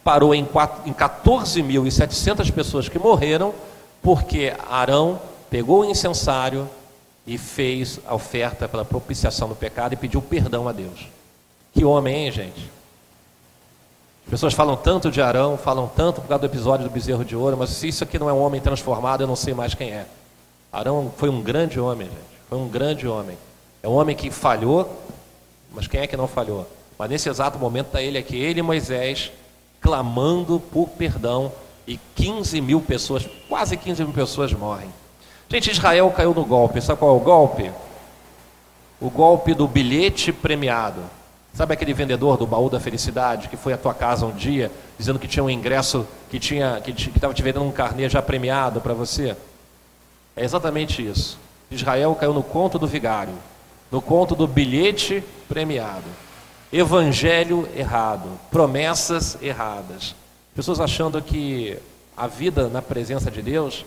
parou 0.02 0.34
em, 0.34 0.44
14.700 0.44 2.50
pessoas 2.52 2.88
que 2.88 2.98
morreram, 2.98 3.54
porque 4.02 4.54
Arão 4.70 5.20
pegou 5.50 5.80
o 5.80 5.84
incensário 5.84 6.68
e 7.26 7.36
fez 7.36 7.98
a 8.06 8.14
oferta 8.14 8.68
pela 8.68 8.84
propiciação 8.84 9.48
do 9.48 9.56
pecado 9.56 9.92
e 9.92 9.96
pediu 9.96 10.22
perdão 10.22 10.68
a 10.68 10.72
Deus. 10.72 11.15
Que 11.76 11.84
homem, 11.84 12.24
hein, 12.24 12.32
gente? 12.32 12.70
As 14.24 14.30
pessoas 14.30 14.54
falam 14.54 14.76
tanto 14.76 15.10
de 15.10 15.20
Arão, 15.20 15.58
falam 15.58 15.86
tanto 15.86 16.22
por 16.22 16.28
causa 16.28 16.40
do 16.40 16.46
episódio 16.46 16.88
do 16.88 16.90
bezerro 16.90 17.22
de 17.22 17.36
ouro, 17.36 17.54
mas 17.54 17.68
se 17.68 17.86
isso 17.86 18.02
aqui 18.02 18.18
não 18.18 18.30
é 18.30 18.32
um 18.32 18.40
homem 18.40 18.62
transformado, 18.62 19.20
eu 19.20 19.26
não 19.26 19.36
sei 19.36 19.52
mais 19.52 19.74
quem 19.74 19.90
é. 19.90 20.06
Arão 20.72 21.12
foi 21.18 21.28
um 21.28 21.42
grande 21.42 21.78
homem, 21.78 22.06
gente. 22.08 22.40
Foi 22.48 22.56
um 22.56 22.66
grande 22.66 23.06
homem. 23.06 23.36
É 23.82 23.88
um 23.88 23.92
homem 23.92 24.16
que 24.16 24.30
falhou, 24.30 25.02
mas 25.70 25.86
quem 25.86 26.00
é 26.00 26.06
que 26.06 26.16
não 26.16 26.26
falhou? 26.26 26.66
Mas 26.98 27.10
nesse 27.10 27.28
exato 27.28 27.58
momento 27.58 27.88
está 27.88 28.00
ele 28.00 28.16
aqui, 28.16 28.36
ele 28.36 28.60
e 28.60 28.62
Moisés, 28.62 29.30
clamando 29.78 30.58
por 30.58 30.88
perdão, 30.88 31.52
e 31.86 32.00
15 32.14 32.58
mil 32.62 32.80
pessoas, 32.80 33.28
quase 33.50 33.76
15 33.76 34.02
mil 34.02 34.14
pessoas 34.14 34.50
morrem. 34.54 34.88
Gente, 35.46 35.70
Israel 35.70 36.10
caiu 36.10 36.32
no 36.32 36.44
golpe. 36.46 36.80
Sabe 36.80 36.98
qual 36.98 37.14
é 37.14 37.20
o 37.20 37.22
golpe? 37.22 37.70
O 38.98 39.10
golpe 39.10 39.52
do 39.52 39.68
bilhete 39.68 40.32
premiado. 40.32 41.02
Sabe 41.56 41.72
aquele 41.72 41.94
vendedor 41.94 42.36
do 42.36 42.46
baú 42.46 42.68
da 42.68 42.78
felicidade 42.78 43.48
que 43.48 43.56
foi 43.56 43.72
à 43.72 43.78
tua 43.78 43.94
casa 43.94 44.26
um 44.26 44.30
dia 44.30 44.70
dizendo 44.98 45.18
que 45.18 45.26
tinha 45.26 45.42
um 45.42 45.48
ingresso, 45.48 46.06
que 46.28 46.38
tinha 46.38 46.82
que 46.82 46.90
estava 46.90 47.32
te 47.32 47.42
vendendo 47.42 47.64
um 47.64 47.72
carnê 47.72 48.10
já 48.10 48.20
premiado 48.20 48.78
para 48.78 48.92
você? 48.92 49.34
É 50.36 50.44
exatamente 50.44 51.04
isso. 51.04 51.38
Israel 51.70 52.14
caiu 52.14 52.34
no 52.34 52.42
conto 52.42 52.78
do 52.78 52.86
vigário, 52.86 53.32
no 53.90 54.02
conto 54.02 54.34
do 54.34 54.46
bilhete 54.46 55.24
premiado. 55.48 56.04
Evangelho 56.70 57.66
errado, 57.74 58.28
promessas 58.50 59.38
erradas. 59.40 60.14
Pessoas 60.54 60.78
achando 60.78 61.22
que 61.22 61.78
a 62.14 62.26
vida 62.26 62.68
na 62.68 62.82
presença 62.82 63.30
de 63.30 63.40
Deus 63.40 63.86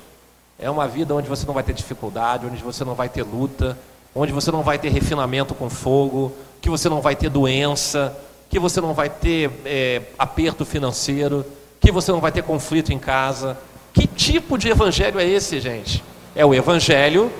é 0.57 0.71
uma 0.71 0.87
vida 0.87 1.13
onde 1.13 1.29
você 1.29 1.45
não 1.45 1.53
vai 1.53 1.61
ter 1.61 1.73
dificuldade, 1.73 2.47
onde 2.47 2.63
você 2.63 2.83
não 2.83 2.95
vai 2.95 3.09
ter 3.09 3.21
luta, 3.21 3.77
onde 4.15 4.33
você 4.33 4.51
não 4.51 4.63
vai 4.63 4.79
ter 4.79 4.89
refinamento 4.89 5.53
com 5.53 5.69
fogo, 5.69 6.35
que 6.61 6.69
você 6.69 6.89
não 6.89 7.01
vai 7.01 7.15
ter 7.15 7.29
doença, 7.29 8.15
que 8.49 8.59
você 8.59 8.81
não 8.81 8.93
vai 8.93 9.09
ter 9.09 9.51
é, 9.65 10.01
aperto 10.17 10.65
financeiro, 10.65 11.45
que 11.79 11.91
você 11.91 12.11
não 12.11 12.19
vai 12.19 12.31
ter 12.31 12.43
conflito 12.43 12.91
em 12.91 12.99
casa. 12.99 13.57
Que 13.93 14.07
tipo 14.07 14.57
de 14.57 14.69
evangelho 14.69 15.19
é 15.19 15.25
esse, 15.27 15.59
gente? 15.59 16.03
É 16.35 16.45
o 16.45 16.53
evangelho 16.53 17.31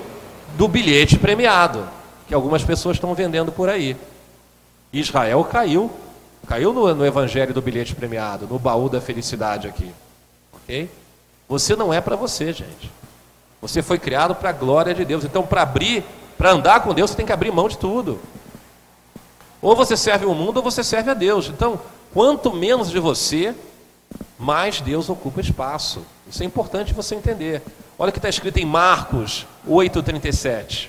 do 0.56 0.66
bilhete 0.68 1.18
premiado, 1.18 1.86
que 2.26 2.34
algumas 2.34 2.62
pessoas 2.64 2.96
estão 2.96 3.14
vendendo 3.14 3.52
por 3.52 3.68
aí. 3.68 3.96
Israel 4.92 5.44
caiu, 5.44 5.90
caiu 6.46 6.72
no, 6.72 6.94
no 6.94 7.06
evangelho 7.06 7.54
do 7.54 7.62
bilhete 7.62 7.94
premiado, 7.94 8.46
no 8.46 8.58
baú 8.58 8.88
da 8.88 9.00
felicidade 9.00 9.68
aqui. 9.68 9.92
Ok? 10.52 10.90
Você 11.48 11.76
não 11.76 11.92
é 11.92 12.00
para 12.00 12.16
você, 12.16 12.52
gente. 12.52 12.90
Você 13.60 13.82
foi 13.82 13.98
criado 13.98 14.34
para 14.34 14.50
a 14.50 14.52
glória 14.52 14.94
de 14.94 15.04
Deus. 15.04 15.24
Então, 15.24 15.44
para 15.44 15.62
abrir, 15.62 16.04
para 16.38 16.52
andar 16.52 16.80
com 16.82 16.94
Deus, 16.94 17.10
você 17.10 17.16
tem 17.16 17.26
que 17.26 17.32
abrir 17.32 17.52
mão 17.52 17.68
de 17.68 17.76
tudo. 17.76 18.18
Ou 19.62 19.76
você 19.76 19.96
serve 19.96 20.24
o 20.26 20.34
mundo 20.34 20.58
ou 20.58 20.62
você 20.62 20.82
serve 20.82 21.10
a 21.10 21.14
Deus. 21.14 21.48
Então, 21.48 21.80
quanto 22.12 22.52
menos 22.52 22.90
de 22.90 22.98
você, 22.98 23.54
mais 24.38 24.80
Deus 24.80 25.08
ocupa 25.10 25.40
espaço. 25.40 26.02
Isso 26.28 26.42
é 26.42 26.46
importante 26.46 26.94
você 26.94 27.14
entender. 27.14 27.62
Olha 27.98 28.08
o 28.08 28.12
que 28.12 28.18
está 28.18 28.28
escrito 28.28 28.58
em 28.58 28.64
Marcos 28.64 29.46
8,37. 29.68 30.88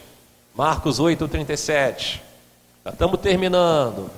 Marcos 0.56 1.00
8,37. 1.00 2.22
Já 2.86 2.92
estamos 2.92 3.20
terminando. 3.20 4.10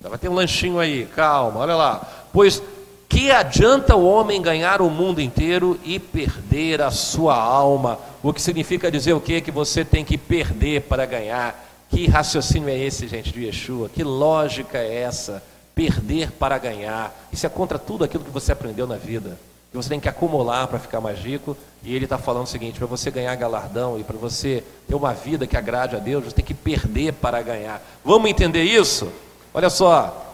Vai 0.00 0.18
ter 0.18 0.28
um 0.28 0.34
lanchinho 0.34 0.78
aí, 0.78 1.06
calma, 1.06 1.60
olha 1.60 1.74
lá. 1.74 2.06
Pois 2.32 2.62
que 3.08 3.30
adianta 3.30 3.96
o 3.96 4.04
homem 4.04 4.42
ganhar 4.42 4.82
o 4.82 4.90
mundo 4.90 5.20
inteiro 5.20 5.78
e 5.82 5.98
perder 5.98 6.82
a 6.82 6.90
sua 6.90 7.36
alma? 7.36 7.98
O 8.22 8.32
que 8.32 8.42
significa 8.42 8.90
dizer 8.90 9.12
o 9.12 9.20
quê? 9.20 9.40
Que 9.40 9.50
você 9.50 9.84
tem 9.84 10.04
que 10.04 10.18
perder 10.18 10.82
para 10.82 11.06
ganhar. 11.06 11.63
Que 11.94 12.08
raciocínio 12.08 12.68
é 12.68 12.76
esse, 12.78 13.06
gente, 13.06 13.32
de 13.32 13.44
Yeshua? 13.46 13.88
Que 13.88 14.02
lógica 14.02 14.78
é 14.78 15.02
essa? 15.02 15.42
Perder 15.74 16.32
para 16.32 16.58
ganhar. 16.58 17.14
Isso 17.32 17.46
é 17.46 17.48
contra 17.48 17.78
tudo 17.78 18.04
aquilo 18.04 18.24
que 18.24 18.30
você 18.30 18.52
aprendeu 18.52 18.86
na 18.86 18.96
vida 18.96 19.38
que 19.74 19.76
você 19.76 19.88
tem 19.88 19.98
que 19.98 20.08
acumular 20.08 20.68
para 20.68 20.78
ficar 20.78 21.00
mais 21.00 21.18
rico. 21.18 21.56
E 21.82 21.96
ele 21.96 22.04
está 22.04 22.16
falando 22.16 22.44
o 22.44 22.48
seguinte: 22.48 22.78
para 22.78 22.86
você 22.86 23.10
ganhar 23.10 23.34
galardão 23.34 23.98
e 23.98 24.04
para 24.04 24.16
você 24.16 24.62
ter 24.86 24.94
uma 24.94 25.12
vida 25.12 25.48
que 25.48 25.56
agrade 25.56 25.96
a 25.96 25.98
Deus, 25.98 26.26
você 26.26 26.30
tem 26.30 26.44
que 26.44 26.54
perder 26.54 27.12
para 27.14 27.42
ganhar. 27.42 27.82
Vamos 28.04 28.30
entender 28.30 28.62
isso? 28.62 29.10
Olha 29.52 29.68
só, 29.68 30.24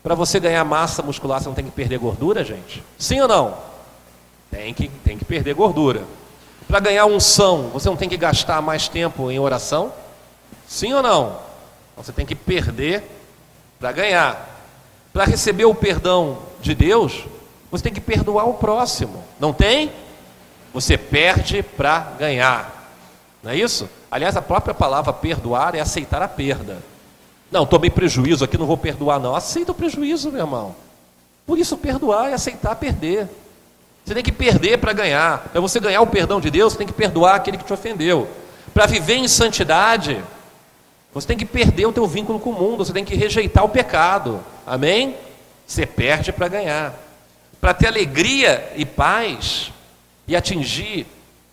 para 0.00 0.14
você 0.14 0.38
ganhar 0.38 0.64
massa 0.64 1.02
muscular, 1.02 1.40
você 1.40 1.48
não 1.48 1.56
tem 1.56 1.64
que 1.64 1.72
perder 1.72 1.98
gordura, 1.98 2.44
gente? 2.44 2.80
Sim 2.96 3.20
ou 3.20 3.26
não? 3.26 3.56
Tem 4.48 4.72
que, 4.72 4.88
tem 4.88 5.18
que 5.18 5.24
perder 5.24 5.54
gordura. 5.54 6.04
Para 6.68 6.78
ganhar 6.78 7.04
unção, 7.06 7.70
você 7.72 7.88
não 7.88 7.96
tem 7.96 8.08
que 8.08 8.16
gastar 8.16 8.62
mais 8.62 8.86
tempo 8.86 9.28
em 9.28 9.40
oração? 9.40 9.92
Sim 10.68 10.92
ou 10.92 11.02
não? 11.02 11.38
Você 11.96 12.12
tem 12.12 12.26
que 12.26 12.34
perder 12.34 13.02
para 13.80 13.90
ganhar. 13.90 14.60
Para 15.12 15.24
receber 15.24 15.64
o 15.64 15.74
perdão 15.74 16.38
de 16.60 16.74
Deus, 16.74 17.24
você 17.70 17.82
tem 17.84 17.92
que 17.92 18.00
perdoar 18.00 18.44
o 18.44 18.54
próximo. 18.54 19.24
Não 19.40 19.52
tem? 19.52 19.90
Você 20.72 20.98
perde 20.98 21.62
para 21.62 22.12
ganhar. 22.18 22.92
Não 23.42 23.50
é 23.50 23.56
isso? 23.56 23.88
Aliás, 24.10 24.36
a 24.36 24.42
própria 24.42 24.74
palavra 24.74 25.12
perdoar 25.12 25.74
é 25.74 25.80
aceitar 25.80 26.22
a 26.22 26.28
perda. 26.28 26.78
Não, 27.50 27.64
tomei 27.64 27.88
prejuízo 27.88 28.44
aqui, 28.44 28.58
não 28.58 28.66
vou 28.66 28.76
perdoar, 28.76 29.18
não. 29.18 29.34
Aceita 29.34 29.72
o 29.72 29.74
prejuízo, 29.74 30.30
meu 30.30 30.42
irmão. 30.42 30.76
Por 31.46 31.58
isso, 31.58 31.78
perdoar 31.78 32.28
é 32.28 32.34
aceitar 32.34 32.76
perder. 32.76 33.26
Você 34.04 34.14
tem 34.14 34.22
que 34.22 34.32
perder 34.32 34.78
para 34.78 34.92
ganhar. 34.92 35.48
Para 35.50 35.60
você 35.60 35.80
ganhar 35.80 36.02
o 36.02 36.06
perdão 36.06 36.40
de 36.40 36.50
Deus, 36.50 36.72
você 36.72 36.78
tem 36.78 36.86
que 36.86 36.92
perdoar 36.92 37.36
aquele 37.36 37.56
que 37.56 37.64
te 37.64 37.72
ofendeu. 37.72 38.28
Para 38.74 38.86
viver 38.86 39.16
em 39.16 39.26
santidade, 39.26 40.22
você 41.12 41.26
tem 41.26 41.36
que 41.36 41.44
perder 41.44 41.86
o 41.86 41.92
teu 41.92 42.06
vínculo 42.06 42.38
com 42.38 42.50
o 42.50 42.52
mundo, 42.52 42.84
você 42.84 42.92
tem 42.92 43.04
que 43.04 43.14
rejeitar 43.14 43.64
o 43.64 43.68
pecado. 43.68 44.40
Amém? 44.66 45.16
Você 45.66 45.86
perde 45.86 46.32
para 46.32 46.48
ganhar. 46.48 46.94
Para 47.60 47.74
ter 47.74 47.86
alegria 47.86 48.72
e 48.76 48.84
paz 48.84 49.72
e 50.26 50.36
atingir 50.36 51.06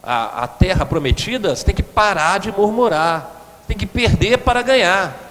a, 0.04 0.44
a 0.44 0.48
terra 0.48 0.86
prometida, 0.86 1.56
você 1.56 1.66
tem 1.66 1.74
que 1.74 1.82
parar 1.84 2.40
de 2.40 2.52
murmurar, 2.52 3.64
tem 3.68 3.78
que 3.78 3.86
perder 3.86 4.40
para 4.40 4.62
ganhar. 4.62 5.22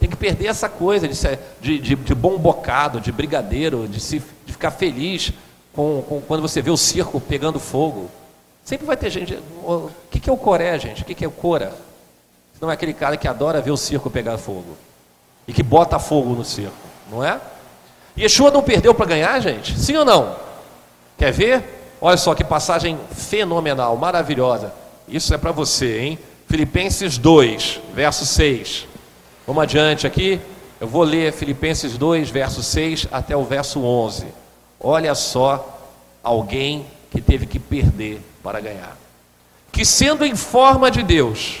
Tem 0.00 0.08
que 0.08 0.16
perder 0.16 0.48
essa 0.48 0.68
coisa 0.68 1.08
de, 1.08 1.14
de, 1.60 1.78
de, 1.78 1.94
de 1.94 2.14
bom 2.14 2.38
bocado, 2.38 3.00
de 3.00 3.10
brigadeiro, 3.10 3.88
de, 3.88 4.00
se, 4.00 4.22
de 4.44 4.52
ficar 4.52 4.70
feliz 4.70 5.32
com, 5.72 6.02
com, 6.02 6.20
quando 6.20 6.42
você 6.42 6.60
vê 6.60 6.70
o 6.70 6.76
circo 6.76 7.20
pegando 7.20 7.58
fogo. 7.58 8.10
Sempre 8.64 8.86
vai 8.86 8.96
ter 8.96 9.10
gente. 9.10 9.34
O 9.62 9.90
que, 10.10 10.20
que 10.20 10.30
é 10.30 10.32
o 10.32 10.36
Coré, 10.36 10.78
gente? 10.78 11.02
O 11.02 11.04
que, 11.04 11.14
que 11.14 11.24
é 11.24 11.28
o 11.28 11.30
Cora? 11.30 11.74
Não 12.60 12.70
é 12.70 12.74
aquele 12.74 12.94
cara 12.94 13.16
que 13.16 13.28
adora 13.28 13.60
ver 13.60 13.70
o 13.70 13.76
circo 13.76 14.10
pegar 14.10 14.38
fogo 14.38 14.76
e 15.46 15.52
que 15.52 15.62
bota 15.62 15.98
fogo 15.98 16.30
no 16.30 16.44
circo, 16.44 16.72
não 17.10 17.22
é? 17.22 17.40
Yeshua 18.16 18.50
não 18.50 18.62
perdeu 18.62 18.94
para 18.94 19.06
ganhar, 19.06 19.38
gente? 19.40 19.78
Sim 19.78 19.96
ou 19.96 20.04
não? 20.04 20.36
Quer 21.18 21.32
ver? 21.32 21.96
Olha 22.00 22.16
só 22.16 22.34
que 22.34 22.44
passagem 22.44 22.98
fenomenal, 23.12 23.96
maravilhosa. 23.96 24.72
Isso 25.08 25.34
é 25.34 25.38
para 25.38 25.52
você, 25.52 25.98
hein? 26.00 26.18
Filipenses 26.48 27.18
2, 27.18 27.80
verso 27.94 28.24
6. 28.24 28.86
Vamos 29.46 29.62
adiante 29.62 30.06
aqui. 30.06 30.40
Eu 30.80 30.86
vou 30.86 31.02
ler 31.02 31.32
Filipenses 31.32 31.96
2, 31.96 32.30
verso 32.30 32.62
6 32.62 33.08
até 33.10 33.36
o 33.36 33.44
verso 33.44 33.82
11. 33.82 34.26
Olha 34.78 35.14
só 35.14 35.80
alguém 36.22 36.86
que 37.10 37.20
teve 37.20 37.46
que 37.46 37.58
perder 37.58 38.20
para 38.42 38.60
ganhar. 38.60 38.96
Que 39.72 39.84
sendo 39.84 40.24
em 40.24 40.36
forma 40.36 40.90
de 40.90 41.02
Deus, 41.02 41.60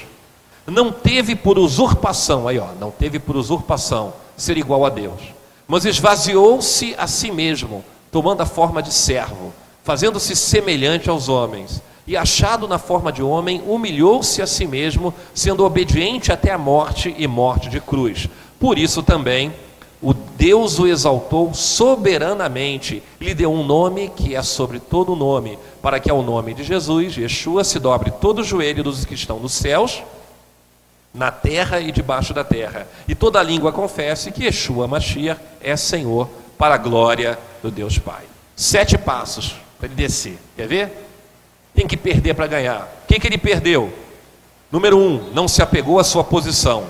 não 0.66 0.90
teve 0.90 1.34
por 1.34 1.58
usurpação, 1.58 2.48
aí 2.48 2.58
ó, 2.58 2.68
não 2.80 2.90
teve 2.90 3.18
por 3.18 3.36
usurpação 3.36 4.12
ser 4.36 4.56
igual 4.56 4.84
a 4.84 4.88
Deus 4.88 5.34
mas 5.66 5.84
esvaziou-se 5.84 6.94
a 6.98 7.06
si 7.06 7.30
mesmo, 7.30 7.84
tomando 8.10 8.42
a 8.42 8.46
forma 8.46 8.82
de 8.82 8.92
servo, 8.92 9.52
fazendo-se 9.82 10.36
semelhante 10.36 11.08
aos 11.08 11.28
homens, 11.28 11.82
e 12.06 12.16
achado 12.16 12.68
na 12.68 12.78
forma 12.78 13.10
de 13.10 13.22
homem, 13.22 13.62
humilhou-se 13.66 14.42
a 14.42 14.46
si 14.46 14.66
mesmo, 14.66 15.14
sendo 15.32 15.64
obediente 15.64 16.30
até 16.30 16.52
a 16.52 16.58
morte 16.58 17.14
e 17.16 17.26
morte 17.26 17.70
de 17.70 17.80
cruz. 17.80 18.28
Por 18.60 18.78
isso 18.78 19.02
também 19.02 19.52
o 20.02 20.12
Deus 20.12 20.78
o 20.78 20.86
exaltou 20.86 21.54
soberanamente, 21.54 23.02
lhe 23.18 23.32
deu 23.32 23.50
um 23.50 23.64
nome 23.64 24.12
que 24.14 24.34
é 24.34 24.42
sobre 24.42 24.78
todo 24.78 25.16
nome, 25.16 25.58
para 25.80 25.98
que 25.98 26.10
ao 26.10 26.22
nome 26.22 26.52
de 26.52 26.62
Jesus, 26.62 27.16
Yeshua, 27.16 27.64
se 27.64 27.78
dobre 27.78 28.10
todo 28.10 28.40
o 28.40 28.44
joelho 28.44 28.84
dos 28.84 29.06
que 29.06 29.14
estão 29.14 29.38
nos 29.38 29.54
céus, 29.54 30.02
na 31.14 31.30
terra 31.30 31.80
e 31.80 31.92
debaixo 31.92 32.34
da 32.34 32.42
terra, 32.42 32.88
e 33.06 33.14
toda 33.14 33.40
língua 33.42 33.72
confesse 33.72 34.32
que 34.32 34.44
Yeshua 34.44 34.88
Mashiach 34.88 35.40
é 35.60 35.76
Senhor, 35.76 36.28
para 36.58 36.74
a 36.74 36.78
glória 36.78 37.38
do 37.62 37.70
Deus 37.70 37.98
Pai. 37.98 38.24
Sete 38.56 38.98
passos 38.98 39.54
para 39.78 39.86
ele 39.86 39.94
descer, 39.94 40.38
quer 40.56 40.66
ver? 40.66 41.08
Tem 41.74 41.86
que 41.86 41.96
perder 41.96 42.34
para 42.34 42.46
ganhar. 42.46 42.82
O 43.04 43.06
que, 43.06 43.18
que 43.18 43.26
ele 43.26 43.38
perdeu? 43.38 43.92
Número 44.70 44.98
um, 44.98 45.30
não 45.32 45.46
se 45.46 45.62
apegou 45.62 45.98
à 45.98 46.04
sua 46.04 46.24
posição, 46.24 46.84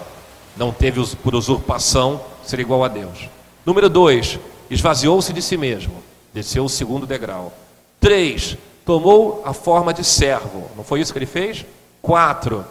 não 0.57 0.73
teve 0.73 1.05
por 1.17 1.35
usurpação 1.35 2.21
ser 2.45 2.61
igual 2.61 2.85
a 2.85 2.89
Deus. 2.89 3.29
Número 3.65 3.89
dois, 3.89 4.39
esvaziou-se 4.71 5.33
de 5.33 5.43
si 5.43 5.57
mesmo, 5.57 6.03
desceu 6.33 6.65
o 6.65 6.69
segundo 6.69 7.07
degrau. 7.07 7.53
Três, 8.01 8.57
tomou 8.85 9.43
a 9.45 9.53
forma 9.53 9.93
de 9.93 10.05
servo, 10.05 10.71
não 10.77 10.85
foi 10.85 11.01
isso 11.01 11.13
que 11.13 11.19
ele 11.19 11.27
fez? 11.27 11.65
Quatro, 12.01 12.65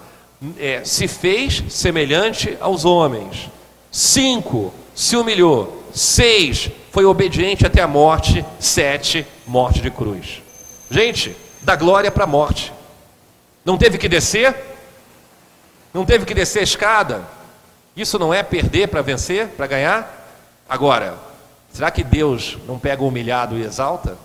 é, 0.57 0.83
se 0.83 1.07
fez 1.07 1.63
semelhante 1.69 2.57
aos 2.59 2.85
homens. 2.85 3.49
Cinco, 3.91 4.73
se 4.95 5.15
humilhou. 5.15 5.83
Seis, 5.93 6.69
foi 6.91 7.05
obediente 7.05 7.65
até 7.65 7.81
a 7.81 7.87
morte. 7.87 8.45
Sete, 8.59 9.25
morte 9.45 9.81
de 9.81 9.91
cruz. 9.91 10.41
Gente, 10.89 11.35
da 11.61 11.75
glória 11.75 12.11
para 12.11 12.25
a 12.25 12.27
morte. 12.27 12.73
Não 13.63 13.77
teve 13.77 13.97
que 13.97 14.09
descer? 14.09 14.55
Não 15.93 16.05
teve 16.05 16.25
que 16.25 16.33
descer 16.33 16.59
a 16.59 16.63
escada? 16.63 17.23
Isso 17.95 18.17
não 18.17 18.33
é 18.33 18.41
perder 18.41 18.87
para 18.87 19.01
vencer, 19.01 19.47
para 19.49 19.67
ganhar? 19.67 20.27
Agora, 20.67 21.17
será 21.71 21.91
que 21.91 22.03
Deus 22.03 22.57
não 22.67 22.79
pega 22.79 23.03
o 23.03 23.07
humilhado 23.07 23.57
e 23.57 23.61
exalta? 23.61 24.17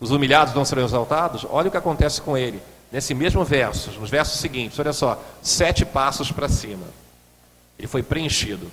Os 0.00 0.10
humilhados 0.10 0.54
não 0.54 0.64
serão 0.64 0.84
exaltados? 0.84 1.46
Olha 1.50 1.68
o 1.68 1.70
que 1.70 1.76
acontece 1.76 2.20
com 2.20 2.36
ele. 2.36 2.62
Nesse 2.94 3.12
mesmo 3.12 3.44
verso, 3.44 3.90
nos 3.98 4.08
versos 4.08 4.38
seguintes, 4.38 4.78
olha 4.78 4.92
só, 4.92 5.20
sete 5.42 5.84
passos 5.84 6.30
para 6.30 6.48
cima. 6.48 6.86
Ele 7.76 7.88
foi 7.88 8.04
preenchido. 8.04 8.70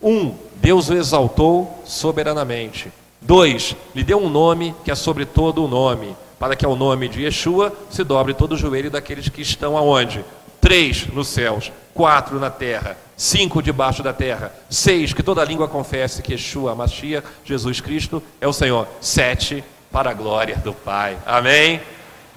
Um, 0.00 0.36
Deus 0.54 0.88
o 0.88 0.94
exaltou 0.94 1.82
soberanamente. 1.84 2.92
Dois, 3.20 3.74
lhe 3.92 4.04
deu 4.04 4.18
um 4.18 4.30
nome 4.30 4.72
que 4.84 4.90
é 4.92 4.94
sobre 4.94 5.24
todo 5.24 5.64
o 5.64 5.66
nome 5.66 6.14
para 6.38 6.54
que 6.54 6.64
ao 6.64 6.76
nome 6.76 7.08
de 7.08 7.24
Yeshua 7.24 7.72
se 7.90 8.04
dobre 8.04 8.34
todo 8.34 8.52
o 8.52 8.56
joelho 8.56 8.88
daqueles 8.88 9.28
que 9.28 9.42
estão 9.42 9.76
aonde? 9.76 10.24
Três 10.60 11.04
nos 11.08 11.26
céus, 11.26 11.72
quatro 11.92 12.38
na 12.38 12.50
terra, 12.50 12.96
cinco 13.16 13.60
debaixo 13.60 14.00
da 14.00 14.12
terra, 14.12 14.54
seis, 14.70 15.12
que 15.12 15.24
toda 15.24 15.44
língua 15.44 15.66
confesse 15.66 16.22
que 16.22 16.34
Yeshua, 16.34 16.76
Machia, 16.76 17.24
Jesus 17.44 17.80
Cristo 17.80 18.22
é 18.40 18.46
o 18.46 18.52
Senhor, 18.52 18.86
sete, 19.00 19.64
para 19.90 20.10
a 20.10 20.14
glória 20.14 20.54
do 20.56 20.72
Pai. 20.72 21.18
Amém? 21.26 21.80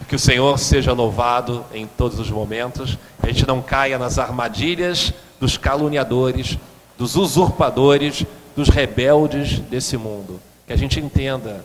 Que 0.08 0.16
o 0.16 0.20
Senhor 0.20 0.58
seja 0.58 0.94
louvado 0.94 1.64
em 1.74 1.86
todos 1.86 2.20
os 2.20 2.32
momentos, 2.32 2.98
a 3.22 3.28
gente 3.28 3.46
não 3.46 3.62
caia 3.62 4.00
nas 4.00 4.18
armadilhas 4.18 5.14
dos 5.40 5.58
caluniadores, 5.58 6.58
dos 6.98 7.16
usurpadores, 7.16 8.26
dos 8.56 8.70
rebeldes 8.70 9.60
desse 9.60 9.98
mundo. 9.98 10.40
Que 10.66 10.74
a 10.74 10.78
gente 10.78 11.00
entenda 11.00 11.64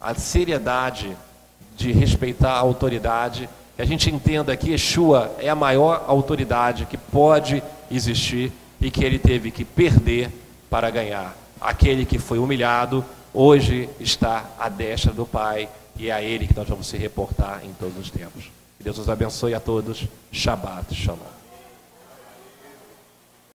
a 0.00 0.14
seriedade 0.14 1.16
de 1.76 1.92
respeitar 1.92 2.52
a 2.52 2.58
autoridade, 2.58 3.48
que 3.76 3.82
a 3.82 3.86
gente 3.86 4.10
entenda 4.10 4.56
que 4.56 4.70
Yeshua 4.70 5.34
é 5.38 5.48
a 5.48 5.54
maior 5.54 6.04
autoridade 6.06 6.86
que 6.86 6.96
pode 6.96 7.62
existir 7.90 8.52
e 8.80 8.90
que 8.90 9.04
ele 9.04 9.18
teve 9.18 9.50
que 9.50 9.64
perder 9.64 10.30
para 10.70 10.90
ganhar. 10.90 11.36
Aquele 11.60 12.04
que 12.04 12.18
foi 12.18 12.38
humilhado, 12.38 13.04
hoje 13.32 13.88
está 14.00 14.44
à 14.58 14.68
destra 14.68 15.12
do 15.12 15.26
Pai 15.26 15.68
e 15.98 16.08
é 16.08 16.12
a 16.12 16.22
ele 16.22 16.46
que 16.46 16.56
nós 16.56 16.68
vamos 16.68 16.86
se 16.86 16.96
reportar 16.96 17.64
em 17.64 17.72
todos 17.72 17.96
os 17.98 18.10
tempos. 18.10 18.44
Que 18.78 18.84
Deus 18.84 18.98
nos 18.98 19.08
abençoe 19.08 19.54
a 19.54 19.60
todos. 19.60 20.06
Shabbat 20.30 20.94
Shalom. 20.94 21.35